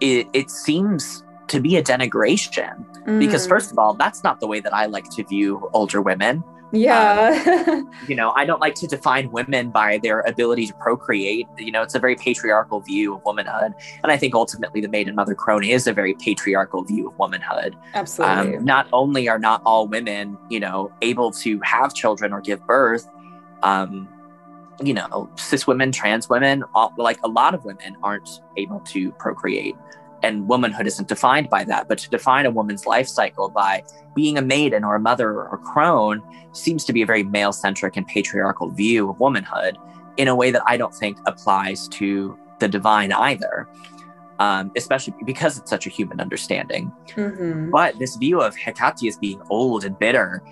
it, 0.00 0.26
it 0.32 0.50
seems 0.50 1.24
to 1.48 1.60
be 1.60 1.76
a 1.76 1.82
denigration. 1.82 2.84
Mm. 3.06 3.18
Because, 3.18 3.46
first 3.46 3.72
of 3.72 3.78
all, 3.78 3.94
that's 3.94 4.22
not 4.22 4.40
the 4.40 4.46
way 4.46 4.60
that 4.60 4.74
I 4.74 4.86
like 4.86 5.08
to 5.10 5.24
view 5.24 5.68
older 5.72 6.00
women. 6.00 6.42
Yeah. 6.72 7.64
um, 7.68 7.90
you 8.08 8.14
know, 8.14 8.32
I 8.36 8.44
don't 8.44 8.60
like 8.60 8.74
to 8.76 8.86
define 8.86 9.30
women 9.30 9.70
by 9.70 9.98
their 9.98 10.20
ability 10.20 10.66
to 10.66 10.74
procreate. 10.74 11.46
You 11.58 11.72
know, 11.72 11.82
it's 11.82 11.94
a 11.94 11.98
very 11.98 12.16
patriarchal 12.16 12.80
view 12.80 13.14
of 13.14 13.24
womanhood. 13.24 13.74
And 14.02 14.12
I 14.12 14.16
think 14.16 14.34
ultimately 14.34 14.80
the 14.80 14.88
Maiden 14.88 15.14
Mother 15.14 15.34
Crone 15.34 15.64
is 15.64 15.86
a 15.86 15.92
very 15.92 16.14
patriarchal 16.14 16.84
view 16.84 17.08
of 17.08 17.18
womanhood. 17.18 17.76
Absolutely. 17.94 18.56
Um, 18.56 18.64
not 18.64 18.88
only 18.92 19.28
are 19.28 19.38
not 19.38 19.62
all 19.64 19.88
women, 19.88 20.36
you 20.48 20.60
know, 20.60 20.92
able 21.02 21.30
to 21.32 21.60
have 21.62 21.94
children 21.94 22.32
or 22.32 22.40
give 22.40 22.64
birth, 22.66 23.08
um, 23.62 24.08
you 24.82 24.94
know, 24.94 25.30
cis 25.36 25.66
women, 25.66 25.92
trans 25.92 26.28
women, 26.28 26.64
all, 26.74 26.94
like 26.96 27.18
a 27.22 27.28
lot 27.28 27.54
of 27.54 27.64
women 27.64 27.96
aren't 28.02 28.40
able 28.56 28.80
to 28.80 29.12
procreate 29.12 29.76
and 30.22 30.48
womanhood 30.48 30.86
isn't 30.86 31.08
defined 31.08 31.48
by 31.48 31.64
that. 31.64 31.88
But 31.88 31.98
to 31.98 32.10
define 32.10 32.46
a 32.46 32.50
woman's 32.50 32.86
life 32.86 33.08
cycle 33.08 33.48
by 33.48 33.82
being 34.14 34.38
a 34.38 34.42
maiden 34.42 34.84
or 34.84 34.94
a 34.94 35.00
mother 35.00 35.30
or 35.30 35.54
a 35.54 35.58
crone 35.58 36.22
seems 36.52 36.84
to 36.84 36.92
be 36.92 37.02
a 37.02 37.06
very 37.06 37.22
male 37.22 37.52
centric 37.52 37.96
and 37.96 38.06
patriarchal 38.06 38.70
view 38.70 39.10
of 39.10 39.20
womanhood 39.20 39.78
in 40.16 40.28
a 40.28 40.34
way 40.34 40.50
that 40.50 40.62
I 40.66 40.76
don't 40.76 40.94
think 40.94 41.18
applies 41.26 41.88
to 41.88 42.38
the 42.58 42.68
divine 42.68 43.12
either. 43.12 43.68
Um, 44.38 44.72
especially 44.74 45.12
because 45.26 45.58
it's 45.58 45.68
such 45.68 45.86
a 45.86 45.90
human 45.90 46.18
understanding. 46.18 46.90
Mm-hmm. 47.08 47.70
But 47.70 47.98
this 47.98 48.16
view 48.16 48.40
of 48.40 48.56
Hecate 48.56 49.06
as 49.06 49.18
being 49.18 49.42
old 49.50 49.84
and 49.84 49.98
bitter 49.98 50.42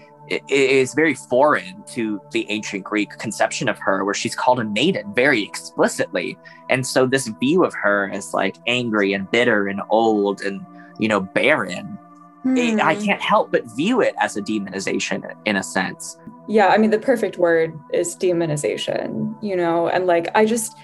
is 0.48 0.94
very 0.94 1.14
foreign 1.14 1.82
to 1.88 2.20
the 2.32 2.46
ancient 2.50 2.84
Greek 2.84 3.10
conception 3.18 3.68
of 3.68 3.78
her, 3.78 4.04
where 4.04 4.14
she's 4.14 4.34
called 4.34 4.60
a 4.60 4.64
maiden 4.64 5.12
very 5.14 5.42
explicitly. 5.42 6.38
And 6.68 6.86
so, 6.86 7.06
this 7.06 7.28
view 7.28 7.64
of 7.64 7.74
her 7.74 8.10
as 8.12 8.34
like 8.34 8.56
angry 8.66 9.12
and 9.12 9.30
bitter 9.30 9.68
and 9.68 9.80
old 9.90 10.42
and, 10.42 10.64
you 10.98 11.08
know, 11.08 11.20
barren, 11.20 11.98
it, 12.44 12.80
I 12.80 12.94
hmm. 12.94 13.04
can't 13.04 13.20
help 13.20 13.50
but 13.50 13.64
view 13.76 14.00
it 14.00 14.14
as 14.18 14.36
a 14.36 14.42
demonization 14.42 15.34
in 15.44 15.56
a 15.56 15.62
sense. 15.62 16.18
Yeah. 16.46 16.68
I 16.68 16.78
mean, 16.78 16.90
the 16.90 16.98
perfect 16.98 17.36
word 17.36 17.78
is 17.92 18.16
demonization, 18.16 19.36
you 19.42 19.56
know, 19.56 19.88
and 19.88 20.06
like, 20.06 20.28
I 20.34 20.44
just, 20.44 20.76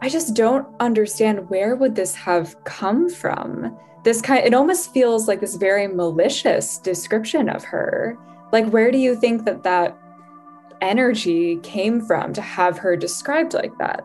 I 0.00 0.08
just 0.08 0.34
don't 0.34 0.66
understand 0.80 1.50
where 1.50 1.76
would 1.76 1.94
this 1.94 2.14
have 2.14 2.62
come 2.64 3.10
from? 3.10 3.76
This 4.02 4.22
kind, 4.22 4.44
it 4.44 4.54
almost 4.54 4.92
feels 4.94 5.28
like 5.28 5.40
this 5.40 5.56
very 5.56 5.88
malicious 5.88 6.78
description 6.78 7.50
of 7.50 7.64
her 7.64 8.16
like, 8.52 8.68
where 8.70 8.90
do 8.90 8.98
you 8.98 9.16
think 9.16 9.44
that 9.44 9.62
that 9.62 9.96
energy 10.80 11.56
came 11.58 12.00
from 12.00 12.32
to 12.32 12.40
have 12.40 12.78
her 12.78 12.96
described 12.96 13.54
like 13.54 13.76
that? 13.78 14.04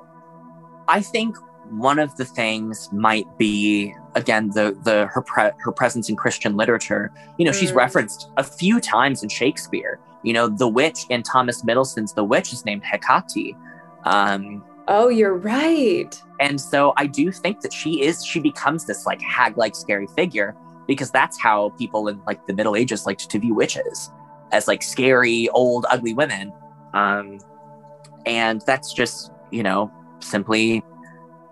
I 0.88 1.02
think 1.02 1.36
one 1.70 1.98
of 1.98 2.16
the 2.16 2.26
things 2.26 2.89
might 2.91 3.26
be 3.38 3.93
again 4.14 4.50
the 4.50 4.78
the 4.84 5.08
her 5.08 5.22
pre- 5.22 5.52
her 5.58 5.72
presence 5.72 6.10
in 6.10 6.16
Christian 6.16 6.56
literature. 6.56 7.12
You 7.38 7.46
know, 7.46 7.52
mm. 7.52 7.60
she's 7.60 7.72
referenced 7.72 8.30
a 8.38 8.43
few 8.43 8.80
times 8.80 9.24
in 9.24 9.30
Shakespeare. 9.30 10.00
You 10.24 10.34
know, 10.34 10.48
the 10.48 10.68
witch 10.68 11.06
in 11.10 11.24
Thomas 11.24 11.64
Middleton's 11.64 12.14
The 12.14 12.24
Witch 12.24 12.52
is 12.54 12.66
named 12.66 12.84
Hecate. 12.84 13.56
Um, 14.06 14.64
oh, 14.88 15.10
you're 15.10 15.36
right. 15.36 16.20
And 16.39 16.60
so 16.60 16.93
I 16.98 17.08
do 17.08 17.32
think 17.32 17.62
that 17.62 17.74
she 17.74 18.02
is 18.02 18.24
she 18.26 18.39
becomes 18.39 18.86
this 18.86 19.06
like 19.06 19.22
hag 19.22 19.58
like 19.58 19.76
scary 19.76 20.08
figure 20.16 20.56
because 20.88 21.10
that's 21.10 21.39
how 21.39 21.70
people 21.78 22.08
in 22.08 22.22
like 22.28 22.46
the 22.46 22.54
Middle 22.54 22.76
Ages 22.76 23.06
liked 23.06 23.30
to 23.30 23.39
view 23.39 23.56
witches 23.56 24.12
as 24.52 24.68
like 24.68 24.84
scary, 24.84 25.50
old, 25.50 25.86
ugly 25.89 26.14
women. 26.14 26.54
Um, 26.93 27.39
and 28.26 28.62
that's 28.66 28.93
just, 28.93 29.32
you 29.52 29.64
know, 29.64 29.91
simply, 30.20 30.84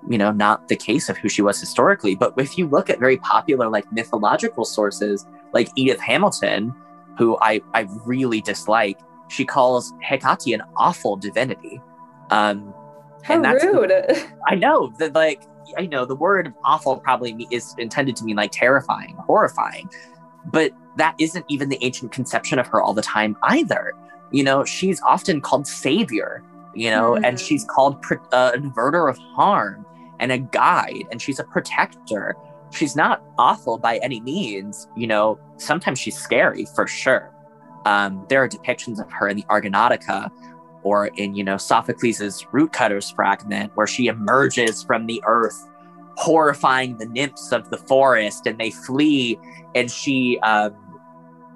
you 0.10 0.18
know, 0.18 0.32
not 0.32 0.68
the 0.68 0.76
case 0.76 1.10
of 1.10 1.18
who 1.18 1.30
she 1.30 1.42
was 1.42 1.60
historically. 1.60 2.16
But 2.16 2.34
if 2.38 2.58
you 2.58 2.68
look 2.68 2.90
at 2.90 3.00
very 3.00 3.18
popular, 3.18 3.70
like 3.70 3.92
mythological 3.92 4.66
sources, 4.66 5.26
like 5.54 5.70
Edith 5.76 6.00
Hamilton, 6.00 6.74
who 7.18 7.38
I, 7.42 7.62
I 7.74 7.88
really 8.06 8.42
dislike, 8.42 9.00
she 9.28 9.46
calls 9.46 9.94
Hecate 10.02 10.54
an 10.54 10.62
awful 10.78 11.16
divinity. 11.16 11.82
Um, 12.30 12.74
How 13.24 13.36
and 13.36 13.46
that's 13.46 13.64
rude. 13.64 13.90
The, 13.90 14.26
I 14.48 14.56
know 14.56 14.94
that, 14.98 15.14
like, 15.14 15.44
I 15.78 15.86
know 15.86 16.06
the 16.06 16.16
word 16.16 16.54
awful 16.64 16.98
probably 16.98 17.48
is 17.52 17.76
intended 17.78 18.16
to 18.18 18.26
mean 18.26 18.36
like 18.36 18.52
terrifying, 18.52 19.16
horrifying. 19.26 19.90
But 20.46 20.72
that 20.98 21.16
isn't 21.20 21.46
even 21.48 21.70
the 21.70 21.84
ancient 21.84 22.12
conception 22.12 22.60
of 22.60 22.68
her 22.68 22.82
all 22.82 22.94
the 22.94 23.02
time 23.02 23.38
either. 23.44 23.94
You 24.32 24.44
know, 24.44 24.66
she's 24.66 25.02
often 25.02 25.42
called 25.42 25.68
savior, 25.68 26.44
you 26.74 26.90
know, 26.90 27.12
mm-hmm. 27.12 27.26
and 27.26 27.40
she's 27.40 27.66
called 27.66 28.04
uh, 28.32 28.52
averter 28.54 29.10
of 29.10 29.18
harm 29.18 29.86
and 30.20 30.32
a 30.32 30.38
guide, 30.38 31.04
and 31.12 31.22
she's 31.22 31.40
a 31.40 31.44
protector. 31.44 32.36
She's 32.72 32.96
not 32.96 33.24
awful 33.38 33.78
by 33.78 33.98
any 33.98 34.22
means. 34.22 34.88
You 34.96 35.08
know, 35.08 35.40
sometimes 35.58 36.00
she's 36.00 36.18
scary 36.18 36.66
for 36.76 36.88
sure. 36.88 37.32
Um, 37.86 38.26
there 38.30 38.44
are 38.44 38.50
depictions 38.50 39.00
of 39.00 39.12
her 39.12 39.28
in 39.28 39.38
the 39.38 39.44
Argonautica 39.44 40.32
or 40.84 41.08
in, 41.08 41.36
you 41.36 41.44
know, 41.44 41.58
Sophocles' 41.58 42.46
root 42.52 42.74
cutters 42.74 43.10
fragment, 43.12 43.72
where 43.76 43.88
she 43.88 44.08
emerges 44.08 44.84
from 44.84 45.06
the 45.08 45.24
earth, 45.26 45.68
horrifying 46.16 46.98
the 46.98 47.06
nymphs 47.06 47.52
of 47.52 47.70
the 47.70 47.78
forest, 47.78 48.46
and 48.46 48.60
they 48.60 48.72
flee, 48.72 49.38
and 49.76 49.90
she, 49.90 50.40
um, 50.40 50.76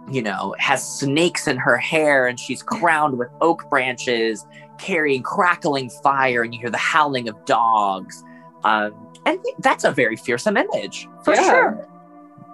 you 0.10 0.22
know, 0.22 0.55
has 0.58 0.99
snakes 0.99 1.47
in 1.47 1.58
her 1.58 1.78
hair, 1.78 2.28
and 2.28 2.39
she's 2.39 2.64
crowned 2.64 3.18
with 3.18 3.30
oak 3.41 3.70
branches, 3.70 4.45
carrying 4.78 5.24
crackling 5.24 5.89
fire, 5.89 6.41
and 6.43 6.53
you 6.53 6.60
hear 6.60 6.70
the 6.70 6.78
howling 6.78 7.28
of 7.28 7.45
dogs. 7.45 8.24
Um, 8.64 8.93
and 9.26 9.39
that's 9.60 9.84
a 9.84 9.91
very 9.91 10.16
fearsome 10.16 10.58
image, 10.58 11.08
for 11.24 11.34
yeah. 11.34 11.49
sure. 11.49 11.88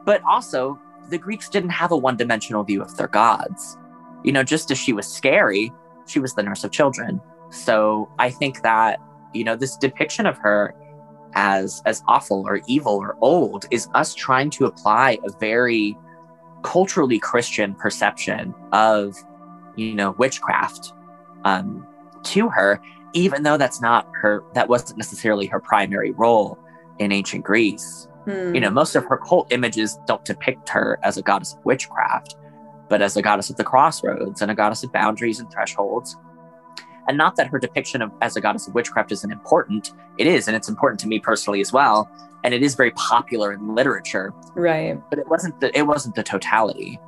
But 0.05 0.21
also, 0.23 0.79
the 1.09 1.17
Greeks 1.17 1.47
didn't 1.49 1.69
have 1.69 1.91
a 1.91 1.97
one 1.97 2.17
dimensional 2.17 2.63
view 2.63 2.81
of 2.81 2.95
their 2.97 3.07
gods. 3.07 3.77
You 4.23 4.31
know, 4.31 4.43
just 4.43 4.71
as 4.71 4.77
she 4.77 4.93
was 4.93 5.07
scary, 5.07 5.71
she 6.07 6.19
was 6.19 6.33
the 6.33 6.43
nurse 6.43 6.63
of 6.63 6.71
children. 6.71 7.21
So 7.49 8.09
I 8.19 8.29
think 8.29 8.61
that, 8.63 8.99
you 9.33 9.43
know, 9.43 9.55
this 9.55 9.77
depiction 9.77 10.25
of 10.25 10.37
her 10.39 10.73
as 11.35 11.81
as 11.85 12.03
awful 12.07 12.43
or 12.47 12.61
evil 12.67 12.93
or 12.93 13.17
old 13.21 13.65
is 13.71 13.87
us 13.93 14.13
trying 14.13 14.49
to 14.51 14.65
apply 14.65 15.17
a 15.25 15.31
very 15.39 15.97
culturally 16.63 17.19
Christian 17.19 17.75
perception 17.75 18.53
of, 18.71 19.15
you 19.75 19.93
know, 19.93 20.11
witchcraft 20.11 20.93
um, 21.43 21.85
to 22.23 22.49
her, 22.49 22.79
even 23.13 23.43
though 23.43 23.57
that's 23.57 23.81
not 23.81 24.07
her, 24.13 24.43
that 24.53 24.69
wasn't 24.69 24.97
necessarily 24.97 25.45
her 25.47 25.59
primary 25.59 26.11
role 26.11 26.57
in 26.99 27.11
ancient 27.11 27.43
Greece. 27.43 28.07
Hmm. 28.25 28.55
You 28.55 28.61
know, 28.61 28.69
most 28.69 28.95
of 28.95 29.03
her 29.05 29.17
cult 29.17 29.51
images 29.51 29.99
don't 30.07 30.23
depict 30.23 30.69
her 30.69 30.99
as 31.03 31.17
a 31.17 31.21
goddess 31.21 31.53
of 31.53 31.65
witchcraft 31.65 32.37
but 32.93 33.01
as 33.01 33.17
a 33.17 33.23
goddess 33.23 33.49
of 33.49 33.55
the 33.55 33.63
crossroads 33.63 34.43
and 34.43 34.51
a 34.51 34.55
goddess 34.55 34.83
of 34.83 34.91
boundaries 34.91 35.39
and 35.39 35.51
thresholds. 35.51 36.15
And 37.07 37.17
not 37.17 37.35
that 37.35 37.47
her 37.47 37.59
depiction 37.59 38.01
of 38.01 38.11
as 38.21 38.35
a 38.35 38.41
goddess 38.41 38.67
of 38.67 38.73
witchcraft 38.73 39.11
isn't 39.11 39.31
important. 39.31 39.91
It 40.17 40.27
is, 40.27 40.47
and 40.47 40.55
it's 40.55 40.69
important 40.69 40.99
to 41.01 41.07
me 41.07 41.19
personally 41.19 41.61
as 41.61 41.73
well. 41.73 42.09
And 42.43 42.53
it 42.53 42.63
is 42.63 42.75
very 42.75 42.91
popular 42.91 43.53
in 43.53 43.75
literature. 43.75 44.33
Right. 44.55 44.99
But 45.09 45.19
it 45.19 45.27
wasn't 45.27 45.59
the 45.59 45.77
it 45.77 45.83
wasn't 45.83 46.15
the 46.15 46.23
totality. 46.23 46.99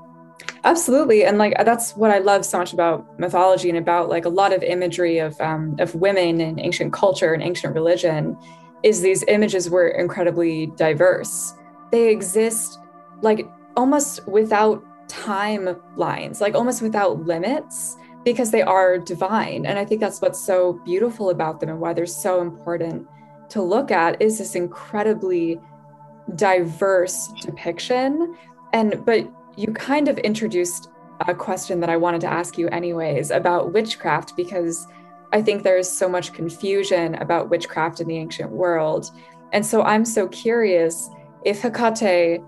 Absolutely, 0.63 1.23
and 1.23 1.37
like 1.37 1.53
that's 1.63 1.95
what 1.95 2.11
I 2.11 2.19
love 2.19 2.43
so 2.43 2.57
much 2.57 2.73
about 2.73 3.19
mythology 3.19 3.69
and 3.69 3.77
about 3.77 4.09
like 4.09 4.25
a 4.25 4.29
lot 4.29 4.51
of 4.51 4.63
imagery 4.63 5.19
of 5.19 5.39
um, 5.39 5.75
of 5.79 5.95
women 5.95 6.41
in 6.41 6.59
ancient 6.59 6.91
culture 6.91 7.33
and 7.33 7.43
ancient 7.43 7.73
religion 7.73 8.37
is 8.83 9.01
these 9.01 9.23
images 9.27 9.69
were 9.69 9.87
incredibly 9.87 10.67
diverse. 10.67 11.53
They 11.91 12.09
exist 12.09 12.79
like 13.21 13.47
almost 13.77 14.27
without 14.27 14.83
timelines, 15.07 16.41
like 16.41 16.55
almost 16.55 16.81
without 16.81 17.25
limits, 17.25 17.97
because 18.25 18.51
they 18.51 18.63
are 18.63 18.97
divine. 18.97 19.65
And 19.65 19.79
I 19.79 19.85
think 19.85 20.01
that's 20.01 20.21
what's 20.21 20.39
so 20.39 20.73
beautiful 20.83 21.29
about 21.29 21.61
them 21.61 21.69
and 21.69 21.79
why 21.79 21.93
they're 21.93 22.05
so 22.05 22.41
important 22.41 23.07
to 23.49 23.61
look 23.61 23.91
at 23.91 24.21
is 24.21 24.39
this 24.39 24.55
incredibly 24.55 25.61
diverse 26.35 27.31
depiction. 27.39 28.35
And 28.73 29.05
but 29.05 29.31
you 29.55 29.71
kind 29.71 30.09
of 30.09 30.17
introduced 30.17 30.89
a 31.27 31.35
question 31.35 31.79
that 31.79 31.89
I 31.89 31.95
wanted 31.95 32.19
to 32.21 32.27
ask 32.27 32.57
you 32.57 32.67
anyways 32.69 33.31
about 33.31 33.71
witchcraft 33.71 34.35
because 34.35 34.85
I 35.31 35.41
think 35.41 35.63
there 35.63 35.77
is 35.77 35.89
so 35.89 36.09
much 36.09 36.33
confusion 36.33 37.15
about 37.15 37.49
witchcraft 37.49 38.01
in 38.01 38.07
the 38.07 38.17
ancient 38.17 38.51
world. 38.51 39.11
And 39.53 39.65
so 39.65 39.83
I'm 39.83 40.03
so 40.03 40.27
curious 40.27 41.09
if 41.45 41.61
Hecate 41.61 42.41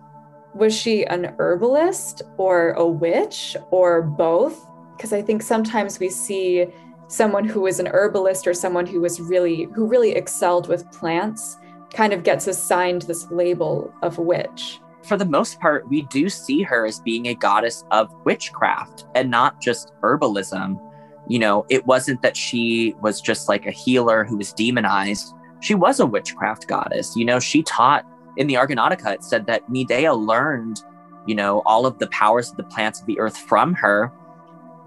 was 0.54 0.76
she 0.76 1.06
an 1.06 1.36
herbalist 1.38 2.24
or 2.38 2.72
a 2.72 2.86
witch 2.86 3.56
or 3.70 4.02
both? 4.02 4.67
Because 4.98 5.14
I 5.14 5.22
think 5.22 5.44
sometimes 5.44 6.00
we 6.00 6.10
see 6.10 6.68
someone 7.08 7.46
who 7.46 7.62
was 7.62 7.80
an 7.80 7.88
herbalist 7.88 8.48
or 8.48 8.54
someone 8.54 8.86
who 8.86 9.00
was 9.00 9.22
really 9.22 9.64
who 9.74 9.86
really 9.86 10.12
excelled 10.12 10.68
with 10.68 10.92
plants 10.92 11.58
kind 11.94 12.12
of 12.12 12.24
gets 12.24 12.48
assigned 12.48 13.04
this 13.04 13.30
label 13.32 13.94
of 14.02 14.18
witch. 14.18 14.80
For 15.04 15.16
the 15.18 15.26
most 15.26 15.60
part, 15.62 15.88
we 15.88 16.02
do 16.04 16.28
see 16.28 16.64
her 16.64 16.86
as 16.86 17.00
being 17.00 17.28
a 17.28 17.36
goddess 17.36 17.86
of 17.92 18.14
witchcraft 18.26 19.06
and 19.16 19.32
not 19.32 19.62
just 19.62 19.94
herbalism. 20.02 20.82
You 21.30 21.40
know, 21.40 21.66
it 21.70 21.86
wasn't 21.86 22.22
that 22.24 22.36
she 22.36 22.94
was 23.02 23.22
just 23.22 23.48
like 23.48 23.66
a 23.66 23.72
healer 23.72 24.26
who 24.26 24.38
was 24.38 24.52
demonized. 24.52 25.34
She 25.62 25.76
was 25.76 26.02
a 26.02 26.06
witchcraft 26.06 26.68
goddess. 26.68 27.16
You 27.16 27.24
know, 27.24 27.40
she 27.40 27.64
taught 27.64 28.06
in 28.36 28.48
the 28.48 28.56
Argonautica, 28.56 29.14
it 29.14 29.24
said 29.24 29.46
that 29.48 29.70
Medea 29.70 30.14
learned, 30.14 30.84
you 31.26 31.36
know, 31.36 31.62
all 31.66 31.86
of 31.86 32.00
the 32.00 32.08
powers 32.08 32.52
of 32.52 32.58
the 32.58 32.64
plants 32.64 33.00
of 33.00 33.08
the 33.08 33.20
earth 33.20 33.38
from 33.38 33.74
her, 33.76 34.12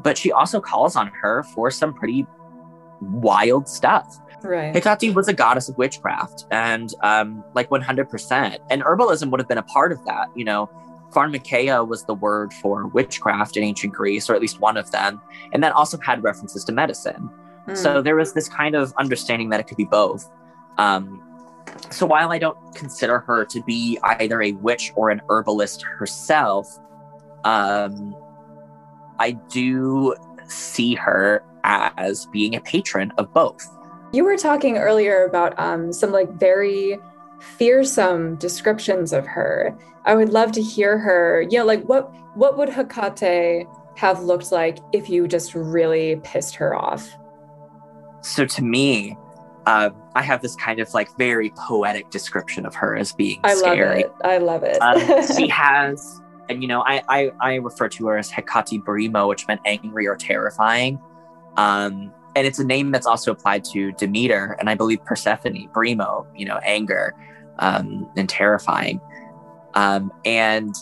but 0.03 0.19
she 0.19 0.33
also 0.33 0.61
calls 0.61 0.97
on 0.97 1.09
her 1.09 1.43
for 1.55 1.71
some 1.71 1.95
pretty 1.95 2.27
wild 3.01 3.69
stuff. 3.69 4.19
Right. 4.43 4.75
Hecate 4.75 5.15
was 5.15 5.29
a 5.29 5.33
goddess 5.33 5.69
of 5.69 5.77
witchcraft 5.77 6.47
and 6.51 6.95
um, 7.03 7.45
like 7.55 7.69
100%. 7.69 8.59
And 8.71 8.83
herbalism 8.83 9.31
would 9.31 9.41
have 9.41 9.49
been 9.49 9.59
a 9.59 9.63
part 9.63 9.93
of 9.93 10.03
that. 10.07 10.29
You 10.35 10.45
know, 10.45 10.71
pharmakeia 11.13 11.87
was 11.87 12.05
the 12.05 12.15
word 12.15 12.53
for 12.55 12.87
witchcraft 12.87 13.57
in 13.57 13.63
ancient 13.63 13.93
Greece, 13.93 14.31
or 14.31 14.35
at 14.35 14.41
least 14.41 14.61
one 14.61 14.77
of 14.77 14.91
them. 14.93 15.21
And 15.53 15.63
that 15.63 15.73
also 15.73 15.99
had 15.99 16.23
references 16.23 16.65
to 16.65 16.73
medicine. 16.73 17.31
Mm. 17.67 17.77
So 17.77 18.03
there 18.03 18.17
was 18.17 18.33
this 18.33 18.49
kind 18.49 18.75
of 18.75 18.95
understanding 18.97 19.51
that 19.51 19.61
it 19.61 19.67
could 19.67 19.77
be 19.77 19.85
both. 19.85 20.31
Um, 20.79 21.23
so 21.91 22.07
while 22.07 22.33
I 22.33 22.39
don't 22.39 22.75
consider 22.75 23.21
her 23.21 23.45
to 23.45 23.63
be 23.63 23.99
either 24.03 24.41
a 24.41 24.53
witch 24.53 24.93
or 24.97 25.11
an 25.11 25.21
herbalist 25.29 25.83
herself, 25.83 26.67
um, 27.45 28.15
I 29.21 29.33
do 29.33 30.15
see 30.49 30.95
her 30.95 31.45
as 31.65 32.27
being 32.27 32.57
a 32.57 32.61
patron 32.61 33.13
of 33.19 33.33
both. 33.33 33.65
You 34.13 34.25
were 34.25 34.37
talking 34.37 34.77
earlier 34.79 35.25
about 35.25 35.57
um, 35.59 35.93
some 35.93 36.11
like 36.11 36.31
very 36.33 36.99
fearsome 37.41 38.37
descriptions 38.37 39.13
of 39.13 39.27
her. 39.27 39.77
I 40.05 40.15
would 40.15 40.31
love 40.31 40.53
to 40.53 40.63
hear 40.63 40.99
her. 40.99 41.43
You 41.43 41.59
know, 41.59 41.65
like 41.65 41.85
what 41.85 42.13
what 42.37 42.59
would 42.59 42.69
Hecate 42.69 43.67
have 43.97 44.23
looked 44.23 44.51
like 44.51 44.79
if 44.93 45.09
you 45.09 45.29
just 45.29 45.55
really 45.55 46.17
pissed 46.25 46.55
her 46.57 46.75
off? 46.75 47.09
So 48.23 48.47
to 48.47 48.63
me, 48.63 49.17
uh, 49.67 49.91
I 50.15 50.23
have 50.23 50.43
this 50.43 50.57
kind 50.57 50.81
of 50.81 50.93
like 50.95 51.09
very 51.17 51.53
poetic 51.57 52.11
description 52.11 52.67
of 52.67 52.75
her 52.75 52.97
as 52.97 53.13
being 53.13 53.41
I 53.45 53.55
scary. 53.55 54.05
Love 54.05 54.13
it. 54.21 54.27
I 54.27 54.39
love 54.39 54.63
it. 54.65 54.81
um, 54.83 55.37
she 55.37 55.49
has, 55.51 56.21
and 56.51 56.63
you 56.63 56.69
know, 56.69 56.83
I, 56.83 57.03
I, 57.09 57.33
I 57.41 57.55
refer 57.55 57.89
to 57.89 58.07
her 58.09 58.19
as 58.19 58.29
Hecate 58.29 58.85
Brimo, 58.85 59.29
which 59.29 59.47
meant 59.47 59.61
angry 59.65 60.07
or 60.07 60.17
terrifying. 60.17 61.01
Um, 61.57 62.13
and 62.35 62.47
it's 62.47 62.59
a 62.59 62.65
name 62.65 62.91
that's 62.91 63.07
also 63.07 63.33
applied 63.33 63.65
to 63.67 63.93
Demeter, 63.93 64.57
and 64.59 64.69
I 64.69 64.75
believe 64.75 65.05
Persephone, 65.05 65.69
Brimo, 65.73 66.27
you 66.37 66.45
know, 66.45 66.59
anger 66.65 67.15
um, 67.61 68.11
and 68.17 68.29
terrifying. 68.29 69.01
Um, 69.75 70.13
and 70.25 70.75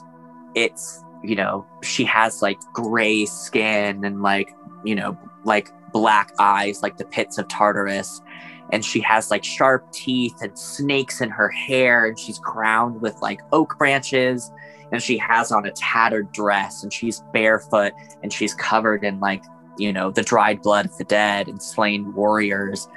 it's, 0.54 1.04
you 1.22 1.36
know, 1.36 1.66
she 1.82 2.04
has 2.04 2.40
like 2.42 2.58
gray 2.72 3.26
skin 3.26 4.04
and 4.04 4.22
like, 4.22 4.54
you 4.84 4.94
know, 4.94 5.18
like 5.44 5.70
black 5.92 6.32
eyes, 6.38 6.82
like 6.82 6.96
the 6.96 7.04
pits 7.04 7.38
of 7.38 7.48
Tartarus 7.48 8.22
and 8.70 8.84
she 8.84 9.00
has 9.00 9.30
like 9.30 9.44
sharp 9.44 9.90
teeth 9.92 10.36
and 10.42 10.58
snakes 10.58 11.20
in 11.20 11.30
her 11.30 11.48
hair 11.48 12.04
and 12.04 12.18
she's 12.18 12.38
crowned 12.38 13.00
with 13.00 13.16
like 13.22 13.40
oak 13.52 13.76
branches 13.78 14.50
and 14.92 15.02
she 15.02 15.18
has 15.18 15.52
on 15.52 15.66
a 15.66 15.70
tattered 15.72 16.30
dress 16.32 16.82
and 16.82 16.92
she's 16.92 17.22
barefoot 17.32 17.92
and 18.22 18.32
she's 18.32 18.54
covered 18.54 19.04
in 19.04 19.20
like 19.20 19.42
you 19.78 19.92
know 19.92 20.10
the 20.10 20.22
dried 20.22 20.60
blood 20.62 20.86
of 20.86 20.96
the 20.98 21.04
dead 21.04 21.48
and 21.48 21.62
slain 21.62 22.12
warriors 22.14 22.88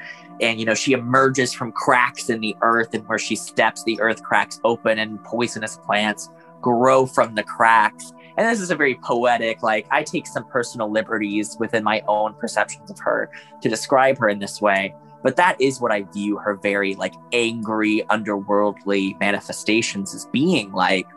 and 0.42 0.60
you 0.60 0.66
know 0.66 0.74
she 0.74 0.94
emerges 0.94 1.54
from 1.54 1.72
cracks 1.72 2.30
in 2.30 2.40
the 2.42 2.56
earth 2.62 2.94
and 2.94 3.08
where 3.08 3.20
she 3.20 3.36
steps 3.36 3.84
the 3.84 4.00
earth 4.02 4.24
cracks 4.24 4.60
open 4.64 5.00
and 5.00 5.24
poisonous 5.24 5.78
plants 5.78 6.30
grow 6.62 7.06
from 7.06 7.36
the 7.36 7.44
cracks 7.44 8.14
and 8.38 8.48
this 8.48 8.60
is 8.60 8.72
a 8.72 8.76
very 8.76 8.96
poetic 8.96 9.62
like 9.62 9.86
i 9.92 10.02
take 10.02 10.26
some 10.26 10.46
personal 10.46 10.92
liberties 10.92 11.56
within 11.60 11.84
my 11.84 12.02
own 12.08 12.34
perceptions 12.36 12.90
of 12.90 12.98
her 13.00 13.30
to 13.62 13.70
describe 13.70 14.18
her 14.18 14.30
in 14.30 14.40
this 14.40 14.62
way 14.62 14.94
but 15.24 15.36
that 15.36 15.60
is 15.60 15.80
what 15.80 15.92
I 15.92 16.04
view 16.04 16.38
her 16.38 16.56
very 16.56 16.96
like 16.96 17.14
angry, 17.32 18.04
underworldly 18.10 19.20
manifestations 19.20 20.16
as 20.16 20.26
being 20.26 20.72
like. 20.72 21.08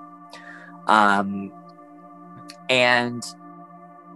Um, 0.87 1.53
and, 2.69 3.25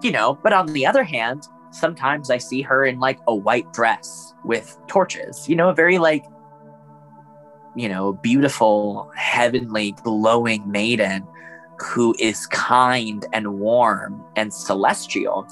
you 0.03 0.11
know, 0.11 0.39
but 0.43 0.53
on 0.53 0.73
the 0.73 0.87
other 0.87 1.03
hand, 1.03 1.47
sometimes 1.71 2.31
I 2.31 2.39
see 2.39 2.62
her 2.62 2.85
in 2.85 2.99
like 3.01 3.19
a 3.27 3.35
white 3.35 3.73
dress 3.73 4.35
with 4.45 4.79
torches, 4.87 5.49
you 5.49 5.57
know, 5.57 5.69
a 5.69 5.75
very 5.75 5.99
like, 5.99 6.25
you 7.77 7.89
know, 7.89 8.14
beautiful, 8.14 9.11
heavenly, 9.14 9.93
glowing 10.03 10.71
maiden 10.71 11.27
who 11.81 12.14
is 12.19 12.47
kind 12.47 13.27
and 13.33 13.59
warm 13.59 14.25
and 14.37 14.53
celestial. 14.53 15.47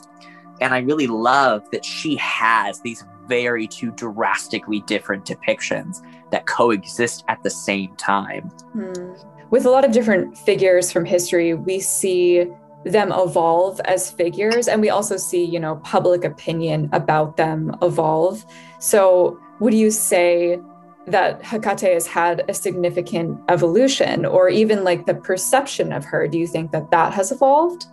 And 0.61 0.75
I 0.75 0.79
really 0.79 1.07
love 1.07 1.71
that 1.71 1.85
she 1.85 2.17
has 2.17 2.81
these 2.81 3.05
very 3.29 3.67
two 3.67 3.91
drastically 3.93 4.81
different 4.83 5.25
depictions 5.25 6.03
that 6.31 6.47
coexist 6.47 7.25
at 7.29 7.43
the 7.43 7.51
same 7.51 7.95
time. 7.97 8.51
Mm. 8.75 9.36
With 9.51 9.65
a 9.65 9.71
lot 9.71 9.85
of 9.85 9.93
different 9.93 10.37
figures 10.37 10.91
from 10.91 11.05
history, 11.05 11.55
we 11.55 11.81
see 11.81 12.47
them 12.85 13.13
evolve 13.13 13.81
as 13.81 14.11
figures 14.11 14.69
and 14.69 14.81
we 14.81 14.91
also 14.91 15.17
see, 15.17 15.45
you 15.45 15.59
know, 15.59 15.77
public 15.77 16.25
opinion 16.25 16.89
about 16.93 17.37
them 17.37 17.77
evolve. 17.83 18.45
So, 18.79 19.41
would 19.61 19.75
you 19.75 19.91
say 19.91 20.59
that 21.07 21.43
Hecate 21.43 21.93
has 21.95 22.07
had 22.07 22.45
a 22.49 22.55
significant 22.55 23.41
evolution 23.49 24.25
or 24.25 24.49
even 24.49 24.85
like 24.85 25.07
the 25.07 25.15
perception 25.15 25.93
of 25.93 26.05
her? 26.05 26.29
Do 26.29 26.39
you 26.39 26.47
think 26.47 26.73
that 26.73 26.91
that 26.91 27.13
has 27.15 27.33
evolved? 27.33 27.87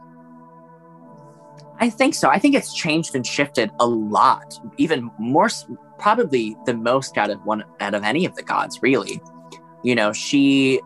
I 1.79 1.89
think 1.89 2.15
so. 2.15 2.29
I 2.29 2.39
think 2.39 2.55
it's 2.55 2.73
changed 2.73 3.15
and 3.15 3.25
shifted 3.25 3.71
a 3.79 3.87
lot, 3.87 4.59
even 4.77 5.09
more, 5.17 5.49
probably 5.97 6.55
the 6.65 6.73
most 6.73 7.17
out 7.17 7.29
of 7.29 7.43
one 7.45 7.63
out 7.79 7.93
of 7.93 8.03
any 8.03 8.25
of 8.25 8.35
the 8.35 8.43
gods. 8.43 8.81
Really, 8.81 9.21
you 9.83 9.95
know, 9.95 10.13
she 10.13 10.81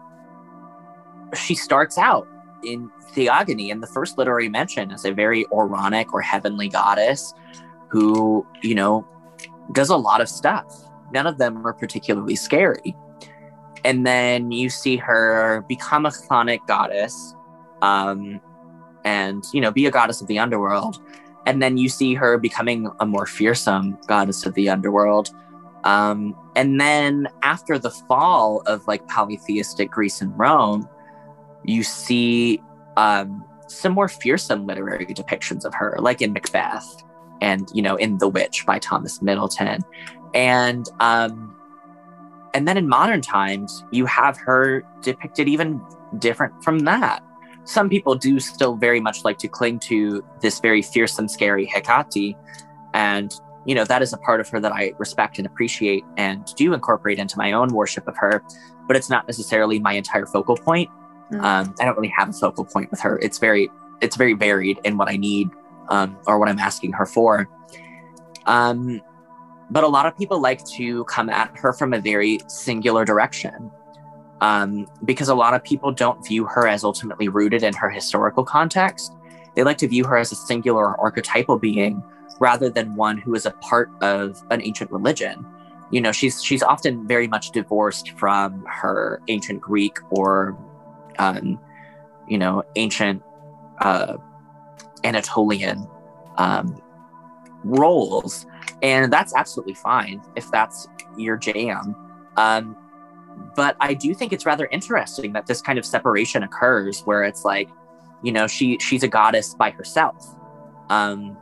she 1.35 1.55
starts 1.55 1.97
out 1.97 2.27
in 2.63 2.89
Theogony 3.11 3.69
in 3.69 3.79
the 3.79 3.87
first 3.87 4.17
literary 4.17 4.49
mention 4.49 4.91
as 4.91 5.05
a 5.05 5.11
very 5.11 5.45
Ouranic 5.45 6.07
or 6.13 6.21
heavenly 6.21 6.69
goddess 6.69 7.33
who, 7.89 8.45
you 8.61 8.75
know, 8.75 9.07
does 9.71 9.89
a 9.89 9.95
lot 9.95 10.21
of 10.21 10.29
stuff. 10.29 10.65
None 11.13 11.25
of 11.25 11.37
them 11.37 11.65
are 11.65 11.73
particularly 11.73 12.35
scary. 12.35 12.95
And 13.85 14.05
then 14.05 14.51
you 14.51 14.69
see 14.69 14.97
her 14.97 15.63
become 15.69 16.05
a 16.05 16.09
chthonic 16.09 16.65
goddess 16.67 17.35
um, 17.81 18.41
and, 19.05 19.43
you 19.53 19.61
know, 19.61 19.71
be 19.71 19.85
a 19.85 19.91
goddess 19.91 20.21
of 20.21 20.27
the 20.27 20.39
underworld. 20.39 21.01
And 21.45 21.61
then 21.61 21.77
you 21.77 21.87
see 21.87 22.13
her 22.13 22.37
becoming 22.37 22.89
a 22.99 23.05
more 23.05 23.25
fearsome 23.25 23.97
goddess 24.07 24.45
of 24.45 24.53
the 24.55 24.69
underworld. 24.69 25.29
Um, 25.85 26.35
and 26.55 26.81
then 26.81 27.29
after 27.43 27.79
the 27.79 27.91
fall 27.91 28.61
of 28.65 28.85
like 28.87 29.07
polytheistic 29.07 29.89
Greece 29.89 30.21
and 30.21 30.37
Rome, 30.37 30.89
you 31.67 31.83
see 31.83 32.61
um, 32.95 33.45
some 33.67 33.93
more 33.93 34.07
fearsome 34.07 34.65
literary 34.65 35.05
depictions 35.05 35.65
of 35.65 35.73
her, 35.75 35.97
like 35.99 36.21
in 36.21 36.33
Macbeth 36.33 37.03
and 37.41 37.69
you 37.73 37.81
know 37.83 37.95
in 37.97 38.17
The 38.17 38.27
Witch 38.27 38.65
by 38.65 38.79
Thomas 38.79 39.21
Middleton, 39.21 39.81
and 40.33 40.89
um, 40.99 41.55
and 42.53 42.67
then 42.67 42.77
in 42.77 42.87
modern 42.89 43.21
times 43.21 43.83
you 43.91 44.05
have 44.05 44.37
her 44.37 44.83
depicted 45.01 45.47
even 45.47 45.81
different 46.17 46.63
from 46.63 46.79
that. 46.79 47.23
Some 47.65 47.89
people 47.89 48.15
do 48.15 48.39
still 48.39 48.75
very 48.75 49.01
much 49.01 49.25
like 49.25 49.37
to 49.39 49.47
cling 49.47 49.79
to 49.79 50.23
this 50.41 50.59
very 50.61 50.81
fearsome, 50.81 51.27
scary 51.27 51.65
Hecate, 51.65 52.35
and 52.93 53.33
you 53.65 53.75
know 53.75 53.83
that 53.83 54.01
is 54.01 54.13
a 54.13 54.17
part 54.17 54.39
of 54.39 54.47
her 54.49 54.59
that 54.61 54.71
I 54.71 54.93
respect 54.97 55.37
and 55.37 55.45
appreciate 55.45 56.03
and 56.15 56.45
do 56.55 56.73
incorporate 56.73 57.19
into 57.19 57.37
my 57.37 57.51
own 57.51 57.69
worship 57.69 58.07
of 58.07 58.15
her, 58.17 58.41
but 58.87 58.95
it's 58.95 59.09
not 59.09 59.27
necessarily 59.27 59.79
my 59.79 59.93
entire 59.93 60.25
focal 60.25 60.55
point. 60.55 60.89
Mm. 61.31 61.43
Um, 61.43 61.75
I 61.79 61.85
don't 61.85 61.95
really 61.95 62.13
have 62.15 62.29
a 62.29 62.33
focal 62.33 62.65
point 62.65 62.91
with 62.91 62.99
her. 63.01 63.17
It's 63.19 63.37
very 63.37 63.69
it's 64.01 64.15
very 64.15 64.33
varied 64.33 64.79
in 64.83 64.97
what 64.97 65.09
I 65.09 65.17
need 65.17 65.49
um, 65.89 66.17
or 66.27 66.39
what 66.39 66.49
I'm 66.49 66.59
asking 66.59 66.93
her 66.93 67.05
for. 67.05 67.49
Um, 68.45 69.01
but 69.69 69.83
a 69.83 69.87
lot 69.87 70.05
of 70.05 70.17
people 70.17 70.39
like 70.39 70.63
to 70.77 71.03
come 71.05 71.29
at 71.29 71.57
her 71.57 71.73
from 71.73 71.93
a 71.93 71.99
very 71.99 72.39
singular 72.47 73.03
direction 73.03 73.71
um, 74.41 74.87
because 75.03 75.29
a 75.29 75.35
lot 75.35 75.53
of 75.53 75.63
people 75.63 75.91
don't 75.91 76.25
view 76.25 76.45
her 76.45 76.67
as 76.67 76.83
ultimately 76.83 77.27
rooted 77.27 77.63
in 77.63 77.73
her 77.73 77.89
historical 77.89 78.43
context. 78.43 79.13
They 79.55 79.63
like 79.63 79.77
to 79.79 79.87
view 79.87 80.05
her 80.05 80.17
as 80.17 80.31
a 80.31 80.35
singular 80.35 80.99
archetypal 80.99 81.57
being 81.57 82.03
rather 82.39 82.69
than 82.69 82.95
one 82.95 83.17
who 83.17 83.33
is 83.33 83.45
a 83.45 83.51
part 83.51 83.89
of 84.01 84.41
an 84.51 84.61
ancient 84.61 84.91
religion. 84.91 85.45
You 85.89 86.01
know, 86.01 86.11
she's 86.11 86.43
she's 86.43 86.61
often 86.61 87.07
very 87.07 87.27
much 87.27 87.51
divorced 87.51 88.11
from 88.11 88.63
her 88.65 89.21
ancient 89.29 89.61
Greek 89.61 89.97
or 90.11 90.57
um, 91.19 91.59
you 92.27 92.37
know, 92.37 92.63
ancient 92.75 93.23
uh, 93.79 94.17
Anatolian 95.03 95.87
um, 96.37 96.81
roles. 97.63 98.45
And 98.81 99.11
that's 99.11 99.33
absolutely 99.35 99.73
fine 99.73 100.21
if 100.35 100.49
that's 100.51 100.87
your 101.17 101.37
jam. 101.37 101.95
Um, 102.35 102.75
but 103.55 103.75
I 103.79 103.93
do 103.93 104.13
think 104.13 104.33
it's 104.33 104.45
rather 104.45 104.67
interesting 104.71 105.33
that 105.33 105.47
this 105.47 105.61
kind 105.61 105.79
of 105.79 105.85
separation 105.85 106.43
occurs 106.43 107.01
where 107.01 107.23
it's 107.23 107.43
like, 107.43 107.69
you 108.23 108.31
know, 108.31 108.47
she 108.47 108.77
she's 108.79 109.03
a 109.03 109.07
goddess 109.07 109.53
by 109.53 109.71
herself. 109.71 110.35
Um, 110.89 111.37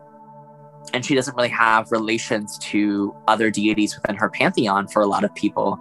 and 0.94 1.06
she 1.06 1.16
doesn't 1.16 1.36
really 1.36 1.50
have 1.50 1.92
relations 1.92 2.58
to 2.60 3.16
other 3.28 3.50
deities 3.50 3.96
within 3.96 4.16
her 4.16 4.30
pantheon 4.30 4.88
for 4.88 5.02
a 5.02 5.08
lot 5.08 5.24
of 5.24 5.34
people 5.36 5.80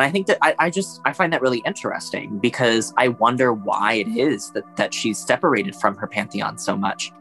and 0.00 0.08
i 0.08 0.10
think 0.10 0.26
that 0.26 0.38
I, 0.40 0.54
I, 0.58 0.70
just 0.70 1.00
i 1.04 1.12
find 1.12 1.30
that 1.32 1.42
really 1.42 1.62
interesting 1.66 2.38
because 2.38 2.94
i 2.96 3.08
wonder 3.08 3.52
why 3.52 3.94
it 3.94 4.08
is 4.08 4.50
that 4.52 4.64
that 4.76 4.94
she's 4.94 5.18
separated 5.18 5.76
from 5.76 5.94
her 5.96 6.06
pantheon 6.06 6.56
so 6.58 6.76
much. 6.76 7.12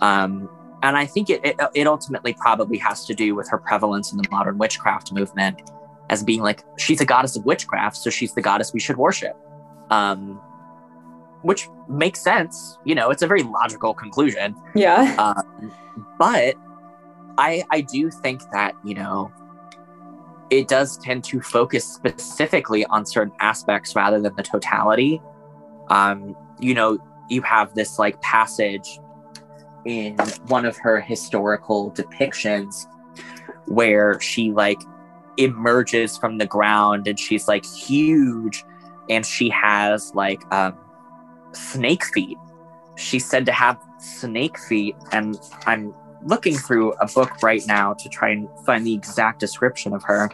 Um, 0.00 0.48
and 0.82 0.96
i 0.96 1.04
think 1.04 1.30
it, 1.30 1.40
it, 1.44 1.56
it 1.74 1.86
ultimately 1.86 2.34
probably 2.34 2.78
has 2.78 3.04
to 3.06 3.14
do 3.14 3.34
with 3.34 3.48
her 3.48 3.58
prevalence 3.58 4.12
in 4.12 4.18
the 4.18 4.28
modern 4.30 4.56
witchcraft 4.58 5.12
movement 5.12 5.62
as 6.10 6.22
being 6.22 6.42
like 6.42 6.62
she's 6.78 7.00
a 7.00 7.04
goddess 7.04 7.36
of 7.36 7.44
witchcraft 7.44 7.96
so 7.96 8.08
she's 8.08 8.34
the 8.34 8.42
goddess 8.42 8.72
we 8.72 8.80
should 8.80 8.96
worship. 8.96 9.36
Um, 9.90 10.40
which 11.42 11.68
makes 11.88 12.20
sense 12.20 12.78
you 12.84 12.94
know 12.94 13.10
it's 13.10 13.22
a 13.22 13.26
very 13.26 13.42
logical 13.42 13.94
conclusion. 13.94 14.54
Yeah. 14.76 15.14
Uh, 15.18 15.42
but 16.18 16.54
i 17.38 17.64
i 17.70 17.80
do 17.80 18.10
think 18.10 18.42
that 18.52 18.74
you 18.84 18.94
know 18.94 19.32
it 20.52 20.68
does 20.68 20.98
tend 20.98 21.24
to 21.24 21.40
focus 21.40 21.82
specifically 21.82 22.84
on 22.86 23.06
certain 23.06 23.32
aspects 23.40 23.96
rather 23.96 24.20
than 24.20 24.36
the 24.36 24.42
totality. 24.42 25.22
Um, 25.88 26.36
you 26.60 26.74
know, 26.74 26.98
you 27.30 27.40
have 27.40 27.74
this 27.74 27.98
like 27.98 28.20
passage 28.20 29.00
in 29.86 30.18
one 30.48 30.66
of 30.66 30.76
her 30.76 31.00
historical 31.00 31.90
depictions 31.92 32.86
where 33.64 34.20
she 34.20 34.52
like 34.52 34.78
emerges 35.38 36.18
from 36.18 36.36
the 36.36 36.46
ground 36.46 37.08
and 37.08 37.18
she's 37.18 37.48
like 37.48 37.64
huge 37.64 38.62
and 39.08 39.24
she 39.24 39.48
has 39.48 40.14
like 40.14 40.42
um, 40.52 40.76
snake 41.52 42.04
feet. 42.04 42.36
She's 42.96 43.24
said 43.24 43.46
to 43.46 43.52
have 43.52 43.78
snake 43.98 44.58
feet, 44.58 44.94
and 45.12 45.40
I'm 45.64 45.94
looking 46.24 46.56
through 46.56 46.92
a 46.94 47.06
book 47.06 47.42
right 47.42 47.62
now 47.66 47.94
to 47.94 48.08
try 48.08 48.30
and 48.30 48.48
find 48.64 48.86
the 48.86 48.94
exact 48.94 49.40
description 49.40 49.92
of 49.92 50.02
her. 50.04 50.30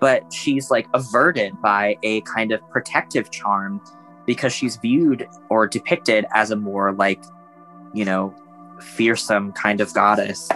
But 0.00 0.32
she's 0.32 0.70
like 0.70 0.88
averted 0.94 1.60
by 1.60 1.96
a 2.02 2.20
kind 2.22 2.52
of 2.52 2.66
protective 2.70 3.30
charm 3.30 3.80
because 4.26 4.52
she's 4.52 4.76
viewed 4.76 5.28
or 5.48 5.66
depicted 5.66 6.26
as 6.34 6.50
a 6.50 6.56
more 6.56 6.92
like, 6.92 7.22
you 7.94 8.04
know, 8.04 8.34
fearsome 8.80 9.52
kind 9.52 9.80
of 9.80 9.92
goddess. 9.92 10.48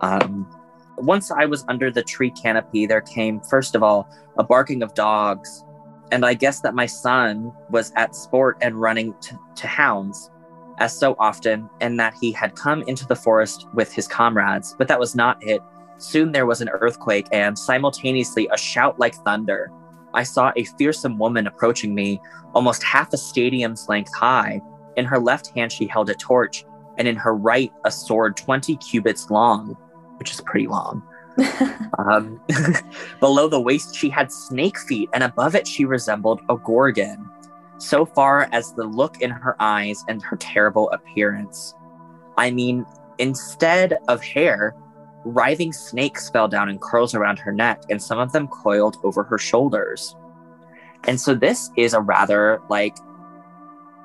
Um, 0.00 0.48
once 0.96 1.30
I 1.30 1.44
was 1.44 1.64
under 1.68 1.90
the 1.90 2.02
tree 2.02 2.30
canopy, 2.30 2.86
there 2.86 3.00
came, 3.00 3.40
first 3.40 3.74
of 3.74 3.82
all, 3.82 4.08
a 4.38 4.44
barking 4.44 4.82
of 4.82 4.94
dogs. 4.94 5.64
And 6.12 6.24
I 6.24 6.34
guess 6.34 6.60
that 6.60 6.74
my 6.74 6.86
son 6.86 7.52
was 7.70 7.92
at 7.96 8.14
sport 8.14 8.58
and 8.60 8.80
running 8.80 9.14
to, 9.22 9.38
to 9.56 9.66
hounds 9.66 10.30
as 10.78 10.96
so 10.96 11.14
often, 11.18 11.68
and 11.80 11.98
that 12.00 12.14
he 12.20 12.32
had 12.32 12.56
come 12.56 12.82
into 12.82 13.06
the 13.06 13.16
forest 13.16 13.66
with 13.74 13.92
his 13.92 14.08
comrades, 14.08 14.74
but 14.78 14.88
that 14.88 15.00
was 15.00 15.14
not 15.14 15.42
it. 15.42 15.62
Soon 15.98 16.32
there 16.32 16.46
was 16.46 16.60
an 16.60 16.68
earthquake, 16.68 17.26
and 17.32 17.58
simultaneously 17.58 18.48
a 18.52 18.58
shout 18.58 18.98
like 18.98 19.14
thunder. 19.14 19.70
I 20.12 20.22
saw 20.22 20.52
a 20.56 20.64
fearsome 20.64 21.18
woman 21.18 21.46
approaching 21.46 21.94
me, 21.94 22.20
almost 22.54 22.82
half 22.82 23.12
a 23.12 23.16
stadium's 23.16 23.88
length 23.88 24.14
high. 24.14 24.60
In 24.96 25.04
her 25.04 25.18
left 25.18 25.48
hand, 25.48 25.72
she 25.72 25.86
held 25.86 26.10
a 26.10 26.14
torch, 26.14 26.64
and 26.98 27.08
in 27.08 27.16
her 27.16 27.34
right, 27.34 27.72
a 27.84 27.90
sword 27.90 28.36
20 28.36 28.76
cubits 28.76 29.30
long, 29.30 29.76
which 30.18 30.32
is 30.32 30.40
pretty 30.40 30.66
long. 30.66 31.02
um, 31.98 32.40
below 33.20 33.48
the 33.48 33.60
waist, 33.60 33.96
she 33.96 34.08
had 34.08 34.30
snake 34.30 34.78
feet, 34.78 35.08
and 35.12 35.24
above 35.24 35.54
it, 35.54 35.66
she 35.66 35.84
resembled 35.84 36.40
a 36.48 36.56
gorgon 36.56 37.28
so 37.78 38.04
far 38.04 38.48
as 38.52 38.72
the 38.74 38.84
look 38.84 39.20
in 39.20 39.30
her 39.30 39.56
eyes 39.60 40.04
and 40.08 40.22
her 40.22 40.36
terrible 40.36 40.90
appearance. 40.90 41.74
I 42.36 42.50
mean, 42.50 42.86
instead 43.18 43.98
of 44.08 44.22
hair, 44.22 44.74
writhing 45.24 45.72
snakes 45.72 46.30
fell 46.30 46.48
down 46.48 46.68
in 46.68 46.78
curls 46.78 47.14
around 47.14 47.38
her 47.38 47.52
neck, 47.52 47.82
and 47.88 48.02
some 48.02 48.18
of 48.18 48.32
them 48.32 48.48
coiled 48.48 48.98
over 49.02 49.24
her 49.24 49.38
shoulders. 49.38 50.14
And 51.06 51.20
so 51.20 51.34
this 51.34 51.70
is 51.76 51.94
a 51.94 52.00
rather 52.00 52.60
like 52.68 52.96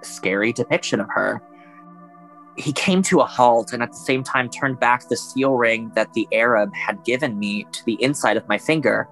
scary 0.01 0.53
depiction 0.53 0.99
of 0.99 1.07
her. 1.09 1.41
He 2.57 2.73
came 2.73 3.01
to 3.03 3.21
a 3.21 3.25
halt 3.25 3.71
and 3.71 3.81
at 3.81 3.91
the 3.91 3.97
same 3.97 4.23
time 4.23 4.49
turned 4.49 4.79
back 4.79 5.07
the 5.07 5.15
seal 5.15 5.53
ring 5.53 5.91
that 5.95 6.11
the 6.13 6.27
Arab 6.33 6.73
had 6.73 7.05
given 7.05 7.39
me 7.39 7.65
to 7.71 7.85
the 7.85 8.01
inside 8.03 8.35
of 8.35 8.47
my 8.49 8.57
finger. 8.57 9.07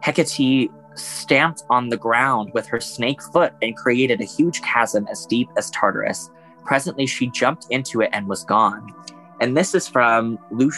Hecate 0.00 0.70
stamped 0.94 1.62
on 1.70 1.88
the 1.88 1.96
ground 1.96 2.52
with 2.54 2.66
her 2.66 2.80
snake 2.80 3.22
foot 3.22 3.52
and 3.62 3.76
created 3.76 4.20
a 4.20 4.24
huge 4.24 4.62
chasm 4.62 5.06
as 5.10 5.26
deep 5.26 5.48
as 5.56 5.70
Tartarus. 5.70 6.30
Presently, 6.64 7.06
she 7.06 7.28
jumped 7.28 7.66
into 7.70 8.00
it 8.00 8.10
and 8.12 8.26
was 8.26 8.44
gone. 8.44 8.94
And 9.40 9.56
this 9.56 9.74
is 9.74 9.88
from 9.88 10.38
Lu- 10.50 10.70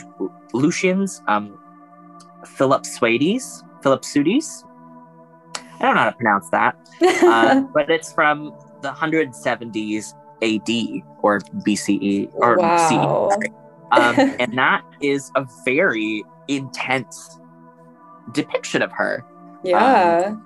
Lucian's 0.53 1.23
um, 1.29 1.59
Philopseudes. 2.45 3.63
Philip 3.83 4.05
Suides. 4.05 4.65
I 5.55 5.83
don't 5.83 5.95
know 5.95 6.01
how 6.01 6.11
to 6.11 6.17
pronounce 6.17 6.51
that, 6.51 6.77
uh, 7.23 7.61
but 7.73 7.89
it's 7.89 8.13
from 8.13 8.53
the 8.81 8.91
170s 8.91 10.13
AD 10.43 11.05
or 11.23 11.41
BCE 11.41 12.31
or 12.35 12.57
wow. 12.57 13.29
CE. 13.31 13.49
Um, 13.93 14.35
and 14.41 14.59
that 14.59 14.83
is 15.01 15.31
a 15.37 15.47
very 15.65 16.25
intense 16.49 17.39
depiction 18.33 18.83
of 18.83 18.91
her. 18.91 19.25
Yeah. 19.65 20.33
Um, 20.33 20.43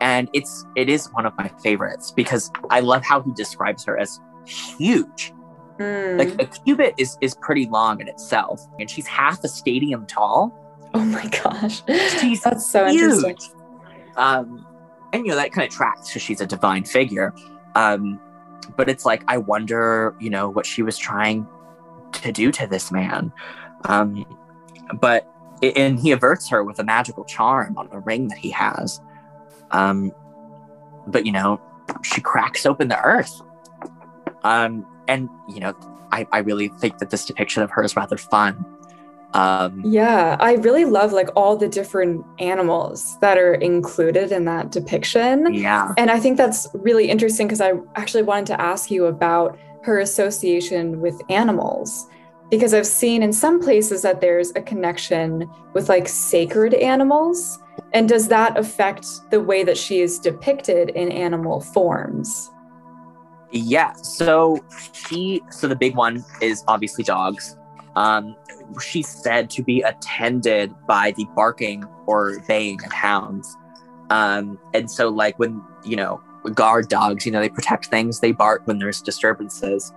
and 0.00 0.28
it's 0.32 0.64
it 0.76 0.88
is 0.88 1.08
one 1.12 1.26
of 1.26 1.36
my 1.36 1.48
favorites 1.62 2.10
because 2.10 2.50
I 2.70 2.80
love 2.80 3.04
how 3.04 3.22
he 3.22 3.32
describes 3.32 3.84
her 3.84 3.98
as 3.98 4.20
huge. 4.46 5.32
Mm. 5.78 6.18
Like 6.18 6.42
a 6.42 6.46
cubit 6.46 6.94
is 6.98 7.16
is 7.20 7.34
pretty 7.36 7.66
long 7.66 8.00
in 8.00 8.08
itself, 8.08 8.66
and 8.78 8.90
she's 8.90 9.06
half 9.06 9.42
a 9.44 9.48
stadium 9.48 10.06
tall. 10.06 10.52
oh 10.94 11.04
my 11.04 11.26
gosh. 11.28 11.82
She's 12.20 12.42
That's 12.42 12.70
so 12.70 12.86
huge. 12.86 13.02
interesting. 13.02 13.56
Um, 14.16 14.66
and 15.12 15.24
you 15.24 15.30
know 15.30 15.36
that 15.36 15.52
kind 15.52 15.66
of 15.66 15.74
tracks 15.74 16.08
because 16.08 16.22
she's 16.22 16.40
a 16.40 16.46
divine 16.46 16.84
figure. 16.84 17.34
Um, 17.74 18.20
but 18.76 18.88
it's 18.88 19.04
like 19.04 19.22
I 19.28 19.38
wonder, 19.38 20.14
you 20.20 20.30
know, 20.30 20.48
what 20.48 20.66
she 20.66 20.82
was 20.82 20.98
trying 20.98 21.46
to 22.12 22.32
do 22.32 22.50
to 22.52 22.66
this 22.66 22.90
man. 22.90 23.32
Um, 23.84 24.24
but 25.00 25.32
and 25.62 25.98
he 25.98 26.12
averts 26.12 26.48
her 26.48 26.64
with 26.64 26.78
a 26.78 26.84
magical 26.84 27.24
charm 27.24 27.76
on 27.76 27.88
a 27.92 28.00
ring 28.00 28.28
that 28.28 28.38
he 28.38 28.50
has. 28.50 29.00
Um, 29.70 30.12
but 31.06 31.26
you 31.26 31.32
know, 31.32 31.60
she 32.02 32.20
cracks 32.20 32.66
open 32.66 32.88
the 32.88 33.02
earth. 33.02 33.40
Um, 34.42 34.86
and 35.08 35.28
you 35.48 35.60
know, 35.60 35.74
I, 36.12 36.26
I 36.32 36.38
really 36.38 36.68
think 36.68 36.98
that 36.98 37.10
this 37.10 37.24
depiction 37.24 37.62
of 37.62 37.70
her 37.70 37.82
is 37.82 37.96
rather 37.96 38.16
fun. 38.16 38.64
Um, 39.32 39.82
Yeah, 39.84 40.36
I 40.40 40.54
really 40.54 40.84
love 40.84 41.12
like 41.12 41.28
all 41.36 41.56
the 41.56 41.68
different 41.68 42.24
animals 42.40 43.18
that 43.20 43.38
are 43.38 43.54
included 43.54 44.32
in 44.32 44.44
that 44.46 44.72
depiction. 44.72 45.54
yeah, 45.54 45.92
And 45.96 46.10
I 46.10 46.18
think 46.18 46.36
that's 46.36 46.68
really 46.74 47.08
interesting 47.08 47.46
because 47.46 47.60
I 47.60 47.74
actually 47.94 48.24
wanted 48.24 48.46
to 48.46 48.60
ask 48.60 48.90
you 48.90 49.06
about 49.06 49.56
her 49.82 50.00
association 50.00 51.00
with 51.00 51.20
animals. 51.28 52.06
Because 52.50 52.74
I've 52.74 52.86
seen 52.86 53.22
in 53.22 53.32
some 53.32 53.60
places 53.60 54.02
that 54.02 54.20
there's 54.20 54.50
a 54.56 54.62
connection 54.62 55.48
with 55.72 55.88
like 55.88 56.08
sacred 56.08 56.74
animals. 56.74 57.58
And 57.92 58.08
does 58.08 58.28
that 58.28 58.58
affect 58.58 59.06
the 59.30 59.40
way 59.40 59.62
that 59.62 59.78
she 59.78 60.00
is 60.00 60.18
depicted 60.18 60.90
in 60.90 61.10
animal 61.12 61.60
forms? 61.60 62.50
Yeah. 63.52 63.92
So 63.94 64.58
she 64.92 65.42
so 65.50 65.66
the 65.66 65.76
big 65.76 65.96
one 65.96 66.24
is 66.40 66.64
obviously 66.68 67.04
dogs. 67.04 67.56
Um 67.96 68.36
she's 68.80 69.08
said 69.08 69.50
to 69.50 69.62
be 69.62 69.82
attended 69.82 70.72
by 70.86 71.12
the 71.16 71.26
barking 71.34 71.84
or 72.06 72.40
baying 72.46 72.84
of 72.84 72.92
hounds. 72.92 73.56
Um 74.10 74.58
and 74.72 74.90
so 74.90 75.08
like 75.08 75.38
when, 75.38 75.62
you 75.84 75.96
know, 75.96 76.20
guard 76.54 76.88
dogs, 76.88 77.26
you 77.26 77.32
know, 77.32 77.40
they 77.40 77.48
protect 77.48 77.86
things, 77.86 78.20
they 78.20 78.32
bark 78.32 78.62
when 78.66 78.78
there's 78.78 79.02
disturbances. 79.02 79.92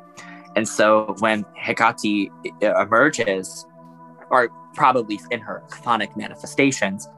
And 0.55 0.67
so 0.67 1.15
when 1.19 1.45
Hecate 1.55 2.31
emerges, 2.61 3.65
or 4.29 4.49
probably 4.73 5.19
in 5.31 5.39
her 5.39 5.63
chthonic 5.69 6.15
manifestations, 6.15 7.09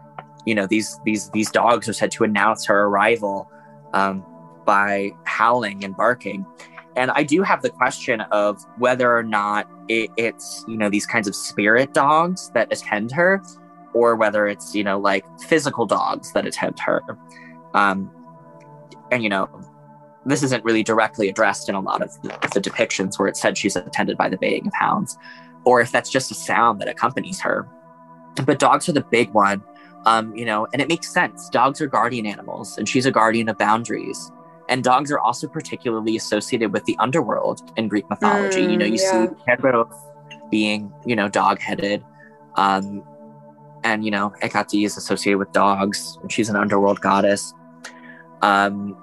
you 0.45 0.55
know, 0.55 0.67
these 0.67 0.99
these 1.05 1.29
these 1.31 1.51
dogs 1.51 1.89
are 1.89 1.93
said 1.93 2.11
to 2.11 2.23
announce 2.23 2.65
her 2.65 2.83
arrival 2.83 3.49
um, 3.93 4.25
by 4.65 5.11
howling 5.23 5.83
and 5.83 5.95
barking. 5.95 6.45
And 6.95 7.11
I 7.11 7.23
do 7.23 7.41
have 7.41 7.61
the 7.61 7.69
question 7.69 8.21
of 8.21 8.63
whether 8.77 9.15
or 9.15 9.23
not 9.23 9.69
it, 9.89 10.09
it's, 10.15 10.63
you 10.67 10.77
know, 10.77 10.89
these 10.89 11.05
kinds 11.05 11.27
of 11.27 11.35
spirit 11.35 11.93
dogs 11.93 12.51
that 12.53 12.71
attend 12.71 13.11
her, 13.11 13.41
or 13.93 14.15
whether 14.15 14.47
it's, 14.47 14.73
you 14.73 14.83
know, 14.83 14.97
like 14.97 15.25
physical 15.41 15.85
dogs 15.85 16.31
that 16.31 16.45
attend 16.45 16.79
her. 16.79 17.01
Um, 17.73 18.09
and, 19.11 19.23
you 19.23 19.29
know, 19.29 19.49
this 20.25 20.43
isn't 20.43 20.63
really 20.65 20.83
directly 20.83 21.29
addressed 21.29 21.69
in 21.69 21.75
a 21.75 21.79
lot 21.79 22.01
of 22.01 22.21
the, 22.21 22.29
the 22.53 22.61
depictions 22.61 23.19
where 23.19 23.27
it 23.27 23.37
said 23.37 23.57
she's 23.57 23.75
attended 23.75 24.17
by 24.17 24.29
the 24.29 24.37
baying 24.37 24.67
of 24.67 24.73
hounds, 24.73 25.17
or 25.65 25.81
if 25.81 25.91
that's 25.91 26.09
just 26.09 26.31
a 26.31 26.35
sound 26.35 26.81
that 26.81 26.87
accompanies 26.87 27.39
her. 27.41 27.67
But 28.45 28.59
dogs 28.59 28.89
are 28.89 28.93
the 28.93 29.01
big 29.01 29.31
one. 29.31 29.63
Um, 30.05 30.35
you 30.35 30.45
know, 30.45 30.67
and 30.71 30.81
it 30.81 30.87
makes 30.87 31.11
sense. 31.11 31.49
Dogs 31.49 31.81
are 31.81 31.87
guardian 31.87 32.27
animals, 32.27 32.77
and 32.77 32.87
she's 32.87 33.05
a 33.07 33.11
guardian 33.11 33.49
of 33.49 33.57
boundaries. 33.57 34.31
And 34.69 34.83
dogs 34.83 35.11
are 35.11 35.19
also 35.19 35.47
particularly 35.47 36.15
associated 36.15 36.73
with 36.73 36.85
the 36.85 36.95
underworld 36.99 37.71
in 37.77 37.87
Greek 37.87 38.07
mythology. 38.09 38.61
you 38.61 38.77
know, 38.77 38.85
Mm, 38.85 38.97
you 38.97 39.03
yeah. 39.03 39.27
see 39.27 39.35
Cerberus 39.47 39.95
being, 40.51 40.93
you 41.05 41.15
know, 41.15 41.27
dog-headed. 41.27 42.03
Um, 42.55 43.03
and, 43.83 44.03
you 44.05 44.11
know, 44.11 44.33
Hecate 44.41 44.83
is 44.85 44.97
associated 44.97 45.37
with 45.39 45.51
dogs, 45.51 46.17
and 46.21 46.31
she's 46.31 46.49
an 46.49 46.55
underworld 46.55 47.01
goddess. 47.01 47.53
Um, 48.41 48.97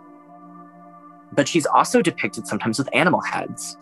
but 1.33 1.49
she's 1.49 1.67
also 1.67 2.03
depicted 2.03 2.47
sometimes 2.47 2.79
with 2.79 2.89
animal 2.95 3.21
heads. 3.21 3.77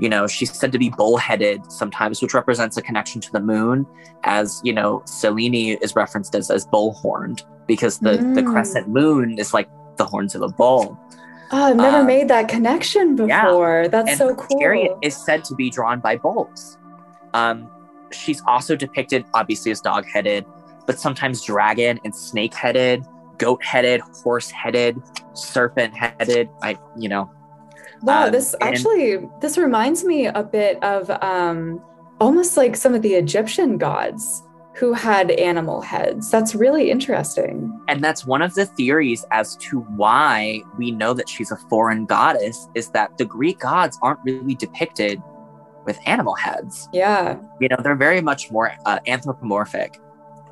You 0.00 0.08
know, 0.08 0.26
she's 0.28 0.52
said 0.52 0.70
to 0.72 0.78
be 0.78 0.90
bull-headed 0.90 1.72
sometimes, 1.72 2.22
which 2.22 2.32
represents 2.32 2.76
a 2.76 2.82
connection 2.82 3.20
to 3.20 3.32
the 3.32 3.40
moon, 3.40 3.84
as 4.22 4.60
you 4.62 4.72
know, 4.72 5.02
Selene 5.06 5.76
is 5.82 5.96
referenced 5.96 6.34
as 6.36 6.50
as 6.50 6.66
bull-horned 6.66 7.42
because 7.66 7.98
the 7.98 8.12
the 8.12 8.42
Mm. 8.42 8.52
crescent 8.52 8.88
moon 8.88 9.38
is 9.38 9.52
like 9.52 9.68
the 9.96 10.04
horns 10.04 10.34
of 10.36 10.42
a 10.42 10.48
bull. 10.48 10.96
Oh, 11.50 11.64
I've 11.64 11.76
never 11.76 11.98
Um, 11.98 12.06
made 12.06 12.28
that 12.28 12.46
connection 12.48 13.16
before. 13.16 13.82
yeah. 13.82 13.88
That's 13.88 14.10
and 14.10 14.18
so 14.18 14.34
cool. 14.34 14.60
chariot 14.60 14.92
is 15.02 15.16
said 15.16 15.44
to 15.46 15.54
be 15.56 15.68
drawn 15.70 15.98
by 15.98 16.16
bulls. 16.16 16.78
Um, 17.34 17.68
she's 18.12 18.40
also 18.46 18.76
depicted 18.76 19.24
obviously 19.34 19.72
as 19.72 19.80
dog-headed, 19.80 20.44
but 20.86 20.98
sometimes 21.00 21.42
dragon 21.42 21.98
and 22.04 22.14
snake-headed, 23.38 24.00
goat-headed, 24.00 24.00
horse-headed, 24.22 25.02
serpent-headed. 25.34 26.48
I, 26.62 26.78
you 26.96 27.08
know, 27.08 27.30
Wow, 28.02 28.26
Um, 28.26 28.32
this 28.32 28.54
and- 28.54 28.62
actually 28.62 29.28
this 29.40 29.58
reminds 29.58 30.04
me 30.04 30.26
a 30.26 30.42
bit 30.44 30.82
of 30.84 31.10
um 31.22 31.82
almost 32.20 32.56
like 32.56 32.76
some 32.76 32.94
of 32.94 33.02
the 33.02 33.14
Egyptian 33.14 33.76
gods 33.78 34.44
who 34.74 34.92
had 34.92 35.32
animal 35.32 35.80
heads. 35.80 36.30
That's 36.30 36.54
really 36.54 36.90
interesting. 36.92 37.76
and 37.88 38.02
that's 38.02 38.24
one 38.24 38.40
of 38.42 38.54
the 38.54 38.66
theories 38.66 39.24
as 39.32 39.56
to 39.56 39.80
why 39.96 40.62
we 40.76 40.92
know 40.92 41.12
that 41.14 41.28
she's 41.28 41.50
a 41.50 41.56
foreign 41.68 42.06
goddess 42.06 42.68
is 42.74 42.90
that 42.90 43.16
the 43.18 43.24
Greek 43.24 43.58
gods 43.58 43.98
aren't 44.02 44.20
really 44.24 44.54
depicted 44.54 45.20
with 45.84 45.98
animal 46.06 46.34
heads. 46.36 46.88
Yeah. 46.92 47.36
you 47.60 47.66
know 47.68 47.76
they're 47.82 47.96
very 47.96 48.20
much 48.20 48.50
more 48.52 48.72
uh, 48.86 49.00
anthropomorphic 49.08 49.98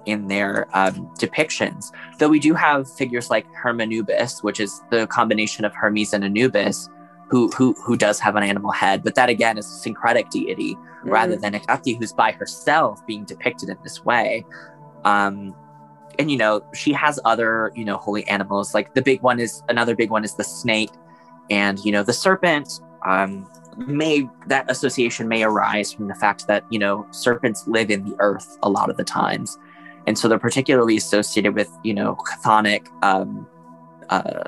in 0.06 0.28
their 0.28 0.66
um, 0.72 1.10
depictions. 1.18 1.92
Though 2.18 2.28
we 2.28 2.38
do 2.38 2.54
have 2.54 2.90
figures 2.90 3.28
like 3.30 3.46
hermanubis 3.52 4.42
which 4.42 4.60
is 4.60 4.82
the 4.90 5.06
combination 5.08 5.64
of 5.64 5.74
hermes 5.74 6.12
and 6.12 6.24
anubis 6.24 6.88
who 7.28 7.48
who 7.50 7.74
who 7.84 7.96
does 7.96 8.20
have 8.20 8.36
an 8.36 8.42
animal 8.44 8.70
head 8.70 9.02
but 9.02 9.16
that 9.16 9.28
again 9.28 9.58
is 9.58 9.66
a 9.66 9.76
syncretic 9.78 10.30
deity 10.30 10.76
rather 11.02 11.36
Mm. 11.36 11.40
than 11.42 11.52
Hecate 11.54 11.98
who's 11.98 12.12
by 12.12 12.32
herself 12.32 13.04
being 13.06 13.24
depicted 13.24 13.68
in 13.68 13.76
this 13.82 14.04
way. 14.04 14.44
Um 15.04 15.54
and 16.18 16.30
you 16.30 16.36
know 16.38 16.64
she 16.72 16.92
has 16.92 17.18
other 17.24 17.72
you 17.74 17.84
know 17.84 17.96
holy 17.96 18.26
animals. 18.28 18.74
Like 18.74 18.94
the 18.94 19.02
big 19.02 19.22
one 19.22 19.38
is 19.40 19.62
another 19.68 19.94
big 19.94 20.10
one 20.10 20.24
is 20.24 20.34
the 20.34 20.44
snake 20.44 20.90
and 21.50 21.78
you 21.84 21.92
know 21.92 22.02
the 22.02 22.12
serpent 22.12 22.80
um 23.04 23.46
may 23.76 24.28
that 24.46 24.70
association 24.70 25.28
may 25.28 25.42
arise 25.42 25.92
from 25.92 26.08
the 26.08 26.14
fact 26.14 26.46
that 26.46 26.64
you 26.70 26.78
know 26.78 27.06
serpents 27.10 27.66
live 27.68 27.90
in 27.90 28.04
the 28.04 28.16
earth 28.20 28.56
a 28.62 28.70
lot 28.70 28.88
of 28.88 28.96
the 28.96 29.04
times 29.04 29.58
and 30.06 30.18
so 30.18 30.28
they're 30.28 30.38
particularly 30.38 30.96
associated 30.96 31.54
with 31.54 31.70
you 31.82 31.94
know 31.94 32.16
chthonic 32.16 32.86
um, 33.02 33.46
uh, 34.10 34.44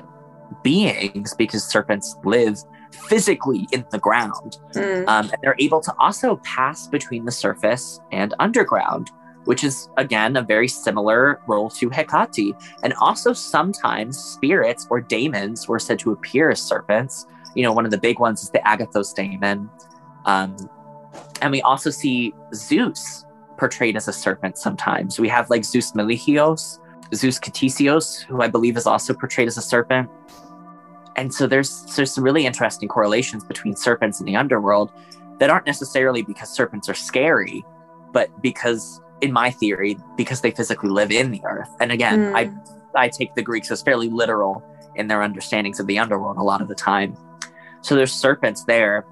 beings 0.63 1.33
because 1.35 1.63
serpents 1.63 2.15
live 2.23 2.57
physically 2.91 3.67
in 3.71 3.85
the 3.91 3.99
ground. 3.99 4.57
Mm. 4.73 5.07
um, 5.07 5.29
and 5.31 5.37
they're 5.41 5.55
able 5.59 5.81
to 5.81 5.93
also 5.99 6.37
pass 6.37 6.87
between 6.87 7.25
the 7.25 7.31
surface 7.31 7.99
and 8.11 8.33
underground 8.39 9.11
which 9.45 9.63
is 9.63 9.89
again 9.97 10.35
a 10.35 10.43
very 10.43 10.67
similar 10.67 11.41
role 11.47 11.71
to 11.71 11.89
hecate. 11.89 12.55
And 12.83 12.93
also 13.01 13.33
sometimes 13.33 14.15
spirits 14.15 14.85
or 14.91 15.01
daemons 15.01 15.67
were 15.67 15.79
said 15.79 15.97
to 15.99 16.11
appear 16.11 16.51
as 16.51 16.61
serpents. 16.61 17.25
You 17.55 17.63
know 17.63 17.73
one 17.73 17.83
of 17.83 17.89
the 17.89 17.97
big 17.97 18.19
ones 18.19 18.43
is 18.43 18.51
the 18.51 18.59
agathos 18.59 19.15
daemon. 19.15 19.69
Um, 20.25 20.55
and 21.41 21.51
we 21.51 21.61
also 21.63 21.89
see 21.89 22.33
zeus 22.53 23.25
portrayed 23.59 23.95
as 23.95 24.07
a 24.07 24.13
serpent 24.13 24.57
sometimes 24.57 25.19
we 25.19 25.27
have 25.27 25.49
like 25.49 25.63
zeus 25.63 25.91
melichios 25.91 26.79
zeus 27.13 27.39
Ktesios, 27.39 28.23
who 28.23 28.41
i 28.41 28.47
believe 28.47 28.77
is 28.77 28.87
also 28.87 29.13
portrayed 29.13 29.47
as 29.47 29.57
a 29.57 29.61
serpent 29.61 30.09
and 31.15 31.33
so 31.33 31.45
there's 31.45 31.83
there's 31.95 32.11
some 32.11 32.23
really 32.23 32.45
interesting 32.45 32.87
correlations 32.87 33.43
between 33.43 33.75
serpents 33.75 34.19
and 34.19 34.27
the 34.27 34.35
underworld 34.35 34.91
that 35.39 35.49
aren't 35.49 35.65
necessarily 35.65 36.21
because 36.21 36.49
serpents 36.49 36.89
are 36.89 36.93
scary 36.93 37.65
but 38.11 38.41
because 38.41 39.01
in 39.21 39.31
my 39.31 39.51
theory, 39.51 39.97
because 40.15 40.41
they 40.41 40.51
physically 40.51 40.89
live 40.89 41.11
in 41.11 41.31
the 41.31 41.41
earth. 41.45 41.69
And 41.79 41.91
again, 41.91 42.19
mm. 42.19 42.35
I 42.35 42.51
I 42.99 43.07
take 43.07 43.35
the 43.35 43.41
Greeks 43.41 43.69
as 43.71 43.81
fairly 43.81 44.09
literal 44.09 44.63
in 44.95 45.07
their 45.07 45.21
understandings 45.21 45.79
of 45.79 45.87
the 45.87 45.99
underworld 45.99 46.37
a 46.37 46.43
lot 46.43 46.61
of 46.61 46.67
the 46.67 46.75
time. 46.75 47.15
So 47.81 47.95
there's 47.95 48.11
serpents 48.11 48.63
there. 48.63 49.05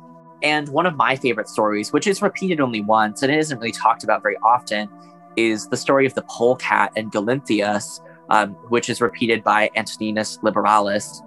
And 0.43 0.69
one 0.69 0.85
of 0.85 0.95
my 0.95 1.15
favorite 1.15 1.47
stories, 1.47 1.91
which 1.91 2.07
is 2.07 2.21
repeated 2.21 2.59
only 2.59 2.81
once 2.81 3.23
and 3.23 3.31
it 3.31 3.39
isn't 3.39 3.57
really 3.57 3.71
talked 3.71 4.03
about 4.03 4.21
very 4.21 4.37
often, 4.37 4.89
is 5.35 5.67
the 5.67 5.77
story 5.77 6.05
of 6.05 6.13
the 6.13 6.23
polecat 6.23 6.91
and 6.95 7.11
Galinthias, 7.11 8.01
um, 8.29 8.51
which 8.69 8.89
is 8.89 9.01
repeated 9.01 9.43
by 9.43 9.69
Antoninus 9.75 10.37
Liberalis. 10.39 11.23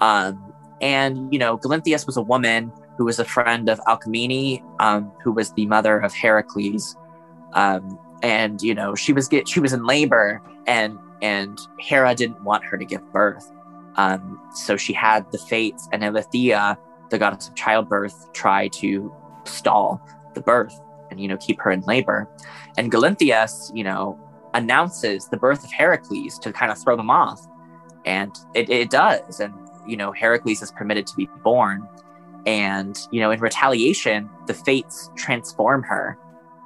Um, 0.00 0.52
and, 0.80 1.32
you 1.32 1.38
know, 1.38 1.56
Galinthias 1.58 2.06
was 2.06 2.16
a 2.16 2.22
woman 2.22 2.72
who 2.96 3.04
was 3.04 3.18
a 3.18 3.24
friend 3.24 3.68
of 3.68 3.80
Alcmene, 3.86 4.62
um, 4.80 5.12
who 5.22 5.32
was 5.32 5.52
the 5.52 5.66
mother 5.66 5.98
of 5.98 6.12
Heracles. 6.14 6.96
Um, 7.52 7.98
and, 8.22 8.62
you 8.62 8.74
know, 8.74 8.94
she 8.94 9.12
was 9.12 9.28
get, 9.28 9.48
she 9.48 9.60
was 9.60 9.72
in 9.72 9.84
labor 9.84 10.42
and 10.66 10.98
and 11.22 11.58
Hera 11.78 12.14
didn't 12.14 12.42
want 12.44 12.64
her 12.64 12.76
to 12.76 12.84
give 12.84 13.00
birth. 13.12 13.50
Um, 13.96 14.38
so 14.54 14.76
she 14.76 14.92
had 14.92 15.30
the 15.32 15.38
fates 15.38 15.88
and 15.92 16.02
Eileithyia, 16.02 16.76
the 17.10 17.18
goddess 17.18 17.48
of 17.48 17.54
childbirth, 17.54 18.32
try 18.32 18.68
to 18.68 19.14
stall 19.44 20.00
the 20.34 20.40
birth 20.40 20.78
and, 21.10 21.20
you 21.20 21.28
know, 21.28 21.36
keep 21.36 21.60
her 21.60 21.70
in 21.70 21.80
labor. 21.82 22.28
And 22.76 22.90
Galinthias, 22.90 23.74
you 23.74 23.84
know, 23.84 24.18
announces 24.54 25.28
the 25.28 25.36
birth 25.36 25.64
of 25.64 25.72
Heracles 25.72 26.38
to 26.40 26.52
kind 26.52 26.72
of 26.72 26.78
throw 26.78 26.96
them 26.96 27.10
off. 27.10 27.46
And 28.04 28.36
it, 28.54 28.70
it 28.70 28.90
does. 28.90 29.40
And, 29.40 29.54
you 29.86 29.96
know, 29.96 30.12
Heracles 30.12 30.62
is 30.62 30.72
permitted 30.72 31.06
to 31.06 31.16
be 31.16 31.28
born. 31.42 31.86
And, 32.46 32.98
you 33.10 33.20
know, 33.20 33.30
in 33.30 33.40
retaliation, 33.40 34.30
the 34.46 34.54
fates 34.54 35.10
transform 35.16 35.82
her 35.84 36.18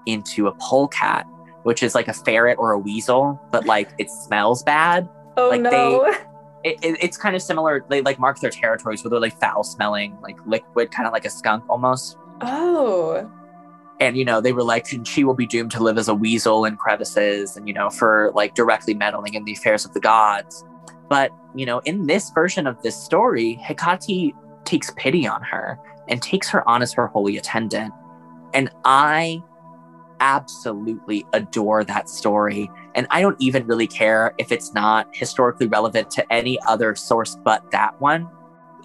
into 0.06 0.46
a 0.46 0.52
polecat 0.52 1.26
which 1.62 1.82
is 1.82 1.94
like 1.94 2.08
a 2.08 2.12
ferret 2.12 2.58
or 2.58 2.72
a 2.72 2.78
weasel, 2.78 3.40
but 3.50 3.66
like 3.66 3.90
it 3.98 4.10
smells 4.10 4.62
bad. 4.62 5.08
Oh 5.36 5.50
like 5.50 5.60
no. 5.60 6.14
It, 6.62 6.78
it, 6.82 6.98
it's 7.00 7.16
kind 7.16 7.34
of 7.34 7.42
similar. 7.42 7.84
They 7.88 8.02
like 8.02 8.18
mark 8.18 8.40
their 8.40 8.50
territories 8.50 9.02
with 9.02 9.12
really 9.12 9.30
foul 9.30 9.64
smelling, 9.64 10.18
like 10.20 10.38
liquid, 10.46 10.90
kind 10.90 11.06
of 11.06 11.12
like 11.12 11.24
a 11.24 11.30
skunk 11.30 11.64
almost. 11.68 12.18
Oh. 12.40 13.30
And 13.98 14.16
you 14.16 14.24
know, 14.24 14.40
they 14.40 14.52
were 14.52 14.62
like, 14.62 14.86
she 15.04 15.24
will 15.24 15.34
be 15.34 15.46
doomed 15.46 15.70
to 15.72 15.82
live 15.82 15.98
as 15.98 16.08
a 16.08 16.14
weasel 16.14 16.64
in 16.64 16.76
crevices, 16.76 17.56
and 17.56 17.68
you 17.68 17.74
know, 17.74 17.90
for 17.90 18.32
like 18.34 18.54
directly 18.54 18.94
meddling 18.94 19.34
in 19.34 19.44
the 19.44 19.52
affairs 19.52 19.84
of 19.84 19.92
the 19.94 20.00
gods. 20.00 20.64
But 21.08 21.32
you 21.54 21.66
know, 21.66 21.80
in 21.80 22.06
this 22.06 22.30
version 22.30 22.66
of 22.66 22.80
this 22.82 22.96
story, 22.96 23.54
Hecate 23.54 24.34
takes 24.64 24.90
pity 24.96 25.26
on 25.26 25.42
her 25.42 25.78
and 26.08 26.22
takes 26.22 26.48
her 26.50 26.66
on 26.68 26.82
as 26.82 26.92
her 26.92 27.06
holy 27.06 27.36
attendant. 27.36 27.92
And 28.52 28.70
I 28.84 29.42
absolutely 30.20 31.26
adore 31.32 31.84
that 31.84 32.08
story. 32.08 32.70
And 32.94 33.06
I 33.10 33.20
don't 33.20 33.36
even 33.40 33.66
really 33.66 33.86
care 33.86 34.34
if 34.38 34.50
it's 34.50 34.74
not 34.74 35.08
historically 35.12 35.66
relevant 35.66 36.10
to 36.12 36.32
any 36.32 36.58
other 36.66 36.94
source 36.94 37.36
but 37.44 37.70
that 37.70 38.00
one. 38.00 38.28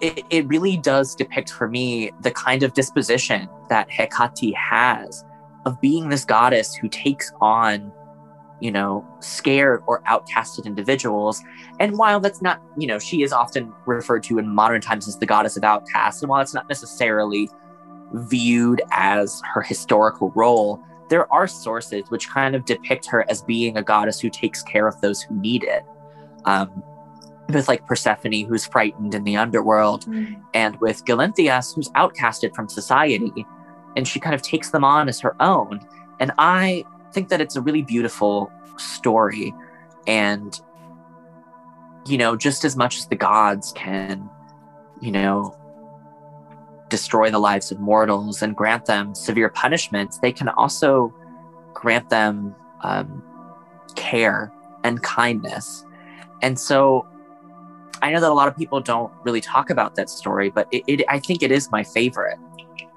It, 0.00 0.24
it 0.30 0.46
really 0.46 0.76
does 0.76 1.14
depict 1.14 1.50
for 1.50 1.68
me 1.68 2.12
the 2.20 2.30
kind 2.30 2.62
of 2.62 2.74
disposition 2.74 3.48
that 3.68 3.88
Hecate 3.90 4.54
has 4.54 5.24
of 5.64 5.80
being 5.80 6.08
this 6.08 6.24
goddess 6.24 6.74
who 6.74 6.88
takes 6.88 7.32
on, 7.40 7.92
you 8.60 8.70
know, 8.70 9.06
scared 9.20 9.82
or 9.86 10.02
outcasted 10.02 10.66
individuals. 10.66 11.42
And 11.80 11.98
while 11.98 12.20
that's 12.20 12.42
not, 12.42 12.62
you 12.76 12.86
know, 12.86 12.98
she 12.98 13.22
is 13.22 13.32
often 13.32 13.72
referred 13.86 14.22
to 14.24 14.38
in 14.38 14.48
modern 14.48 14.80
times 14.80 15.08
as 15.08 15.18
the 15.18 15.26
goddess 15.26 15.56
of 15.56 15.64
outcasts, 15.64 16.22
and 16.22 16.28
while 16.28 16.42
it's 16.42 16.54
not 16.54 16.68
necessarily 16.68 17.48
viewed 18.12 18.82
as 18.92 19.42
her 19.52 19.62
historical 19.62 20.30
role, 20.36 20.80
there 21.08 21.32
are 21.32 21.46
sources 21.46 22.10
which 22.10 22.28
kind 22.28 22.54
of 22.54 22.64
depict 22.64 23.06
her 23.06 23.24
as 23.30 23.42
being 23.42 23.76
a 23.76 23.82
goddess 23.82 24.20
who 24.20 24.30
takes 24.30 24.62
care 24.62 24.86
of 24.88 25.00
those 25.00 25.22
who 25.22 25.34
need 25.40 25.64
it. 25.64 25.84
Um, 26.44 26.82
with 27.48 27.68
like 27.68 27.86
Persephone, 27.86 28.44
who's 28.44 28.66
frightened 28.66 29.14
in 29.14 29.24
the 29.24 29.36
underworld, 29.36 30.04
mm. 30.06 30.40
and 30.52 30.80
with 30.80 31.04
Galinthias, 31.04 31.74
who's 31.74 31.88
outcasted 31.90 32.54
from 32.54 32.68
society, 32.68 33.46
and 33.96 34.06
she 34.06 34.20
kind 34.20 34.34
of 34.34 34.42
takes 34.42 34.70
them 34.70 34.84
on 34.84 35.08
as 35.08 35.20
her 35.20 35.40
own. 35.40 35.80
And 36.18 36.32
I 36.38 36.84
think 37.12 37.28
that 37.28 37.40
it's 37.40 37.56
a 37.56 37.60
really 37.60 37.82
beautiful 37.82 38.50
story. 38.78 39.54
And, 40.06 40.60
you 42.06 42.18
know, 42.18 42.36
just 42.36 42.64
as 42.64 42.76
much 42.76 42.98
as 42.98 43.06
the 43.06 43.16
gods 43.16 43.72
can, 43.76 44.28
you 45.00 45.12
know, 45.12 45.56
destroy 46.88 47.30
the 47.30 47.38
lives 47.38 47.72
of 47.72 47.80
mortals 47.80 48.42
and 48.42 48.54
grant 48.56 48.86
them 48.86 49.14
severe 49.14 49.48
punishments, 49.48 50.18
they 50.18 50.32
can 50.32 50.48
also 50.50 51.12
grant 51.74 52.08
them 52.10 52.54
um, 52.82 53.22
care 53.96 54.52
and 54.84 55.02
kindness. 55.02 55.84
And 56.42 56.58
so 56.58 57.06
I 58.02 58.12
know 58.12 58.20
that 58.20 58.30
a 58.30 58.34
lot 58.34 58.48
of 58.48 58.56
people 58.56 58.80
don't 58.80 59.12
really 59.24 59.40
talk 59.40 59.70
about 59.70 59.94
that 59.96 60.08
story, 60.10 60.50
but 60.50 60.68
it, 60.70 60.84
it, 60.86 61.04
I 61.08 61.18
think 61.18 61.42
it 61.42 61.50
is 61.50 61.70
my 61.70 61.82
favorite 61.82 62.38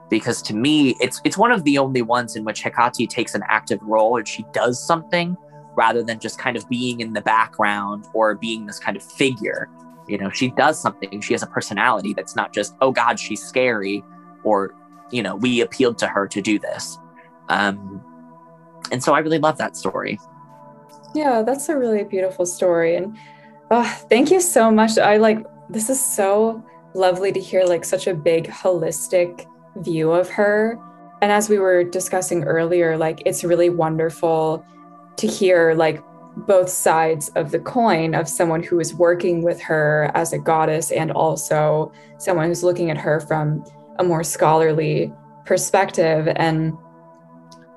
because 0.09 0.41
to 0.43 0.55
me, 0.55 0.95
it's 0.99 1.21
it's 1.23 1.37
one 1.37 1.51
of 1.51 1.63
the 1.63 1.77
only 1.77 2.01
ones 2.01 2.35
in 2.35 2.43
which 2.43 2.61
Hecate 2.61 3.09
takes 3.09 3.35
an 3.35 3.43
active 3.47 3.79
role 3.83 4.17
and 4.17 4.27
she 4.27 4.45
does 4.53 4.83
something 4.85 5.37
rather 5.75 6.03
than 6.03 6.19
just 6.19 6.37
kind 6.39 6.57
of 6.57 6.67
being 6.67 6.99
in 6.99 7.13
the 7.13 7.21
background 7.21 8.05
or 8.13 8.35
being 8.35 8.65
this 8.65 8.79
kind 8.79 8.97
of 8.97 9.03
figure 9.03 9.69
you 10.09 10.17
know, 10.17 10.29
she 10.29 10.49
does 10.51 10.79
something. 10.79 11.21
She 11.21 11.33
has 11.33 11.43
a 11.43 11.47
personality 11.47 12.13
that's 12.13 12.35
not 12.35 12.51
just, 12.53 12.75
oh 12.81 12.91
God, 12.91 13.19
she's 13.19 13.43
scary, 13.43 14.03
or, 14.43 14.73
you 15.11 15.21
know, 15.21 15.35
we 15.35 15.61
appealed 15.61 15.97
to 15.99 16.07
her 16.07 16.27
to 16.27 16.41
do 16.41 16.59
this. 16.59 16.97
Um, 17.49 18.03
and 18.91 19.03
so 19.03 19.13
I 19.13 19.19
really 19.19 19.39
love 19.39 19.57
that 19.57 19.77
story. 19.77 20.19
Yeah, 21.13 21.41
that's 21.41 21.69
a 21.69 21.77
really 21.77 22.03
beautiful 22.03 22.45
story. 22.45 22.95
And 22.95 23.17
oh, 23.71 23.83
thank 24.09 24.31
you 24.31 24.41
so 24.41 24.71
much. 24.71 24.97
I 24.97 25.17
like, 25.17 25.45
this 25.69 25.89
is 25.89 26.03
so 26.03 26.63
lovely 26.93 27.31
to 27.31 27.39
hear 27.39 27.63
like 27.65 27.85
such 27.85 28.07
a 28.07 28.13
big 28.13 28.47
holistic 28.47 29.45
view 29.77 30.11
of 30.11 30.29
her. 30.29 30.79
And 31.21 31.31
as 31.31 31.49
we 31.49 31.59
were 31.59 31.83
discussing 31.83 32.43
earlier, 32.45 32.97
like 32.97 33.21
it's 33.25 33.43
really 33.43 33.69
wonderful 33.69 34.65
to 35.17 35.27
hear 35.27 35.73
like 35.73 36.01
both 36.45 36.69
sides 36.69 37.29
of 37.29 37.51
the 37.51 37.59
coin 37.59 38.15
of 38.15 38.27
someone 38.27 38.63
who 38.63 38.79
is 38.79 38.93
working 38.93 39.41
with 39.43 39.59
her 39.61 40.11
as 40.13 40.33
a 40.33 40.39
goddess 40.39 40.91
and 40.91 41.11
also 41.11 41.91
someone 42.17 42.47
who's 42.47 42.63
looking 42.63 42.89
at 42.89 42.97
her 42.97 43.19
from 43.19 43.63
a 43.99 44.03
more 44.03 44.23
scholarly 44.23 45.13
perspective. 45.45 46.27
And 46.35 46.77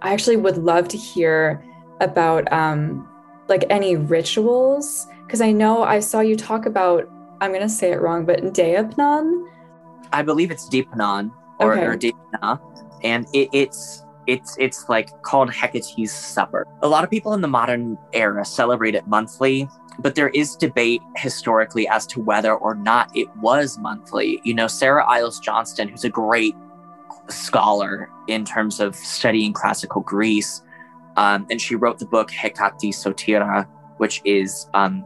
I 0.02 0.12
actually 0.12 0.36
would 0.36 0.58
love 0.58 0.88
to 0.88 0.96
hear 0.96 1.64
about 2.00 2.52
um, 2.52 3.08
like 3.48 3.64
any 3.70 3.96
rituals 3.96 5.06
because 5.26 5.40
I 5.40 5.52
know 5.52 5.82
I 5.82 6.00
saw 6.00 6.20
you 6.20 6.36
talk 6.36 6.66
about 6.66 7.08
I'm 7.40 7.50
going 7.50 7.62
to 7.62 7.68
say 7.68 7.90
it 7.90 8.00
wrong, 8.00 8.24
but 8.24 8.40
Deipnon. 8.40 9.48
I 10.12 10.22
believe 10.22 10.52
it's 10.52 10.68
Deipnon 10.68 11.32
or, 11.58 11.72
okay. 11.72 11.84
or 11.84 11.96
and 13.02 13.26
it, 13.32 13.48
it's 13.52 14.01
it's 14.26 14.56
it's 14.58 14.88
like 14.88 15.22
called 15.22 15.50
Hecate's 15.50 16.12
Supper. 16.12 16.66
A 16.82 16.88
lot 16.88 17.04
of 17.04 17.10
people 17.10 17.34
in 17.34 17.40
the 17.40 17.48
modern 17.48 17.98
era 18.12 18.44
celebrate 18.44 18.94
it 18.94 19.06
monthly, 19.06 19.68
but 19.98 20.14
there 20.14 20.28
is 20.30 20.56
debate 20.56 21.02
historically 21.16 21.88
as 21.88 22.06
to 22.08 22.20
whether 22.20 22.54
or 22.54 22.74
not 22.74 23.10
it 23.16 23.28
was 23.36 23.78
monthly. 23.78 24.40
You 24.44 24.54
know, 24.54 24.66
Sarah 24.66 25.04
Iles 25.04 25.40
Johnston, 25.40 25.88
who's 25.88 26.04
a 26.04 26.10
great 26.10 26.54
scholar 27.28 28.08
in 28.28 28.44
terms 28.44 28.80
of 28.80 28.94
studying 28.94 29.52
classical 29.52 30.02
Greece, 30.02 30.62
um, 31.16 31.46
and 31.50 31.60
she 31.60 31.74
wrote 31.74 31.98
the 31.98 32.06
book 32.06 32.30
Hecate 32.30 32.92
Soteira, 32.92 33.66
which 33.98 34.20
is 34.24 34.68
um, 34.74 35.04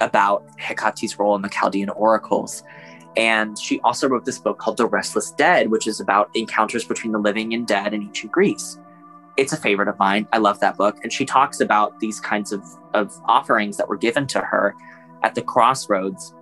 about 0.00 0.44
Hecate's 0.58 1.18
role 1.18 1.34
in 1.36 1.42
the 1.42 1.48
Chaldean 1.48 1.90
oracles. 1.90 2.62
And 3.16 3.58
she 3.58 3.80
also 3.80 4.08
wrote 4.08 4.24
this 4.24 4.38
book 4.38 4.58
called 4.58 4.76
The 4.76 4.86
Restless 4.86 5.30
Dead, 5.32 5.70
which 5.70 5.86
is 5.86 6.00
about 6.00 6.30
encounters 6.34 6.84
between 6.84 7.12
the 7.12 7.18
living 7.18 7.54
and 7.54 7.66
dead 7.66 7.94
in 7.94 8.02
ancient 8.02 8.32
Greece. 8.32 8.78
It's 9.36 9.52
a 9.52 9.56
favorite 9.56 9.88
of 9.88 9.98
mine. 9.98 10.28
I 10.32 10.38
love 10.38 10.60
that 10.60 10.76
book. 10.76 10.98
And 11.02 11.12
she 11.12 11.24
talks 11.24 11.60
about 11.60 11.98
these 12.00 12.20
kinds 12.20 12.52
of, 12.52 12.62
of 12.94 13.14
offerings 13.26 13.76
that 13.78 13.88
were 13.88 13.96
given 13.96 14.26
to 14.28 14.40
her 14.40 14.74
at 15.22 15.34
the 15.34 15.42
crossroads. 15.42 16.34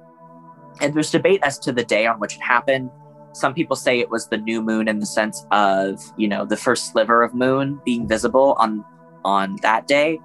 And 0.80 0.94
there's 0.94 1.10
debate 1.10 1.40
as 1.42 1.58
to 1.60 1.72
the 1.72 1.84
day 1.84 2.06
on 2.06 2.18
which 2.18 2.36
it 2.36 2.42
happened. 2.42 2.90
Some 3.32 3.54
people 3.54 3.76
say 3.76 4.00
it 4.00 4.10
was 4.10 4.28
the 4.28 4.38
new 4.38 4.62
moon 4.62 4.88
in 4.88 4.98
the 4.98 5.06
sense 5.06 5.46
of, 5.50 6.00
you 6.16 6.28
know, 6.28 6.44
the 6.44 6.56
first 6.56 6.92
sliver 6.92 7.22
of 7.22 7.34
moon 7.34 7.80
being 7.84 8.06
visible 8.06 8.56
on 8.58 8.84
on 9.24 9.56
that 9.62 9.86
day 9.86 10.20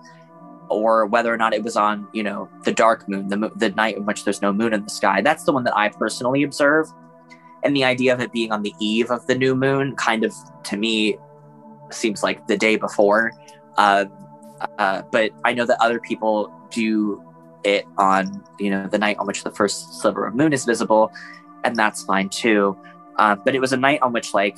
or 0.70 1.06
whether 1.06 1.34
or 1.34 1.38
not 1.38 1.54
it 1.54 1.64
was 1.64 1.76
on, 1.76 2.08
you 2.14 2.24
know, 2.24 2.50
the 2.64 2.72
dark 2.72 3.08
moon, 3.10 3.28
the, 3.28 3.52
the 3.56 3.70
night 3.72 3.98
in 3.98 4.06
which 4.06 4.24
there's 4.24 4.42
no 4.42 4.54
moon 4.54 4.74
in 4.74 4.84
the 4.84 4.90
sky. 4.90 5.22
That's 5.22 5.44
the 5.44 5.52
one 5.52 5.64
that 5.64 5.76
I 5.76 5.90
personally 5.90 6.44
observe. 6.44 6.88
And 7.64 7.76
the 7.76 7.84
idea 7.84 8.14
of 8.14 8.22
it 8.22 8.32
being 8.32 8.52
on 8.52 8.62
the 8.62 8.74
eve 8.80 9.12
of 9.12 9.26
the 9.28 9.36
new 9.36 9.56
moon 9.56 9.96
kind 9.96 10.24
of, 10.24 10.34
to 10.64 10.78
me, 10.78 11.18
seems 11.92 12.24
like 12.24 12.48
the 12.48 12.58
day 12.58 12.76
before. 12.76 13.32
Uh, 13.78 14.06
uh, 14.78 15.02
but 15.12 15.32
I 15.44 15.54
know 15.54 15.66
that 15.66 15.78
other 15.82 16.00
people 16.00 16.54
do 16.70 17.24
it 17.64 17.86
on, 17.98 18.44
you 18.60 18.70
know, 18.70 18.88
the 18.88 18.98
night 18.98 19.18
on 19.18 19.28
which 19.28 19.44
the 19.44 19.52
first 19.52 20.00
sliver 20.02 20.26
of 20.26 20.36
moon 20.36 20.54
is 20.54 20.66
visible, 20.66 21.12
and 21.64 21.76
that's 21.76 22.04
fine 22.04 22.30
too. 22.30 22.78
Uh, 23.18 23.36
but 23.36 23.56
it 23.56 23.60
was 23.60 23.74
a 23.74 23.78
night 23.78 24.02
on 24.02 24.14
which, 24.14 24.34
like, 24.34 24.58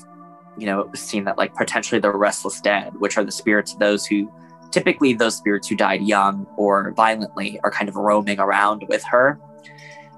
you 0.57 0.65
know, 0.65 0.81
it 0.81 0.91
was 0.91 0.99
seen 0.99 1.23
that 1.23 1.37
like 1.37 1.55
potentially 1.55 1.99
the 1.99 2.11
restless 2.11 2.61
dead, 2.61 2.93
which 2.99 3.17
are 3.17 3.23
the 3.23 3.31
spirits 3.31 3.73
of 3.73 3.79
those 3.79 4.05
who 4.05 4.31
typically 4.71 5.13
those 5.13 5.35
spirits 5.35 5.67
who 5.67 5.75
died 5.75 6.01
young 6.01 6.47
or 6.57 6.91
violently 6.91 7.59
are 7.63 7.71
kind 7.71 7.89
of 7.89 7.95
roaming 7.95 8.39
around 8.39 8.85
with 8.87 9.03
her. 9.03 9.39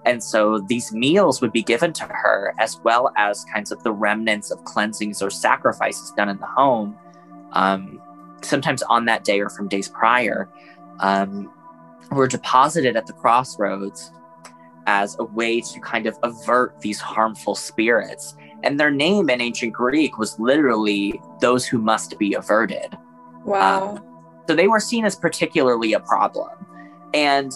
And 0.06 0.24
so 0.24 0.60
these 0.60 0.92
meals 0.92 1.42
would 1.42 1.52
be 1.52 1.64
given 1.64 1.94
to 1.94 2.04
her, 2.04 2.54
as 2.60 2.80
well 2.84 3.12
as 3.18 3.46
kinds 3.54 3.72
of 3.72 3.82
the 3.84 3.92
remnants 3.92 4.52
of 4.52 4.64
cleansings 4.66 5.22
or 5.22 5.30
sacrifices 5.30 6.12
done 6.12 6.30
in 6.30 6.38
the 6.40 6.46
home, 6.46 6.98
um, 7.54 8.02
sometimes 8.42 8.84
on 8.84 9.06
that 9.06 9.24
day 9.24 9.40
or 9.40 9.50
from 9.50 9.70
days 9.70 9.88
prior, 9.88 10.50
um, 11.00 11.52
were 12.12 12.28
deposited 12.28 12.98
at 12.98 13.08
the 13.08 13.14
crossroads 13.14 14.12
as 14.86 15.16
a 15.20 15.24
way 15.24 15.62
to 15.62 15.80
kind 15.80 16.06
of 16.06 16.18
avert 16.24 16.80
these 16.82 17.00
harmful 17.00 17.56
spirits. 17.56 18.36
And 18.64 18.78
their 18.78 18.92
name 18.92 19.30
in 19.30 19.42
ancient 19.42 19.74
Greek 19.74 20.18
was 20.18 20.38
literally 20.38 21.22
those 21.40 21.66
who 21.66 21.78
must 21.78 22.20
be 22.20 22.34
averted. 22.34 22.98
Wow. 23.46 23.96
Um, 23.96 24.13
so 24.48 24.56
they 24.56 24.68
were 24.68 24.80
seen 24.80 25.06
as 25.06 25.16
particularly 25.16 25.94
a 25.94 26.00
problem. 26.00 26.50
And 27.14 27.52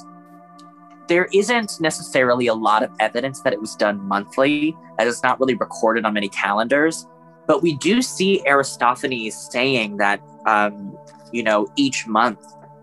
there 1.08 1.28
isn't 1.34 1.80
necessarily 1.80 2.48
a 2.48 2.54
lot 2.54 2.84
of 2.84 2.92
evidence 3.00 3.42
that 3.42 3.54
it 3.54 3.62
was 3.62 3.76
done 3.76 4.02
monthly, 4.08 4.76
as 5.00 5.08
it's 5.08 5.24
not 5.24 5.40
really 5.40 5.56
recorded 5.56 6.06
on 6.06 6.14
many 6.14 6.30
calendars. 6.30 7.08
But 7.48 7.62
we 7.62 7.76
do 7.76 8.02
see 8.02 8.42
Aristophanes 8.46 9.36
saying 9.52 9.98
that, 9.98 10.22
um, 10.46 10.98
you 11.32 11.44
know, 11.44 11.68
each 11.78 12.06
month 12.08 12.40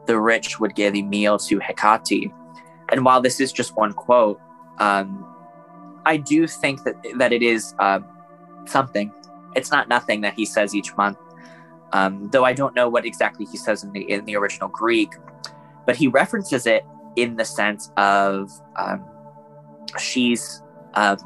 the 0.07 0.19
rich 0.19 0.59
would 0.59 0.75
give 0.75 0.95
a 0.95 1.03
meal 1.03 1.39
to 1.39 1.59
Hecate. 1.59 2.31
And 2.91 3.05
while 3.05 3.21
this 3.21 3.41
is 3.41 3.53
just 3.53 3.77
one 3.77 3.93
quote, 3.93 4.41
um, 4.79 5.27
I 6.07 6.17
do 6.17 6.47
think 6.47 6.85
that 6.85 6.97
that 7.17 7.33
it 7.33 7.43
is 7.43 7.75
uh, 7.79 8.01
something. 8.67 9.13
It's 9.55 9.71
not 9.71 9.89
nothing 9.89 10.23
that 10.23 10.35
he 10.35 10.45
says 10.45 10.75
each 10.75 10.97
month, 10.97 11.19
um, 11.95 12.29
though 12.31 12.45
I 12.45 12.53
don't 12.53 12.75
know 12.75 12.89
what 12.89 13.07
exactly 13.07 13.47
he 13.47 13.57
says 13.57 13.83
in 13.83 13.93
the 13.93 14.03
in 14.03 14.27
the 14.27 14.37
original 14.37 14.69
Greek. 14.69 15.15
But 15.87 15.97
he 15.97 16.09
references 16.09 16.67
it 16.67 16.85
in 17.17 17.37
the 17.37 17.45
sense 17.45 17.91
of 17.97 18.51
um, 18.77 19.05
she's 19.99 20.63
uh, 20.95 21.17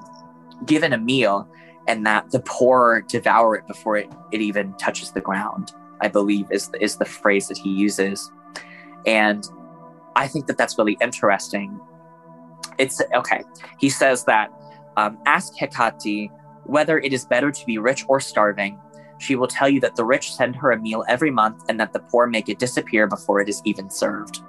given 0.66 0.93
a 0.93 0.99
meal 0.99 1.49
and 1.87 2.05
that 2.07 2.31
the 2.31 2.41
poor 2.41 3.03
devour 3.09 3.57
it 3.57 3.66
before 3.66 3.97
it, 3.97 4.12
it 4.31 4.41
even 4.41 4.75
touches 4.75 5.12
the 5.12 5.21
ground 5.21 5.73
i 6.01 6.09
believe 6.09 6.51
is, 6.51 6.71
is 6.81 6.97
the 6.97 7.05
phrase 7.05 7.49
that 7.49 7.59
he 7.59 7.71
uses 7.71 8.31
and 9.07 9.45
i 10.16 10.27
think 10.27 10.47
that 10.47 10.59
that's 10.59 10.79
really 10.79 10.97
interesting 11.01 11.81
it's 12.79 13.01
okay 13.14 13.43
he 13.79 13.89
says 13.89 14.25
that 14.25 14.51
um, 14.97 15.19
ask 15.27 15.55
hecate 15.57 16.31
whether 16.64 16.99
it 16.99 17.12
is 17.12 17.25
better 17.25 17.51
to 17.51 17.64
be 17.66 17.79
rich 17.79 18.05
or 18.09 18.21
starving 18.21 18.79
she 19.19 19.35
will 19.35 19.49
tell 19.49 19.69
you 19.69 19.81
that 19.81 19.97
the 19.97 20.05
rich 20.05 20.33
send 20.33 20.57
her 20.57 20.71
a 20.71 20.79
meal 20.79 21.05
every 21.09 21.31
month 21.31 21.64
and 21.69 21.79
that 21.79 21.93
the 21.93 22.01
poor 22.01 22.27
make 22.27 22.49
it 22.49 22.59
disappear 22.59 23.07
before 23.07 23.41
it 23.41 23.49
is 23.49 23.61
even 23.64 23.91
served 23.91 24.43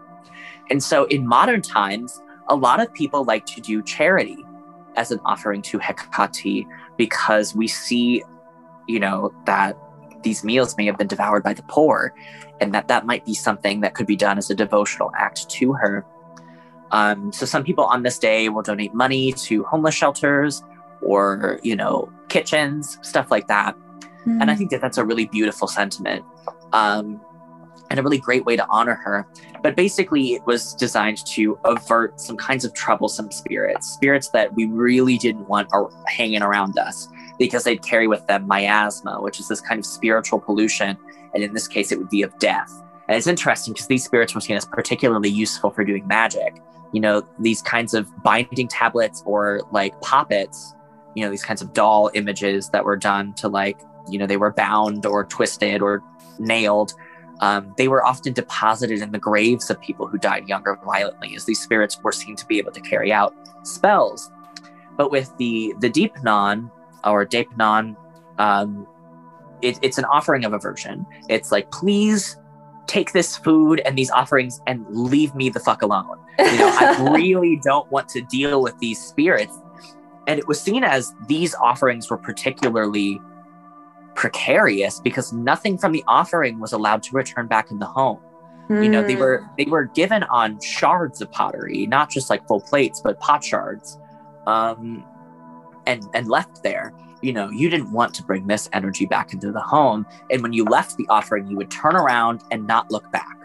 and 0.70 0.84
so 0.84 1.05
in 1.05 1.28
modern 1.28 1.61
times, 1.61 2.22
a 2.47 2.55
lot 2.55 2.80
of 2.80 2.93
people 2.93 3.24
like 3.24 3.45
to 3.47 3.61
do 3.61 3.82
charity 3.82 4.38
as 4.95 5.11
an 5.11 5.20
offering 5.26 5.61
to 5.63 5.80
Hecate 5.80 6.67
because 6.97 7.55
we 7.55 7.67
see, 7.67 8.24
you 8.88 8.99
know, 8.99 9.34
that 9.45 9.78
these 10.24 10.43
meals 10.43 10.76
may 10.78 10.86
have 10.86 10.97
been 10.97 11.07
devoured 11.07 11.43
by 11.43 11.53
the 11.53 11.63
poor 11.63 12.13
and 12.59 12.74
that 12.74 12.88
that 12.89 13.05
might 13.05 13.26
be 13.26 13.34
something 13.34 13.82
that 13.82 13.93
could 13.93 14.07
be 14.07 14.15
done 14.15 14.38
as 14.38 14.49
a 14.49 14.55
devotional 14.55 15.11
act 15.17 15.49
to 15.49 15.74
her. 15.74 16.05
Um, 16.91 17.32
so 17.32 17.45
some 17.45 17.63
people 17.63 17.86
on 17.86 18.03
this 18.03 18.20
day 18.20 18.49
will 18.49 18.63
donate 18.63 18.93
money 18.93 19.32
to 19.34 19.63
homeless 19.63 19.95
shelters 19.95 20.61
or, 21.01 21.59
you 21.63 21.76
know, 21.76 22.11
kitchens, 22.28 22.97
stuff 23.01 23.32
like 23.32 23.47
that. 23.47 23.78
Mm-hmm. 24.22 24.41
And 24.41 24.51
I 24.51 24.53
hmm. 24.53 24.57
think 24.57 24.72
that 24.72 24.82
that's 24.82 24.97
a 24.97 25.05
really 25.05 25.26
beautiful 25.26 25.67
sentiment. 25.67 26.26
Um, 26.74 27.22
and 27.89 27.99
a 27.99 28.03
really 28.03 28.20
great 28.20 28.45
way 28.45 28.55
to 28.55 28.65
honor 28.70 28.95
her. 28.95 29.28
But 29.63 29.76
basically, 29.76 30.34
it 30.34 30.45
was 30.45 30.74
designed 30.76 31.26
to 31.28 31.59
avert 31.65 32.20
some 32.20 32.38
kinds 32.38 32.63
of 32.63 32.74
troublesome 32.74 33.32
spirits, 33.32 33.88
spirits 33.88 34.30
that 34.30 34.53
we 34.53 34.65
really 34.65 35.17
didn't 35.17 35.47
want 35.47 35.70
are 35.74 35.89
hanging 36.07 36.41
around 36.41 36.78
us 36.78 37.07
because 37.38 37.63
they'd 37.63 37.82
carry 37.82 38.07
with 38.07 38.26
them 38.28 38.47
miasma, 38.47 39.22
which 39.22 39.39
is 39.39 39.47
this 39.47 39.61
kind 39.61 39.80
of 39.80 39.86
spiritual 39.86 40.39
pollution. 40.39 40.97
And 41.34 41.43
in 41.43 41.53
this 41.53 41.67
case, 41.67 41.91
it 41.91 41.97
would 41.97 42.09
be 42.09 42.22
of 42.22 42.38
death. 42.39 42.72
And 43.07 43.17
it's 43.17 43.28
interesting 43.28 43.74
because 43.74 43.88
these 43.88 44.03
spirits 44.03 44.36
were 44.36 44.41
seen 44.41 44.55
as 44.55 44.65
particularly 44.65 45.30
useful 45.30 45.72
for 45.72 45.84
doing 45.84 46.07
magic. 46.07 46.61
You 46.91 47.01
know, 47.01 47.24
these 47.39 47.61
kinds 47.61 47.93
of 47.93 48.11
binding 48.24 48.67
tablets 48.67 49.24
or 49.26 49.61
like 49.72 49.99
poppets, 50.01 50.76
you 51.15 51.24
know, 51.24 51.32
these 51.32 51.43
kinds 51.43 51.61
of 51.61 51.74
doll 51.74 52.11
images 52.13 52.70
that 52.70 52.86
were 52.86 52.95
done 52.95 53.34
to 53.36 53.47
like, 53.47 53.80
you 54.07 54.19
know, 54.19 54.27
they 54.27 54.37
were 54.37 54.51
bound 54.51 55.05
or 55.05 55.25
twisted 55.25 55.81
or 55.81 56.03
nailed 56.37 56.93
um, 57.41 57.73
they 57.77 57.87
were 57.87 58.05
often 58.05 58.33
deposited 58.33 59.01
in 59.01 59.11
the 59.11 59.19
graves 59.19 59.69
of 59.69 59.79
people 59.79 60.07
who 60.07 60.17
died 60.17 60.47
younger 60.47 60.77
violently, 60.83 61.35
as 61.35 61.45
these 61.45 61.61
spirits 61.61 62.01
were 62.03 62.11
seen 62.11 62.35
to 62.35 62.45
be 62.45 62.57
able 62.57 62.71
to 62.71 62.81
carry 62.81 63.11
out 63.13 63.33
spells. 63.63 64.31
But 64.97 65.11
with 65.11 65.35
the 65.37 65.73
the 65.79 65.89
deipnon 65.89 66.69
or 67.05 67.25
deipnon, 67.25 67.95
um, 68.37 68.85
it, 69.61 69.79
it's 69.81 69.97
an 69.97 70.05
offering 70.05 70.43
of 70.43 70.53
aversion. 70.53 71.05
It's 71.29 71.51
like, 71.51 71.71
please 71.71 72.37
take 72.87 73.13
this 73.13 73.37
food 73.37 73.79
and 73.81 73.97
these 73.97 74.09
offerings 74.09 74.59
and 74.67 74.85
leave 74.89 75.33
me 75.35 75.49
the 75.49 75.59
fuck 75.59 75.81
alone. 75.81 76.17
You 76.39 76.57
know, 76.57 76.75
I 76.77 77.11
really 77.15 77.61
don't 77.63 77.89
want 77.91 78.09
to 78.09 78.21
deal 78.21 78.61
with 78.61 78.77
these 78.79 78.99
spirits. 78.99 79.57
And 80.27 80.39
it 80.39 80.47
was 80.47 80.59
seen 80.59 80.83
as 80.83 81.13
these 81.27 81.55
offerings 81.55 82.09
were 82.09 82.17
particularly 82.17 83.21
precarious 84.20 84.99
because 84.99 85.32
nothing 85.32 85.78
from 85.78 85.93
the 85.93 86.03
offering 86.05 86.59
was 86.59 86.74
allowed 86.74 87.01
to 87.01 87.15
return 87.15 87.47
back 87.47 87.72
in 87.72 87.80
the 87.80 87.86
home. 87.86 88.20
Mm. 88.70 88.84
You 88.84 88.89
know, 88.89 89.01
they 89.01 89.15
were 89.15 89.39
hmm. 89.39 89.47
they 89.57 89.63
were 89.63 89.86
given 89.86 90.24
on 90.24 90.59
shards 90.59 91.22
of 91.22 91.32
pottery, 91.32 91.88
not 91.88 92.09
just 92.09 92.30
like 92.30 92.45
full 92.45 92.59
plates, 92.59 92.99
but 93.01 93.17
pot 93.22 93.41
shards, 93.43 93.97
um, 94.45 95.05
and 95.88 96.03
and 96.13 96.28
left 96.28 96.63
there. 96.63 96.93
You 97.22 97.32
know, 97.32 97.49
you 97.49 97.70
didn't 97.70 97.93
want 97.93 98.13
to 98.15 98.24
bring 98.24 98.45
this 98.45 98.70
energy 98.74 99.05
back 99.05 99.34
into 99.34 99.53
the 99.53 99.61
home, 99.61 100.05
and 100.30 100.43
when 100.43 100.51
you 100.51 100.65
left 100.65 100.97
the 100.97 101.07
offering, 101.07 101.47
you 101.47 101.55
would 101.55 101.72
turn 101.72 101.95
around 101.95 102.41
and 102.51 102.67
not 102.67 102.91
look 102.91 103.09
back. 103.13 103.38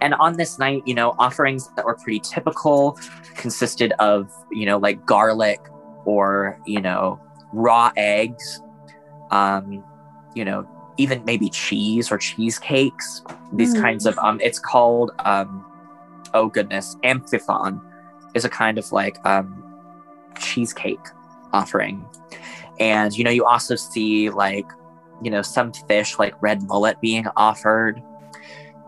And 0.00 0.12
on 0.14 0.36
this 0.36 0.58
night, 0.58 0.82
you 0.84 0.94
know, 0.94 1.14
offerings 1.20 1.70
that 1.76 1.84
were 1.84 1.94
pretty 1.94 2.20
typical 2.20 2.98
consisted 3.36 3.92
of, 4.00 4.28
you 4.50 4.66
know, 4.66 4.76
like 4.76 5.06
garlic 5.06 5.60
or, 6.04 6.58
you 6.66 6.80
know, 6.80 7.18
raw 7.52 7.90
eggs 7.96 8.60
um, 9.34 9.84
you 10.34 10.44
know, 10.44 10.66
even 10.96 11.24
maybe 11.24 11.50
cheese 11.50 12.10
or 12.10 12.16
cheesecakes. 12.16 13.22
These 13.52 13.74
mm. 13.74 13.82
kinds 13.82 14.06
of 14.06 14.16
um, 14.18 14.40
it's 14.40 14.58
called 14.58 15.10
um, 15.18 15.66
oh 16.32 16.48
goodness, 16.48 16.96
amphiphon 17.02 17.80
is 18.34 18.44
a 18.44 18.48
kind 18.48 18.78
of 18.78 18.90
like 18.92 19.18
um, 19.26 19.62
cheesecake 20.38 21.04
offering, 21.52 22.06
and 22.80 23.16
you 23.16 23.24
know, 23.24 23.30
you 23.30 23.44
also 23.44 23.74
see 23.74 24.30
like 24.30 24.66
you 25.20 25.30
know 25.30 25.42
some 25.42 25.72
fish 25.72 26.18
like 26.18 26.40
red 26.40 26.62
mullet 26.62 27.00
being 27.00 27.26
offered, 27.36 28.00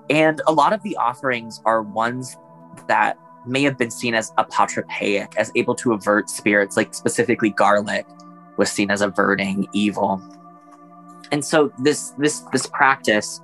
and 0.09 0.41
a 0.47 0.53
lot 0.53 0.73
of 0.73 0.83
the 0.85 0.97
offerings 0.97 1.61
are 1.65 1.83
ones 1.83 2.37
that 2.87 3.19
may 3.47 3.63
have 3.63 3.79
been 3.79 3.91
seen 3.91 4.15
as 4.15 4.31
apotropaic, 4.33 5.35
as 5.37 5.51
able 5.57 5.75
to 5.75 5.93
avert 5.93 6.31
spirits, 6.31 6.77
like 6.77 6.95
specifically 6.95 7.51
garlic 7.51 8.07
was 8.57 8.71
seen 8.71 8.91
as 8.91 9.03
averting 9.03 9.69
evil. 9.73 10.23
And 11.33 11.45
so 11.45 11.73
this 11.79 12.11
this 12.19 12.41
this 12.53 12.67
practice, 12.67 13.41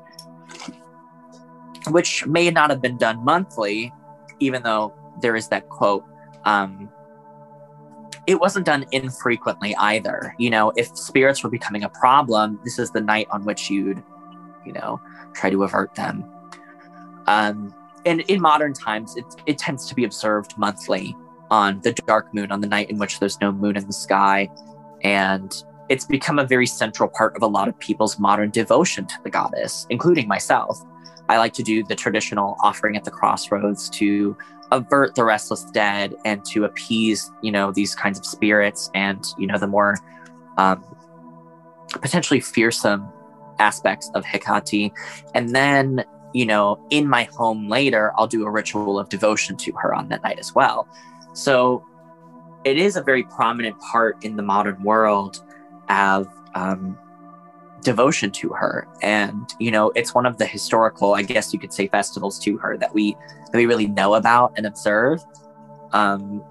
which 1.88 2.26
may 2.26 2.50
not 2.50 2.70
have 2.70 2.80
been 2.80 2.96
done 2.96 3.24
monthly, 3.24 3.92
even 4.40 4.62
though 4.62 4.94
there 5.20 5.36
is 5.36 5.48
that 5.48 5.68
quote, 5.68 6.04
um, 6.44 6.88
it 8.26 8.38
wasn't 8.38 8.66
done 8.66 8.86
infrequently 8.92 9.74
either. 9.76 10.34
You 10.38 10.50
know, 10.50 10.72
if 10.76 10.96
spirits 10.96 11.42
were 11.42 11.50
becoming 11.50 11.82
a 11.82 11.88
problem, 11.88 12.60
this 12.64 12.78
is 12.78 12.90
the 12.90 13.00
night 13.00 13.26
on 13.30 13.44
which 13.44 13.68
you'd, 13.68 14.02
you 14.64 14.72
know, 14.72 15.00
try 15.34 15.50
to 15.50 15.64
avert 15.64 15.94
them. 15.94 16.24
Um, 17.26 17.74
and 18.04 18.20
in 18.22 18.40
modern 18.40 18.74
times, 18.74 19.16
it, 19.16 19.24
it 19.46 19.58
tends 19.58 19.86
to 19.86 19.94
be 19.94 20.04
observed 20.04 20.56
monthly 20.56 21.16
on 21.50 21.80
the 21.82 21.92
dark 21.92 22.32
moon, 22.34 22.50
on 22.50 22.60
the 22.60 22.66
night 22.66 22.90
in 22.90 22.98
which 22.98 23.20
there's 23.20 23.40
no 23.40 23.52
moon 23.52 23.76
in 23.76 23.86
the 23.86 23.92
sky. 23.92 24.48
And 25.02 25.64
it's 25.88 26.04
become 26.04 26.38
a 26.38 26.46
very 26.46 26.66
central 26.66 27.08
part 27.08 27.36
of 27.36 27.42
a 27.42 27.46
lot 27.46 27.68
of 27.68 27.78
people's 27.78 28.18
modern 28.18 28.50
devotion 28.50 29.06
to 29.06 29.14
the 29.24 29.30
goddess, 29.30 29.86
including 29.90 30.28
myself. 30.28 30.80
I 31.28 31.38
like 31.38 31.52
to 31.54 31.62
do 31.62 31.82
the 31.84 31.94
traditional 31.94 32.56
offering 32.62 32.96
at 32.96 33.04
the 33.04 33.10
crossroads 33.10 33.88
to 33.90 34.36
avert 34.70 35.14
the 35.14 35.24
restless 35.24 35.64
dead 35.64 36.14
and 36.24 36.44
to 36.46 36.64
appease, 36.64 37.30
you 37.42 37.52
know, 37.52 37.72
these 37.72 37.94
kinds 37.94 38.18
of 38.18 38.24
spirits 38.24 38.90
and, 38.94 39.24
you 39.38 39.46
know, 39.46 39.58
the 39.58 39.66
more 39.66 39.98
um, 40.56 40.82
potentially 42.00 42.40
fearsome 42.40 43.06
aspects 43.58 44.10
of 44.14 44.24
Hecate. 44.24 44.92
And 45.34 45.54
then, 45.54 46.04
you 46.32 46.46
know, 46.46 46.84
in 46.90 47.06
my 47.06 47.24
home 47.24 47.68
later, 47.68 48.12
I'll 48.16 48.26
do 48.26 48.44
a 48.46 48.50
ritual 48.50 48.98
of 48.98 49.08
devotion 49.08 49.56
to 49.58 49.72
her 49.72 49.94
on 49.94 50.08
that 50.08 50.22
night 50.22 50.38
as 50.38 50.54
well. 50.54 50.88
So 51.34 51.84
it 52.64 52.78
is 52.78 52.96
a 52.96 53.02
very 53.02 53.24
prominent 53.24 53.78
part 53.80 54.24
in 54.24 54.36
the 54.36 54.42
modern 54.42 54.82
world 54.82 55.44
of 55.92 56.26
um, 56.54 56.98
devotion 57.82 58.30
to 58.32 58.48
her. 58.50 58.88
And 59.02 59.48
you 59.58 59.70
know 59.70 59.92
it's 59.94 60.14
one 60.14 60.26
of 60.26 60.38
the 60.38 60.46
historical 60.46 61.14
i 61.14 61.22
guess 61.22 61.52
you 61.52 61.58
could 61.58 61.72
say 61.72 61.88
festivals 61.88 62.38
to 62.40 62.56
her 62.58 62.76
that 62.78 62.94
we 62.94 63.16
that 63.50 63.58
we 63.58 63.66
really 63.66 63.86
know 63.86 64.14
about 64.14 64.52
and 64.56 64.66
observe. 64.66 65.20
Um 65.92 66.42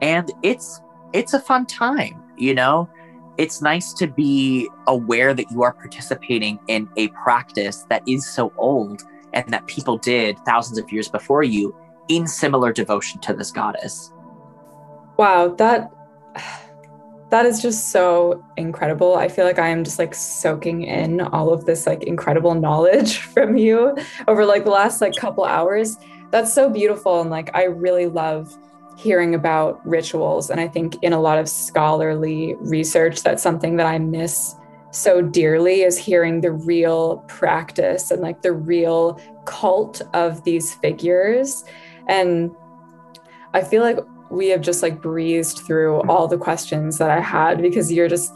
and 0.00 0.30
it's 0.42 0.80
it's 1.12 1.34
a 1.34 1.40
fun 1.40 1.66
time 1.66 2.22
you 2.38 2.54
know? 2.54 2.88
It's 3.36 3.62
nice 3.62 3.92
to 3.94 4.06
be 4.08 4.68
aware 4.86 5.32
that 5.32 5.50
you 5.50 5.62
are 5.62 5.72
participating 5.72 6.58
in 6.66 6.88
a 6.96 7.08
practice 7.08 7.84
that 7.88 8.02
is 8.08 8.28
so 8.28 8.52
old 8.56 9.02
and 9.32 9.48
that 9.52 9.66
people 9.66 9.96
did 9.96 10.38
thousands 10.40 10.78
of 10.78 10.90
years 10.90 11.08
before 11.08 11.44
you 11.44 11.76
in 12.08 12.26
similar 12.26 12.72
devotion 12.72 13.20
to 13.20 13.34
this 13.34 13.52
goddess. 13.52 14.12
Wow, 15.16 15.48
that 15.54 15.92
that 17.30 17.44
is 17.44 17.60
just 17.60 17.90
so 17.90 18.42
incredible. 18.56 19.16
I 19.16 19.28
feel 19.28 19.44
like 19.44 19.58
I 19.58 19.68
am 19.68 19.84
just 19.84 19.98
like 19.98 20.14
soaking 20.14 20.84
in 20.84 21.20
all 21.20 21.52
of 21.52 21.66
this 21.66 21.86
like 21.86 22.04
incredible 22.04 22.54
knowledge 22.54 23.18
from 23.34 23.56
you 23.56 23.96
over 24.26 24.44
like 24.44 24.64
the 24.64 24.70
last 24.70 25.00
like 25.00 25.14
couple 25.16 25.44
hours. 25.44 25.98
That's 26.30 26.52
so 26.52 26.70
beautiful 26.70 27.20
and 27.20 27.30
like 27.30 27.54
I 27.54 27.64
really 27.64 28.06
love 28.06 28.56
hearing 28.96 29.34
about 29.34 29.84
rituals. 29.86 30.50
And 30.50 30.60
I 30.60 30.68
think 30.68 30.96
in 31.02 31.12
a 31.12 31.20
lot 31.20 31.38
of 31.38 31.48
scholarly 31.48 32.56
research, 32.60 33.22
that's 33.22 33.42
something 33.42 33.76
that 33.76 33.86
I 33.86 33.98
miss 33.98 34.56
so 34.90 35.20
dearly 35.20 35.82
is 35.82 35.98
hearing 35.98 36.40
the 36.40 36.52
real 36.52 37.18
practice 37.28 38.10
and 38.10 38.22
like 38.22 38.42
the 38.42 38.52
real 38.52 39.20
cult 39.44 40.02
of 40.14 40.42
these 40.44 40.74
figures. 40.74 41.64
And 42.08 42.50
I 43.54 43.62
feel 43.62 43.82
like 43.82 43.98
we 44.30 44.48
have 44.48 44.60
just 44.60 44.82
like 44.82 45.00
breezed 45.00 45.60
through 45.60 46.00
all 46.02 46.28
the 46.28 46.38
questions 46.38 46.98
that 46.98 47.10
I 47.10 47.20
had 47.20 47.62
because 47.62 47.92
you're 47.92 48.08
just 48.08 48.34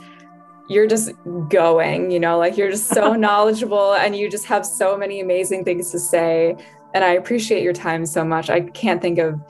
you're 0.69 0.87
just 0.87 1.13
going, 1.49 2.11
you 2.11 2.21
know, 2.21 2.39
like 2.39 2.57
you're 2.57 2.71
just 2.71 2.89
so 2.89 3.15
knowledgeable 3.27 3.95
and 3.95 4.17
you 4.17 4.31
just 4.31 4.47
have 4.47 4.65
so 4.65 4.97
many 4.97 5.21
amazing 5.21 5.65
things 5.65 5.91
to 5.91 5.99
say. 5.99 6.57
And 6.95 7.05
I 7.05 7.11
appreciate 7.15 7.63
your 7.63 7.73
time 7.73 8.07
so 8.07 8.25
much. 8.25 8.49
I 8.49 8.61
can't 8.61 9.03
think 9.03 9.19
of 9.19 9.41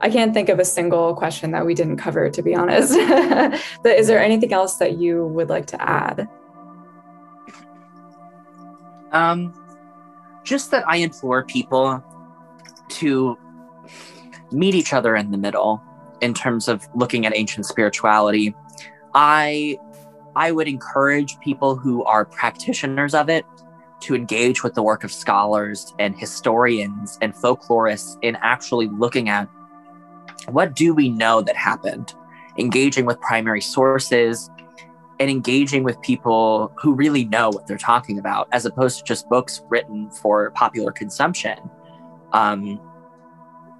I 0.00 0.10
can't 0.10 0.34
think 0.34 0.50
of 0.50 0.58
a 0.58 0.64
single 0.64 1.14
question 1.14 1.52
that 1.52 1.64
we 1.64 1.74
didn't 1.74 1.96
cover, 1.96 2.28
to 2.28 2.42
be 2.42 2.54
honest. 2.54 2.92
but 3.82 3.98
is 3.98 4.06
there 4.06 4.20
anything 4.20 4.52
else 4.52 4.76
that 4.76 4.98
you 4.98 5.26
would 5.26 5.48
like 5.48 5.66
to 5.68 5.82
add? 5.82 6.28
Um, 9.12 9.54
just 10.44 10.70
that 10.72 10.84
I 10.86 10.96
implore 10.96 11.44
people 11.44 12.04
to 12.88 13.38
meet 14.52 14.74
each 14.74 14.92
other 14.92 15.16
in 15.16 15.30
the 15.30 15.38
middle 15.38 15.82
in 16.20 16.34
terms 16.34 16.68
of 16.68 16.88
looking 16.94 17.26
at 17.26 17.36
ancient 17.36 17.66
spirituality. 17.66 18.54
I 19.14 19.78
I 20.34 20.52
would 20.52 20.68
encourage 20.68 21.38
people 21.40 21.76
who 21.76 22.04
are 22.04 22.24
practitioners 22.24 23.14
of 23.14 23.28
it 23.30 23.44
to 24.00 24.14
engage 24.14 24.62
with 24.62 24.74
the 24.74 24.82
work 24.82 25.02
of 25.02 25.10
scholars 25.10 25.94
and 25.98 26.16
historians 26.16 27.18
and 27.22 27.34
folklorists 27.34 28.18
in 28.20 28.36
actually 28.42 28.88
looking 28.88 29.30
at 29.30 29.48
what 30.48 30.74
do 30.74 30.92
we 30.94 31.08
know 31.08 31.40
that 31.40 31.56
happened? 31.56 32.14
Engaging 32.58 33.06
with 33.06 33.20
primary 33.20 33.62
sources 33.62 34.50
and 35.18 35.30
engaging 35.30 35.82
with 35.82 36.00
people 36.02 36.72
who 36.76 36.94
really 36.94 37.24
know 37.24 37.48
what 37.48 37.66
they're 37.66 37.78
talking 37.78 38.18
about, 38.18 38.48
as 38.52 38.66
opposed 38.66 38.98
to 38.98 39.04
just 39.04 39.28
books 39.30 39.62
written 39.70 40.10
for 40.10 40.50
popular 40.50 40.92
consumption. 40.92 41.58
Um, 42.32 42.78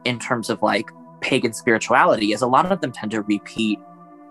in 0.07 0.19
terms 0.19 0.49
of 0.49 0.63
like 0.63 0.91
pagan 1.21 1.53
spirituality, 1.53 2.33
is 2.33 2.43
a 2.43 2.47
lot 2.47 2.71
of 2.71 2.81
them 2.81 2.93
tend 2.93 3.11
to 3.13 3.23
repeat 3.23 3.79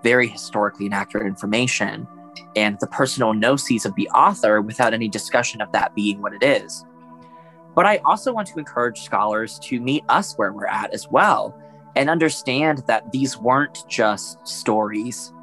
very 0.03 0.28
historically 0.28 0.86
inaccurate 0.86 1.28
information 1.28 2.07
and 2.55 2.78
the 2.80 2.88
personal 2.88 3.34
gnosis 3.34 3.86
of 3.86 3.95
the 3.95 4.07
author 4.09 4.61
without 4.61 4.93
any 4.93 5.07
discussion 5.07 5.61
of 5.61 5.71
that 5.71 5.93
being 5.95 6.21
what 6.21 6.34
it 6.34 6.43
is. 6.43 6.86
But 7.76 7.86
I 7.86 7.97
also 8.05 8.32
want 8.32 8.47
to 8.49 8.59
encourage 8.59 9.01
scholars 9.01 9.59
to 9.63 9.80
meet 9.80 10.03
us 10.07 10.36
where 10.36 10.53
we're 10.53 10.67
at 10.67 10.93
as 10.93 11.09
well 11.09 11.59
and 11.95 12.09
understand 12.09 12.84
that 12.88 13.11
these 13.11 13.38
weren't 13.38 13.84
just 13.89 14.45
stories 14.47 15.34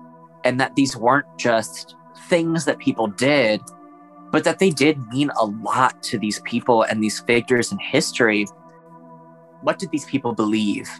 and 0.44 0.58
that 0.60 0.74
these 0.74 0.96
weren't 0.96 1.26
just 1.38 1.96
things 2.28 2.64
that 2.64 2.78
people 2.78 3.06
did, 3.06 3.60
but 4.30 4.44
that 4.44 4.58
they 4.58 4.70
did 4.70 4.98
mean 5.08 5.30
a 5.38 5.44
lot 5.44 6.02
to 6.04 6.18
these 6.18 6.40
people 6.40 6.82
and 6.84 7.02
these 7.02 7.20
figures 7.20 7.72
in 7.72 7.78
history. 7.78 8.46
What 9.62 9.78
did 9.78 9.90
these 9.90 10.04
people 10.04 10.32
believe? 10.32 10.90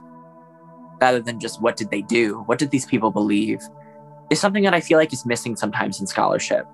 Rather 1.01 1.21
than 1.21 1.41
just 1.41 1.61
what 1.61 1.77
did 1.77 1.91
they 1.91 2.03
do? 2.03 2.43
What 2.47 2.59
did 2.59 2.71
these 2.71 2.87
people 2.87 3.11
believe? 3.11 3.61
Is 4.31 4.41
something 4.41 4.63
that 4.65 4.75
I 4.75 4.81
feel 4.81 4.99
like 4.99 5.13
is 5.13 5.27
missing 5.27 5.57
sometimes 5.57 6.01
in 6.01 6.07
scholarship. 6.07 6.67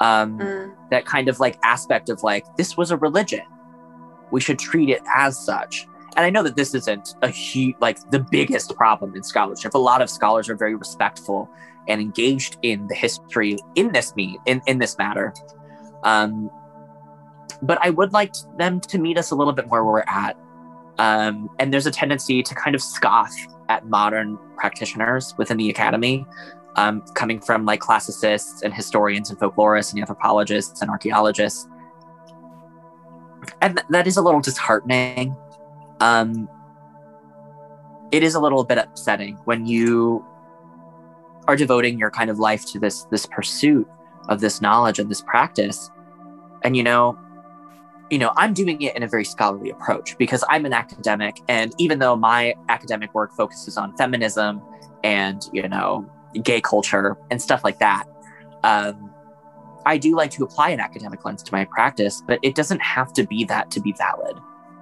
Um, 0.00 0.38
mm. 0.38 0.74
That 0.90 1.06
kind 1.06 1.28
of 1.28 1.40
like 1.40 1.58
aspect 1.62 2.08
of 2.08 2.22
like, 2.22 2.44
this 2.56 2.76
was 2.76 2.90
a 2.90 2.96
religion. 2.96 3.42
We 4.30 4.40
should 4.40 4.58
treat 4.58 4.90
it 4.90 5.00
as 5.14 5.38
such 5.38 5.86
and 6.18 6.26
I 6.26 6.30
know 6.30 6.42
that 6.42 6.56
this 6.56 6.74
isn't 6.74 7.14
a 7.22 7.28
huge, 7.28 7.76
like 7.78 7.98
the 8.10 8.18
biggest 8.18 8.74
problem 8.74 9.14
in 9.14 9.22
scholarship. 9.22 9.74
A 9.74 9.78
lot 9.78 10.02
of 10.02 10.10
scholars 10.10 10.48
are 10.48 10.56
very 10.56 10.74
respectful 10.74 11.48
and 11.86 12.00
engaged 12.00 12.58
in 12.62 12.88
the 12.88 12.94
history 12.96 13.56
in 13.76 13.92
this 13.92 14.16
me 14.16 14.36
in, 14.44 14.60
in 14.66 14.78
this 14.78 14.98
matter. 14.98 15.32
Um, 16.02 16.50
but 17.62 17.78
I 17.82 17.90
would 17.90 18.12
like 18.12 18.34
them 18.56 18.80
to 18.80 18.98
meet 18.98 19.16
us 19.16 19.30
a 19.30 19.36
little 19.36 19.52
bit 19.52 19.68
more 19.68 19.84
where 19.84 19.92
we're 19.92 20.04
at. 20.08 20.36
Um, 20.98 21.48
and 21.58 21.72
there's 21.72 21.86
a 21.86 21.90
tendency 21.90 22.42
to 22.42 22.54
kind 22.54 22.74
of 22.74 22.82
scoff 22.82 23.32
at 23.68 23.86
modern 23.86 24.38
practitioners 24.56 25.34
within 25.38 25.56
the 25.56 25.70
academy, 25.70 26.26
um, 26.76 27.02
coming 27.14 27.40
from 27.40 27.64
like 27.64 27.80
classicists 27.80 28.62
and 28.62 28.74
historians 28.74 29.30
and 29.30 29.38
folklorists 29.38 29.92
and 29.92 30.00
anthropologists 30.00 30.82
and 30.82 30.90
archaeologists. 30.90 31.68
And 33.60 33.76
th- 33.76 33.86
that 33.90 34.06
is 34.06 34.16
a 34.16 34.22
little 34.22 34.40
disheartening 34.40 35.36
um, 36.00 36.48
it 38.10 38.22
is 38.22 38.34
a 38.34 38.40
little 38.40 38.64
bit 38.64 38.78
upsetting 38.78 39.36
when 39.44 39.66
you 39.66 40.24
are 41.46 41.56
devoting 41.56 41.98
your 41.98 42.10
kind 42.10 42.30
of 42.30 42.38
life 42.38 42.64
to 42.66 42.78
this 42.78 43.04
this 43.04 43.26
pursuit 43.26 43.86
of 44.28 44.40
this 44.40 44.60
knowledge 44.60 44.98
and 44.98 45.10
this 45.10 45.22
practice 45.22 45.90
and 46.62 46.76
you 46.76 46.82
know 46.82 47.18
you 48.10 48.18
know 48.18 48.32
i'm 48.36 48.54
doing 48.54 48.80
it 48.82 48.94
in 48.96 49.02
a 49.02 49.08
very 49.08 49.24
scholarly 49.24 49.70
approach 49.70 50.16
because 50.18 50.44
i'm 50.48 50.64
an 50.64 50.72
academic 50.72 51.40
and 51.48 51.74
even 51.78 51.98
though 51.98 52.16
my 52.16 52.54
academic 52.68 53.12
work 53.14 53.32
focuses 53.32 53.76
on 53.76 53.96
feminism 53.96 54.62
and 55.04 55.48
you 55.52 55.66
know 55.68 56.08
gay 56.42 56.60
culture 56.60 57.16
and 57.30 57.40
stuff 57.40 57.64
like 57.64 57.78
that 57.78 58.04
um, 58.64 59.10
i 59.86 59.96
do 59.96 60.16
like 60.16 60.30
to 60.30 60.44
apply 60.44 60.70
an 60.70 60.80
academic 60.80 61.24
lens 61.24 61.42
to 61.42 61.52
my 61.52 61.64
practice 61.64 62.22
but 62.26 62.38
it 62.42 62.54
doesn't 62.54 62.80
have 62.80 63.12
to 63.12 63.26
be 63.26 63.44
that 63.44 63.70
to 63.70 63.80
be 63.80 63.92
valid 63.92 64.36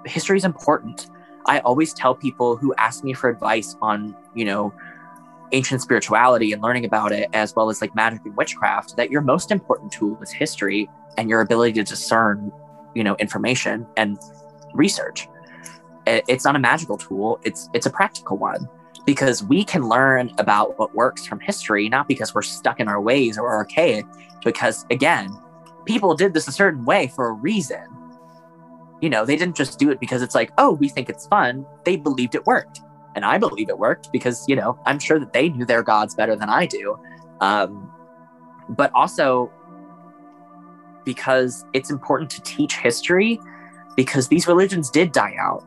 history 0.07 0.37
is 0.37 0.45
important. 0.45 1.09
I 1.47 1.61
always 1.61 1.93
tell 1.93 2.15
people 2.15 2.57
who 2.57 2.75
ask 2.77 3.05
me 3.05 3.13
for 3.13 3.31
advice 3.31 3.77
on, 3.81 4.17
you 4.35 4.45
know, 4.45 4.73
ancient 5.53 5.81
spirituality 5.81 6.53
and 6.53 6.63
learning 6.63 6.85
about 6.85 7.13
it, 7.13 7.29
as 7.33 7.55
well 7.55 7.71
as 7.71 7.81
like 7.81 7.95
magic 7.95 8.21
and 8.25 8.37
witchcraft, 8.37 8.97
that 8.97 9.11
your 9.11 9.21
most 9.21 9.53
important 9.53 9.93
tool 9.93 10.19
is 10.21 10.31
history 10.31 10.89
and 11.17 11.31
your 11.31 11.41
ability 11.41 11.75
to 11.75 11.85
discern, 11.85 12.53
you 12.97 13.05
know, 13.05 13.15
information 13.17 13.87
and 13.97 14.19
research. 14.75 15.29
It's 16.07 16.45
not 16.45 16.57
a 16.57 16.59
magical 16.59 16.97
tool; 16.97 17.41
it's 17.45 17.69
it's 17.75 17.87
a 17.87 17.91
practical 17.91 18.37
one 18.37 18.69
because 19.05 19.43
we 19.45 19.65
can 19.65 19.89
learn 19.89 20.33
about 20.39 20.79
what 20.79 20.95
works 20.95 21.27
from 21.27 21.39
history, 21.41 21.89
not 21.89 22.09
because 22.09 22.35
we're 22.35 22.43
stuck 22.43 22.81
in 22.81 22.89
our 22.89 23.01
ways 23.01 23.39
or 23.39 23.49
archaic, 23.49 24.05
because 24.45 24.85
again, 24.91 25.31
people 25.85 26.15
did 26.15 26.35
this 26.35 26.49
a 26.49 26.53
certain 26.53 26.85
way 26.85 27.07
for 27.09 27.29
a 27.29 27.33
reason 27.33 27.97
you 29.01 29.11
know, 29.11 29.25
they 29.25 29.37
didn't 29.37 29.57
just 29.57 29.79
do 29.79 29.91
it 29.91 30.01
because 30.01 30.23
it's 30.23 30.35
like, 30.35 30.53
oh, 30.59 30.73
we 30.73 30.89
think 30.89 31.09
it's 31.09 31.27
fun. 31.27 31.67
They 31.85 31.97
believed 31.97 32.35
it 32.35 32.47
worked. 32.47 32.81
And 33.15 33.25
I 33.25 33.39
believe 33.39 33.69
it 33.69 33.79
worked 33.79 34.11
because, 34.13 34.45
you 34.49 34.57
know, 34.57 34.79
I'm 34.87 34.99
sure 34.99 35.19
that 35.19 35.33
they 35.33 35.49
knew 35.49 35.65
their 35.65 35.83
gods 35.83 36.15
better 36.15 36.37
than 36.37 36.49
I 36.49 36.67
do. 36.67 36.99
Um, 37.41 37.91
but 38.69 38.91
also 38.95 39.51
because 41.07 41.65
it's 41.73 41.91
important 41.91 42.29
to 42.33 42.43
teach 42.43 42.77
history 42.77 43.41
because 43.97 44.29
these 44.29 44.47
religions 44.47 44.91
did 44.91 45.13
die 45.13 45.35
out. 45.41 45.65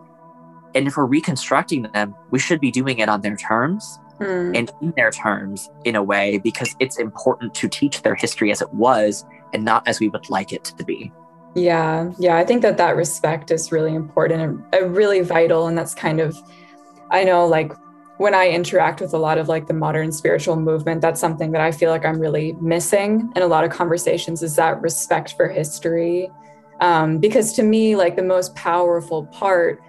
And 0.75 0.85
if 0.85 0.97
we're 0.97 1.05
reconstructing 1.05 1.81
them, 1.93 2.13
we 2.29 2.37
should 2.37 2.61
be 2.61 2.69
doing 2.69 2.99
it 2.99 3.09
on 3.09 3.21
their 3.21 3.35
terms 3.35 3.97
mm. 4.19 4.55
and 4.55 4.71
in 4.81 4.93
their 4.95 5.09
terms 5.09 5.71
in 5.85 5.95
a 5.95 6.03
way 6.03 6.37
because 6.37 6.75
it's 6.79 6.99
important 6.99 7.55
to 7.55 7.67
teach 7.67 8.03
their 8.03 8.13
history 8.13 8.51
as 8.51 8.61
it 8.61 8.71
was 8.71 9.25
and 9.53 9.65
not 9.65 9.87
as 9.87 9.99
we 9.99 10.09
would 10.09 10.29
like 10.29 10.53
it 10.53 10.65
to 10.65 10.85
be. 10.85 11.11
Yeah, 11.55 12.11
yeah, 12.19 12.37
I 12.37 12.45
think 12.45 12.61
that 12.61 12.77
that 12.77 12.95
respect 12.95 13.49
is 13.49 13.71
really 13.71 13.95
important 13.95 14.41
and 14.41 14.75
uh, 14.75 14.87
really 14.87 15.21
vital. 15.21 15.67
And 15.67 15.75
that's 15.75 15.95
kind 15.95 16.19
of, 16.19 16.37
I 17.09 17.23
know, 17.23 17.47
like 17.47 17.73
when 18.19 18.35
I 18.35 18.49
interact 18.49 18.99
with 18.99 19.13
a 19.13 19.17
lot 19.17 19.37
of 19.37 19.47
like 19.47 19.67
the 19.67 19.73
modern 19.73 20.11
spiritual 20.11 20.57
movement, 20.57 20.99
that's 20.99 21.21
something 21.21 21.53
that 21.53 21.61
I 21.61 21.71
feel 21.71 21.89
like 21.89 22.05
I'm 22.05 22.19
really 22.19 22.51
missing 22.59 23.31
in 23.33 23.41
a 23.41 23.47
lot 23.47 23.63
of 23.63 23.71
conversations 23.71 24.43
is 24.43 24.57
that 24.57 24.81
respect 24.81 25.37
for 25.37 25.47
history. 25.47 26.29
Um, 26.81 27.19
because 27.19 27.53
to 27.53 27.63
me, 27.63 27.95
like 27.95 28.17
the 28.17 28.21
most 28.21 28.53
powerful 28.55 29.25
part 29.27 29.81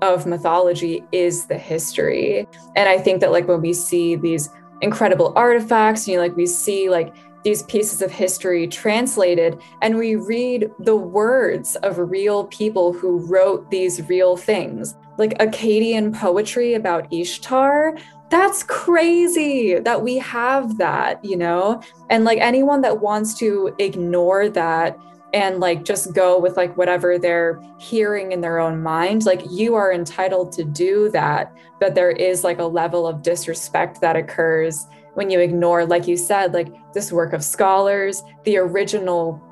of 0.00 0.24
mythology 0.24 1.04
is 1.12 1.44
the 1.44 1.58
history. 1.58 2.48
And 2.74 2.88
I 2.88 2.96
think 2.96 3.20
that 3.20 3.32
like 3.32 3.48
when 3.48 3.60
we 3.60 3.74
see 3.74 4.16
these 4.16 4.48
incredible 4.80 5.34
artifacts, 5.36 6.08
you 6.08 6.16
know, 6.16 6.22
like 6.22 6.36
we 6.36 6.46
see 6.46 6.88
like 6.88 7.14
these 7.42 7.64
pieces 7.64 8.00
of 8.00 8.10
history 8.10 8.66
translated 8.66 9.60
and 9.82 9.98
we 9.98 10.16
read 10.16 10.70
the 10.78 10.96
words 10.96 11.76
of 11.76 11.98
real 11.98 12.46
people 12.46 12.94
who 12.94 13.18
wrote 13.26 13.70
these 13.70 14.00
real 14.08 14.38
things, 14.38 14.94
like 15.18 15.38
Akkadian 15.38 16.14
poetry 16.18 16.74
about 16.74 17.12
Ishtar. 17.12 17.96
That's 18.30 18.62
crazy 18.62 19.78
that 19.78 20.02
we 20.02 20.18
have 20.18 20.78
that, 20.78 21.24
you 21.24 21.36
know? 21.36 21.82
And 22.10 22.24
like 22.24 22.38
anyone 22.38 22.80
that 22.80 23.00
wants 23.00 23.34
to 23.38 23.74
ignore 23.78 24.48
that 24.48 24.98
and 25.34 25.58
like 25.58 25.84
just 25.84 26.14
go 26.14 26.38
with 26.38 26.56
like 26.56 26.76
whatever 26.76 27.18
they're 27.18 27.60
hearing 27.78 28.30
in 28.30 28.40
their 28.40 28.60
own 28.60 28.80
mind 28.80 29.26
like 29.26 29.42
you 29.50 29.74
are 29.74 29.92
entitled 29.92 30.52
to 30.52 30.62
do 30.62 31.10
that 31.10 31.52
but 31.80 31.94
there 31.96 32.12
is 32.12 32.44
like 32.44 32.60
a 32.60 32.64
level 32.64 33.04
of 33.04 33.20
disrespect 33.20 34.00
that 34.00 34.14
occurs 34.14 34.86
when 35.14 35.28
you 35.28 35.40
ignore 35.40 35.84
like 35.84 36.06
you 36.06 36.16
said 36.16 36.54
like 36.54 36.72
this 36.94 37.10
work 37.10 37.32
of 37.32 37.42
scholars 37.42 38.22
the 38.44 38.56
original 38.56 39.42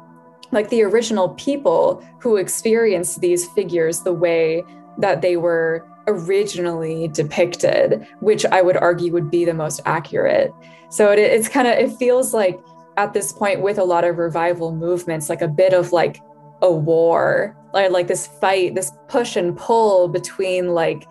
like 0.52 0.68
the 0.68 0.82
original 0.82 1.30
people 1.30 2.04
who 2.20 2.36
experienced 2.36 3.20
these 3.20 3.48
figures 3.48 4.00
the 4.00 4.12
way 4.12 4.62
that 4.98 5.22
they 5.22 5.36
were 5.36 5.86
originally 6.08 7.08
depicted 7.08 8.06
which 8.20 8.44
i 8.46 8.60
would 8.60 8.76
argue 8.76 9.12
would 9.12 9.30
be 9.30 9.44
the 9.44 9.54
most 9.54 9.80
accurate. 9.84 10.52
So 10.90 11.10
it, 11.10 11.18
it's 11.18 11.48
kind 11.48 11.66
of 11.66 11.74
it 11.74 11.96
feels 11.96 12.34
like 12.34 12.60
at 12.96 13.14
this 13.14 13.32
point 13.32 13.62
with 13.62 13.78
a 13.78 13.84
lot 13.84 14.04
of 14.04 14.18
revival 14.18 14.74
movements 14.74 15.30
like 15.30 15.40
a 15.40 15.48
bit 15.48 15.72
of 15.72 15.92
like 15.92 16.20
a 16.60 16.70
war 16.70 17.56
like, 17.72 17.90
like 17.90 18.06
this 18.06 18.26
fight 18.26 18.74
this 18.74 18.92
push 19.08 19.36
and 19.36 19.56
pull 19.56 20.08
between 20.08 20.74
like 20.74 21.08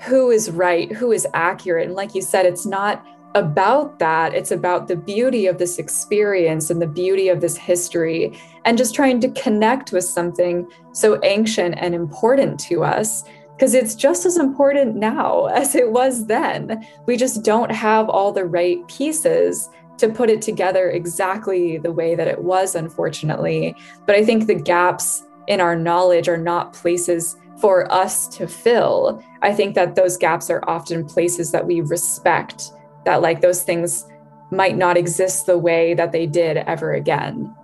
who 0.00 0.30
is 0.30 0.50
right 0.50 0.90
who 0.92 1.12
is 1.12 1.26
accurate. 1.34 1.86
And 1.86 1.94
like 1.94 2.14
you 2.14 2.22
said 2.22 2.46
it's 2.46 2.64
not 2.64 3.04
about 3.34 3.98
that 3.98 4.34
it's 4.34 4.50
about 4.50 4.88
the 4.88 4.96
beauty 4.96 5.46
of 5.46 5.58
this 5.58 5.78
experience 5.78 6.70
and 6.70 6.80
the 6.80 6.86
beauty 6.86 7.28
of 7.28 7.40
this 7.40 7.56
history 7.56 8.38
and 8.64 8.78
just 8.78 8.94
trying 8.94 9.20
to 9.20 9.30
connect 9.32 9.92
with 9.92 10.04
something 10.04 10.66
so 10.92 11.20
ancient 11.24 11.74
and 11.78 11.94
important 11.94 12.58
to 12.58 12.82
us 12.82 13.24
because 13.54 13.74
it's 13.74 13.94
just 13.94 14.24
as 14.24 14.38
important 14.38 14.96
now 14.96 15.46
as 15.54 15.74
it 15.74 15.90
was 15.90 16.26
then 16.26 16.86
we 17.06 17.16
just 17.16 17.44
don't 17.44 17.70
have 17.70 18.08
all 18.08 18.32
the 18.32 18.44
right 18.44 18.86
pieces 18.88 19.68
to 19.98 20.08
put 20.08 20.30
it 20.30 20.40
together 20.40 20.90
exactly 20.90 21.76
the 21.76 21.92
way 21.92 22.14
that 22.14 22.28
it 22.28 22.42
was, 22.42 22.74
unfortunately. 22.74 23.74
But 24.06 24.16
I 24.16 24.24
think 24.24 24.46
the 24.46 24.54
gaps 24.54 25.24
in 25.48 25.60
our 25.60 25.76
knowledge 25.76 26.28
are 26.28 26.38
not 26.38 26.72
places 26.72 27.36
for 27.60 27.90
us 27.92 28.28
to 28.28 28.46
fill. 28.46 29.22
I 29.42 29.52
think 29.52 29.74
that 29.74 29.96
those 29.96 30.16
gaps 30.16 30.50
are 30.50 30.62
often 30.68 31.04
places 31.04 31.50
that 31.50 31.66
we 31.66 31.80
respect, 31.80 32.70
that 33.08 33.22
like 33.22 33.40
those 33.40 33.62
things 33.62 34.04
might 34.50 34.76
not 34.76 34.98
exist 34.98 35.46
the 35.46 35.56
way 35.56 35.94
that 35.94 36.12
they 36.12 36.26
did 36.26 36.58
ever 36.58 36.92
again. 36.92 37.54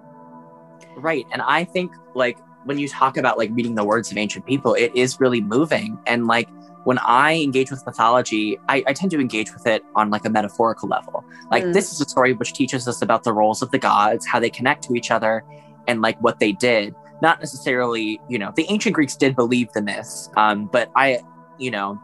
Right. 0.97 1.27
And 1.33 1.43
I 1.43 1.65
think 1.65 1.93
like 2.15 2.39
when 2.65 2.79
you 2.79 2.89
talk 2.89 3.19
about 3.19 3.37
like 3.37 3.51
reading 3.53 3.75
the 3.75 3.85
words 3.85 4.11
of 4.11 4.16
ancient 4.16 4.47
people, 4.47 4.73
it 4.73 4.91
is 4.95 5.21
really 5.21 5.43
moving. 5.43 5.99
And 6.07 6.27
like 6.27 6.49
when 6.85 6.97
I 6.97 7.35
engage 7.35 7.71
with 7.71 7.85
mythology, 7.85 8.59
I, 8.71 8.83
I, 8.87 8.95
tend 8.95 9.11
to 9.11 9.21
engage 9.21 9.53
with 9.53 9.66
it 9.66 9.83
on 9.95 10.09
like 10.09 10.25
a 10.25 10.31
metaphorical 10.31 10.89
level. 10.89 11.23
Like 11.51 11.65
mm. 11.65 11.75
this 11.75 11.93
is 11.93 12.01
a 12.01 12.09
story 12.09 12.33
which 12.33 12.55
teaches 12.55 12.89
us 12.89 13.03
about 13.03 13.25
the 13.25 13.35
roles 13.35 13.61
of 13.61 13.71
the 13.71 13.79
gods, 13.79 14.27
how 14.27 14.41
they 14.41 14.49
connect 14.49 14.85
to 14.85 14.95
each 14.95 15.11
other, 15.11 15.45
and 15.87 16.01
like 16.01 16.19
what 16.23 16.41
they 16.41 16.53
did. 16.53 16.95
Not 17.21 17.39
necessarily, 17.41 18.19
you 18.31 18.39
know, 18.39 18.51
the 18.57 18.65
ancient 18.71 18.95
Greeks 18.95 19.15
did 19.15 19.37
believe 19.37 19.71
the 19.75 19.83
myths, 19.83 20.31
um, 20.39 20.71
but 20.73 20.91
I, 20.97 21.21
you 21.59 21.71
know, 21.71 22.01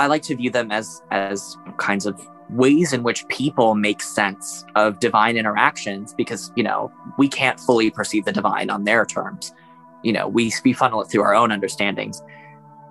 I 0.00 0.06
like 0.06 0.22
to 0.22 0.36
view 0.36 0.50
them 0.50 0.72
as 0.72 1.02
as 1.10 1.56
kinds 1.76 2.06
of 2.06 2.20
ways 2.48 2.92
in 2.92 3.02
which 3.02 3.28
people 3.28 3.74
make 3.74 4.02
sense 4.02 4.64
of 4.74 4.98
divine 4.98 5.36
interactions 5.36 6.14
because 6.14 6.50
you 6.56 6.62
know 6.62 6.90
we 7.18 7.28
can't 7.28 7.60
fully 7.60 7.90
perceive 7.90 8.24
the 8.24 8.32
divine 8.32 8.70
on 8.70 8.84
their 8.84 9.04
terms. 9.04 9.52
You 10.02 10.12
know, 10.12 10.26
we 10.26 10.52
we 10.64 10.72
funnel 10.72 11.02
it 11.02 11.10
through 11.10 11.22
our 11.22 11.34
own 11.34 11.50
understandings 11.50 12.22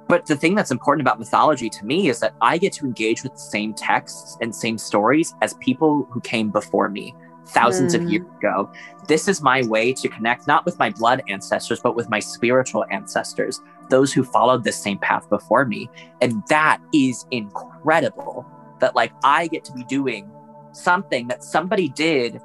but 0.09 0.25
the 0.25 0.35
thing 0.35 0.55
that's 0.55 0.71
important 0.71 1.07
about 1.07 1.19
mythology 1.19 1.69
to 1.69 1.85
me 1.85 2.09
is 2.09 2.19
that 2.19 2.33
I 2.41 2.57
get 2.57 2.73
to 2.73 2.85
engage 2.85 3.21
with 3.21 3.33
the 3.33 3.39
same 3.39 3.75
texts 3.75 4.37
and 4.41 4.53
same 4.53 4.79
stories 4.79 5.35
as 5.43 5.53
people 5.55 6.07
who 6.09 6.19
came 6.21 6.49
before 6.49 6.89
me 6.89 7.13
thousands 7.53 7.95
mm. 7.95 8.03
of 8.03 8.09
years 8.09 8.25
ago. 8.37 8.71
This 9.07 9.27
is 9.27 9.41
my 9.41 9.63
way 9.63 9.93
to 9.93 10.07
connect 10.07 10.47
not 10.47 10.65
with 10.65 10.77
my 10.79 10.89
blood 10.89 11.23
ancestors, 11.27 11.79
but 11.79 11.95
with 11.95 12.09
my 12.09 12.19
spiritual 12.19 12.85
ancestors, 12.91 13.61
those 13.89 14.13
who 14.13 14.23
followed 14.23 14.63
the 14.63 14.71
same 14.71 14.97
path 14.97 15.27
before 15.29 15.65
me. 15.65 15.89
And 16.21 16.43
that 16.49 16.79
is 16.93 17.25
incredible 17.31 18.45
that, 18.79 18.95
like, 18.95 19.11
I 19.23 19.47
get 19.47 19.63
to 19.65 19.73
be 19.73 19.83
doing 19.83 20.31
something 20.71 21.27
that 21.27 21.43
somebody 21.43 21.89
did 21.89 22.41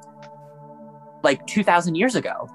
like 1.23 1.47
2000 1.47 1.95
years 1.95 2.15
ago 2.15 2.49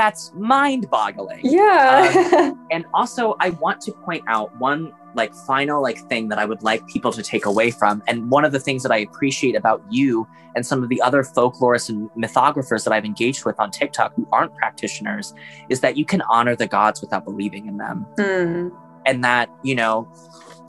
that's 0.00 0.32
mind-boggling. 0.34 1.40
Yeah. 1.42 2.30
um, 2.34 2.66
and 2.70 2.86
also, 2.94 3.36
I 3.38 3.50
want 3.50 3.82
to 3.82 3.92
point 3.92 4.24
out 4.28 4.58
one 4.58 4.94
like 5.14 5.34
final 5.34 5.82
like 5.82 5.98
thing 6.08 6.28
that 6.28 6.38
I 6.38 6.46
would 6.46 6.62
like 6.62 6.86
people 6.86 7.12
to 7.12 7.22
take 7.22 7.44
away 7.44 7.70
from. 7.70 8.02
And 8.06 8.30
one 8.30 8.46
of 8.46 8.52
the 8.52 8.60
things 8.60 8.82
that 8.82 8.92
I 8.92 8.96
appreciate 8.96 9.56
about 9.56 9.84
you 9.90 10.26
and 10.56 10.64
some 10.64 10.82
of 10.82 10.88
the 10.88 11.02
other 11.02 11.22
folklorists 11.22 11.90
and 11.90 12.08
mythographers 12.16 12.84
that 12.84 12.94
I've 12.94 13.04
engaged 13.04 13.44
with 13.44 13.60
on 13.60 13.70
TikTok 13.70 14.14
who 14.14 14.26
aren't 14.32 14.54
practitioners 14.54 15.34
is 15.68 15.80
that 15.80 15.98
you 15.98 16.06
can 16.06 16.22
honor 16.22 16.56
the 16.56 16.66
gods 16.66 17.02
without 17.02 17.26
believing 17.26 17.66
in 17.66 17.76
them. 17.76 18.06
Mm. 18.16 18.70
And 19.04 19.22
that, 19.22 19.50
you 19.62 19.74
know, 19.74 20.10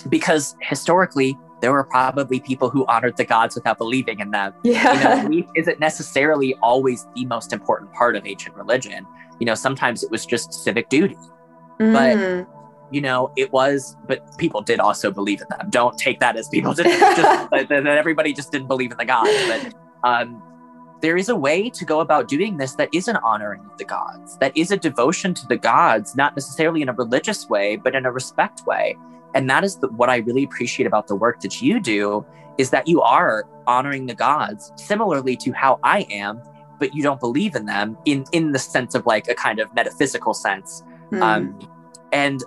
because 0.10 0.58
historically 0.62 1.38
there 1.62 1.72
were 1.72 1.84
probably 1.84 2.40
people 2.40 2.70
who 2.70 2.86
honored 2.88 3.18
the 3.18 3.26
gods 3.26 3.56
without 3.56 3.78
believing 3.78 4.20
in 4.20 4.32
them. 4.32 4.54
Yeah. 4.64 4.94
You 4.94 5.04
know, 5.04 5.30
belief 5.30 5.46
isn't 5.56 5.80
necessarily 5.80 6.56
always 6.62 7.08
the 7.16 7.26
most 7.26 7.54
important 7.54 7.94
part 7.94 8.16
of 8.16 8.26
ancient 8.26 8.56
religion. 8.56 9.06
You 9.40 9.46
know, 9.46 9.56
sometimes 9.56 10.04
it 10.04 10.12
was 10.12 10.26
just 10.26 10.54
civic 10.54 10.90
duty. 10.90 11.18
Mm. 11.80 11.94
But 11.94 12.48
you 12.92 13.00
know, 13.00 13.32
it 13.38 13.52
was, 13.54 13.96
but 14.06 14.38
people 14.38 14.62
did 14.62 14.80
also 14.80 15.12
believe 15.12 15.42
in 15.42 15.48
them. 15.50 15.70
Don't 15.70 15.98
take 15.98 16.20
that 16.20 16.36
as 16.36 16.50
people 16.50 16.74
did 16.74 16.86
just 16.86 17.50
that, 17.52 17.70
that 17.70 17.88
everybody 17.88 18.34
just 18.34 18.52
didn't 18.52 18.68
believe 18.68 18.92
in 18.92 18.98
the 18.98 19.06
gods. 19.06 19.32
But 19.48 19.74
um, 20.04 20.44
there 21.02 21.18
is 21.18 21.30
a 21.30 21.36
way 21.36 21.70
to 21.70 21.86
go 21.86 22.00
about 22.02 22.28
doing 22.28 22.58
this 22.58 22.76
that 22.76 22.90
is 22.94 23.08
an 23.08 23.18
honoring 23.18 23.62
of 23.66 23.78
the 23.78 23.86
gods, 23.86 24.38
that 24.38 24.56
is 24.56 24.72
a 24.72 24.78
devotion 24.78 25.34
to 25.34 25.48
the 25.48 25.58
gods, 25.58 26.16
not 26.16 26.36
necessarily 26.36 26.82
in 26.82 26.90
a 26.90 26.94
religious 26.94 27.50
way, 27.50 27.76
but 27.76 27.96
in 27.96 28.06
a 28.06 28.12
respect 28.12 28.66
way. 28.66 28.96
And 29.34 29.50
that 29.50 29.64
is 29.64 29.78
the, 29.78 29.88
what 29.90 30.10
I 30.10 30.18
really 30.18 30.44
appreciate 30.44 30.86
about 30.86 31.08
the 31.08 31.16
work 31.16 31.42
that 31.42 31.62
you 31.62 31.80
do 31.80 32.26
is 32.58 32.70
that 32.72 32.88
you 32.88 33.02
are 33.02 33.48
honoring 33.68 34.06
the 34.06 34.16
gods 34.16 34.72
similarly 34.76 35.36
to 35.38 35.52
how 35.52 35.80
I 35.84 36.02
am, 36.12 36.42
but 36.80 36.94
you 36.94 37.02
don't 37.02 37.20
believe 37.20 37.56
in 37.56 37.66
them 37.66 37.98
in 38.06 38.26
in 38.32 38.52
the 38.52 38.60
sense 38.60 38.96
of 38.96 39.06
like 39.06 39.28
a 39.28 39.36
kind 39.36 39.60
of 39.60 39.74
metaphysical 39.74 40.34
sense. 40.34 40.84
Mm. 41.12 41.22
Um, 41.22 41.70
and 42.12 42.44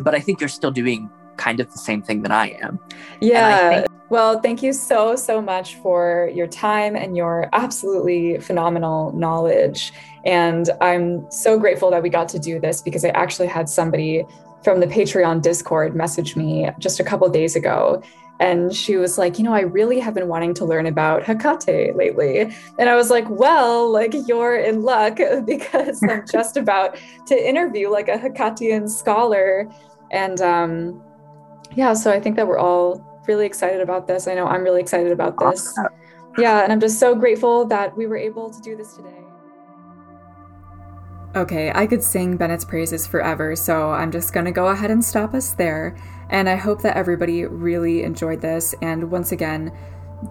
but 0.00 0.14
I 0.14 0.20
think 0.20 0.40
you're 0.40 0.48
still 0.48 0.70
doing 0.70 1.10
kind 1.36 1.60
of 1.60 1.70
the 1.70 1.78
same 1.78 2.02
thing 2.02 2.22
that 2.22 2.32
I 2.32 2.58
am. 2.62 2.78
Yeah. 3.20 3.68
I 3.72 3.74
think- 3.80 3.92
well, 4.08 4.40
thank 4.40 4.62
you 4.62 4.72
so, 4.72 5.16
so 5.16 5.42
much 5.42 5.74
for 5.76 6.30
your 6.32 6.46
time 6.46 6.94
and 6.94 7.16
your 7.16 7.48
absolutely 7.52 8.38
phenomenal 8.38 9.12
knowledge. 9.12 9.92
And 10.24 10.70
I'm 10.80 11.28
so 11.30 11.58
grateful 11.58 11.90
that 11.90 12.04
we 12.04 12.08
got 12.08 12.28
to 12.30 12.38
do 12.38 12.60
this 12.60 12.80
because 12.80 13.04
I 13.04 13.08
actually 13.08 13.48
had 13.48 13.68
somebody 13.68 14.24
from 14.66 14.80
the 14.80 14.86
Patreon 14.88 15.42
Discord 15.42 15.94
messaged 15.94 16.34
me 16.34 16.68
just 16.80 16.98
a 16.98 17.04
couple 17.04 17.28
days 17.28 17.54
ago. 17.54 18.02
And 18.40 18.74
she 18.74 18.96
was 18.96 19.16
like, 19.16 19.38
you 19.38 19.44
know, 19.44 19.54
I 19.54 19.60
really 19.60 20.00
have 20.00 20.12
been 20.12 20.26
wanting 20.26 20.54
to 20.54 20.64
learn 20.64 20.86
about 20.86 21.22
Hecate 21.22 21.94
lately. 21.94 22.40
And 22.76 22.88
I 22.88 22.96
was 22.96 23.08
like, 23.08 23.30
well, 23.30 23.88
like 23.88 24.12
you're 24.26 24.56
in 24.56 24.82
luck 24.82 25.20
because 25.46 26.02
I'm 26.02 26.26
just 26.32 26.56
about 26.56 26.98
to 27.28 27.48
interview 27.48 27.90
like 27.90 28.08
a 28.08 28.18
Hecatean 28.18 28.90
scholar. 28.90 29.70
And 30.10 30.40
um, 30.40 31.00
yeah, 31.76 31.92
so 31.92 32.10
I 32.10 32.18
think 32.18 32.34
that 32.34 32.48
we're 32.48 32.58
all 32.58 33.22
really 33.28 33.46
excited 33.46 33.80
about 33.80 34.08
this. 34.08 34.26
I 34.26 34.34
know 34.34 34.48
I'm 34.48 34.64
really 34.64 34.80
excited 34.80 35.12
about 35.12 35.38
this. 35.38 35.78
Yeah, 36.38 36.64
and 36.64 36.72
I'm 36.72 36.80
just 36.80 36.98
so 36.98 37.14
grateful 37.14 37.66
that 37.66 37.96
we 37.96 38.08
were 38.08 38.16
able 38.16 38.50
to 38.50 38.60
do 38.62 38.76
this 38.76 38.96
today. 38.96 39.25
Okay, 41.36 41.70
I 41.74 41.86
could 41.86 42.02
sing 42.02 42.38
Bennett's 42.38 42.64
praises 42.64 43.06
forever, 43.06 43.54
so 43.54 43.90
I'm 43.90 44.10
just 44.10 44.32
gonna 44.32 44.50
go 44.50 44.68
ahead 44.68 44.90
and 44.90 45.04
stop 45.04 45.34
us 45.34 45.52
there. 45.52 45.94
And 46.30 46.48
I 46.48 46.54
hope 46.56 46.80
that 46.80 46.96
everybody 46.96 47.44
really 47.44 48.04
enjoyed 48.04 48.40
this. 48.40 48.74
And 48.80 49.10
once 49.10 49.32
again, 49.32 49.70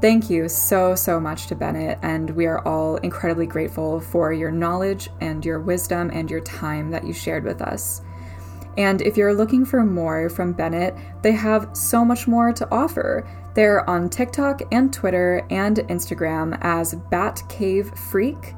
thank 0.01 0.31
you 0.31 0.49
so, 0.49 0.95
so 0.95 1.19
much 1.19 1.45
to 1.47 1.55
Bennett. 1.55 1.99
And 2.01 2.31
we 2.31 2.47
are 2.47 2.67
all 2.67 2.95
incredibly 2.97 3.45
grateful 3.45 3.99
for 3.99 4.33
your 4.33 4.49
knowledge 4.49 5.09
and 5.21 5.45
your 5.45 5.59
wisdom 5.59 6.09
and 6.11 6.31
your 6.31 6.41
time 6.41 6.89
that 6.89 7.05
you 7.05 7.13
shared 7.13 7.43
with 7.43 7.61
us. 7.61 8.01
And 8.75 9.03
if 9.03 9.15
you're 9.15 9.35
looking 9.35 9.63
for 9.63 9.85
more 9.85 10.27
from 10.27 10.53
Bennett, 10.53 10.95
they 11.21 11.33
have 11.33 11.69
so 11.73 12.03
much 12.03 12.27
more 12.27 12.51
to 12.51 12.67
offer. 12.71 13.29
They're 13.53 13.87
on 13.87 14.09
TikTok 14.09 14.63
and 14.71 14.91
Twitter 14.91 15.45
and 15.51 15.77
Instagram 15.77 16.57
as 16.61 16.95
Bat 17.11 17.43
Cave 17.47 17.91
Freak 17.95 18.55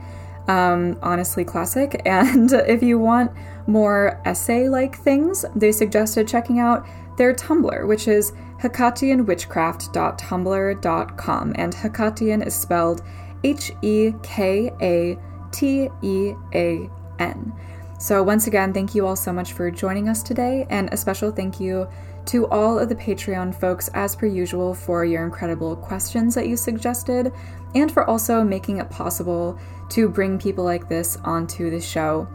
um, 0.48 0.98
honestly 1.02 1.44
classic. 1.44 2.02
And 2.06 2.52
if 2.52 2.82
you 2.82 2.98
want 3.00 3.32
more 3.68 4.22
essay 4.26 4.70
like 4.70 4.98
things, 4.98 5.46
they 5.56 5.72
suggested 5.72 6.28
checking 6.28 6.60
out 6.60 6.88
their 7.18 7.34
Tumblr, 7.34 7.88
which 7.88 8.08
is 8.08 8.34
HekateanWitchcraft.tumblr.com. 8.62 11.56
And 11.58 11.74
Hekatean 11.74 12.46
is 12.46 12.54
spelled 12.56 13.02
H 13.44 13.72
E 13.82 14.14
K 14.24 14.72
A 14.82 15.18
T 15.52 15.90
E 16.02 16.34
A 16.54 16.90
N. 17.20 17.54
So, 18.00 18.22
once 18.22 18.46
again, 18.46 18.74
thank 18.74 18.94
you 18.94 19.08
all 19.08 19.16
so 19.16 19.34
much 19.34 19.54
for 19.54 19.72
joining 19.72 20.08
us 20.08 20.22
today, 20.22 20.68
and 20.70 20.94
a 20.94 20.98
special 20.98 21.32
thank 21.32 21.60
you 21.60 21.88
to 22.28 22.48
all 22.50 22.78
of 22.78 22.90
the 22.90 22.96
Patreon 22.96 23.56
folks, 23.56 23.90
as 23.96 24.16
per 24.16 24.28
usual, 24.28 24.76
for 24.76 25.04
your 25.04 25.26
incredible 25.26 25.76
questions 25.76 26.36
that 26.36 26.48
you 26.48 26.56
suggested, 26.56 27.34
and 27.74 27.92
for 27.92 28.08
also 28.08 28.44
making 28.44 28.78
it 28.78 28.88
possible 28.92 29.58
to 29.90 30.10
bring 30.10 30.38
people 30.38 30.64
like 30.64 30.88
this 30.88 31.18
onto 31.24 31.70
the 31.70 31.82
show. 31.82 32.28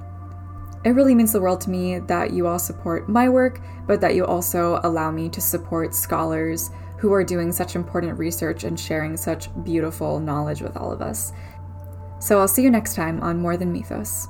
It 0.84 0.90
really 0.90 1.14
means 1.14 1.32
the 1.32 1.40
world 1.40 1.60
to 1.62 1.70
me 1.70 2.00
that 2.00 2.32
you 2.32 2.46
all 2.46 2.58
support 2.58 3.08
my 3.08 3.28
work, 3.28 3.60
but 3.86 4.00
that 4.00 4.14
you 4.14 4.24
also 4.24 4.80
allow 4.82 5.10
me 5.10 5.28
to 5.28 5.40
support 5.40 5.94
scholars 5.94 6.70
who 6.98 7.12
are 7.12 7.24
doing 7.24 7.52
such 7.52 7.76
important 7.76 8.18
research 8.18 8.64
and 8.64 8.78
sharing 8.78 9.16
such 9.16 9.48
beautiful 9.64 10.18
knowledge 10.18 10.60
with 10.60 10.76
all 10.76 10.92
of 10.92 11.02
us. 11.02 11.32
So 12.20 12.38
I'll 12.38 12.48
see 12.48 12.62
you 12.62 12.70
next 12.70 12.94
time 12.94 13.20
on 13.20 13.38
More 13.38 13.56
Than 13.56 13.72
Mythos. 13.72 14.28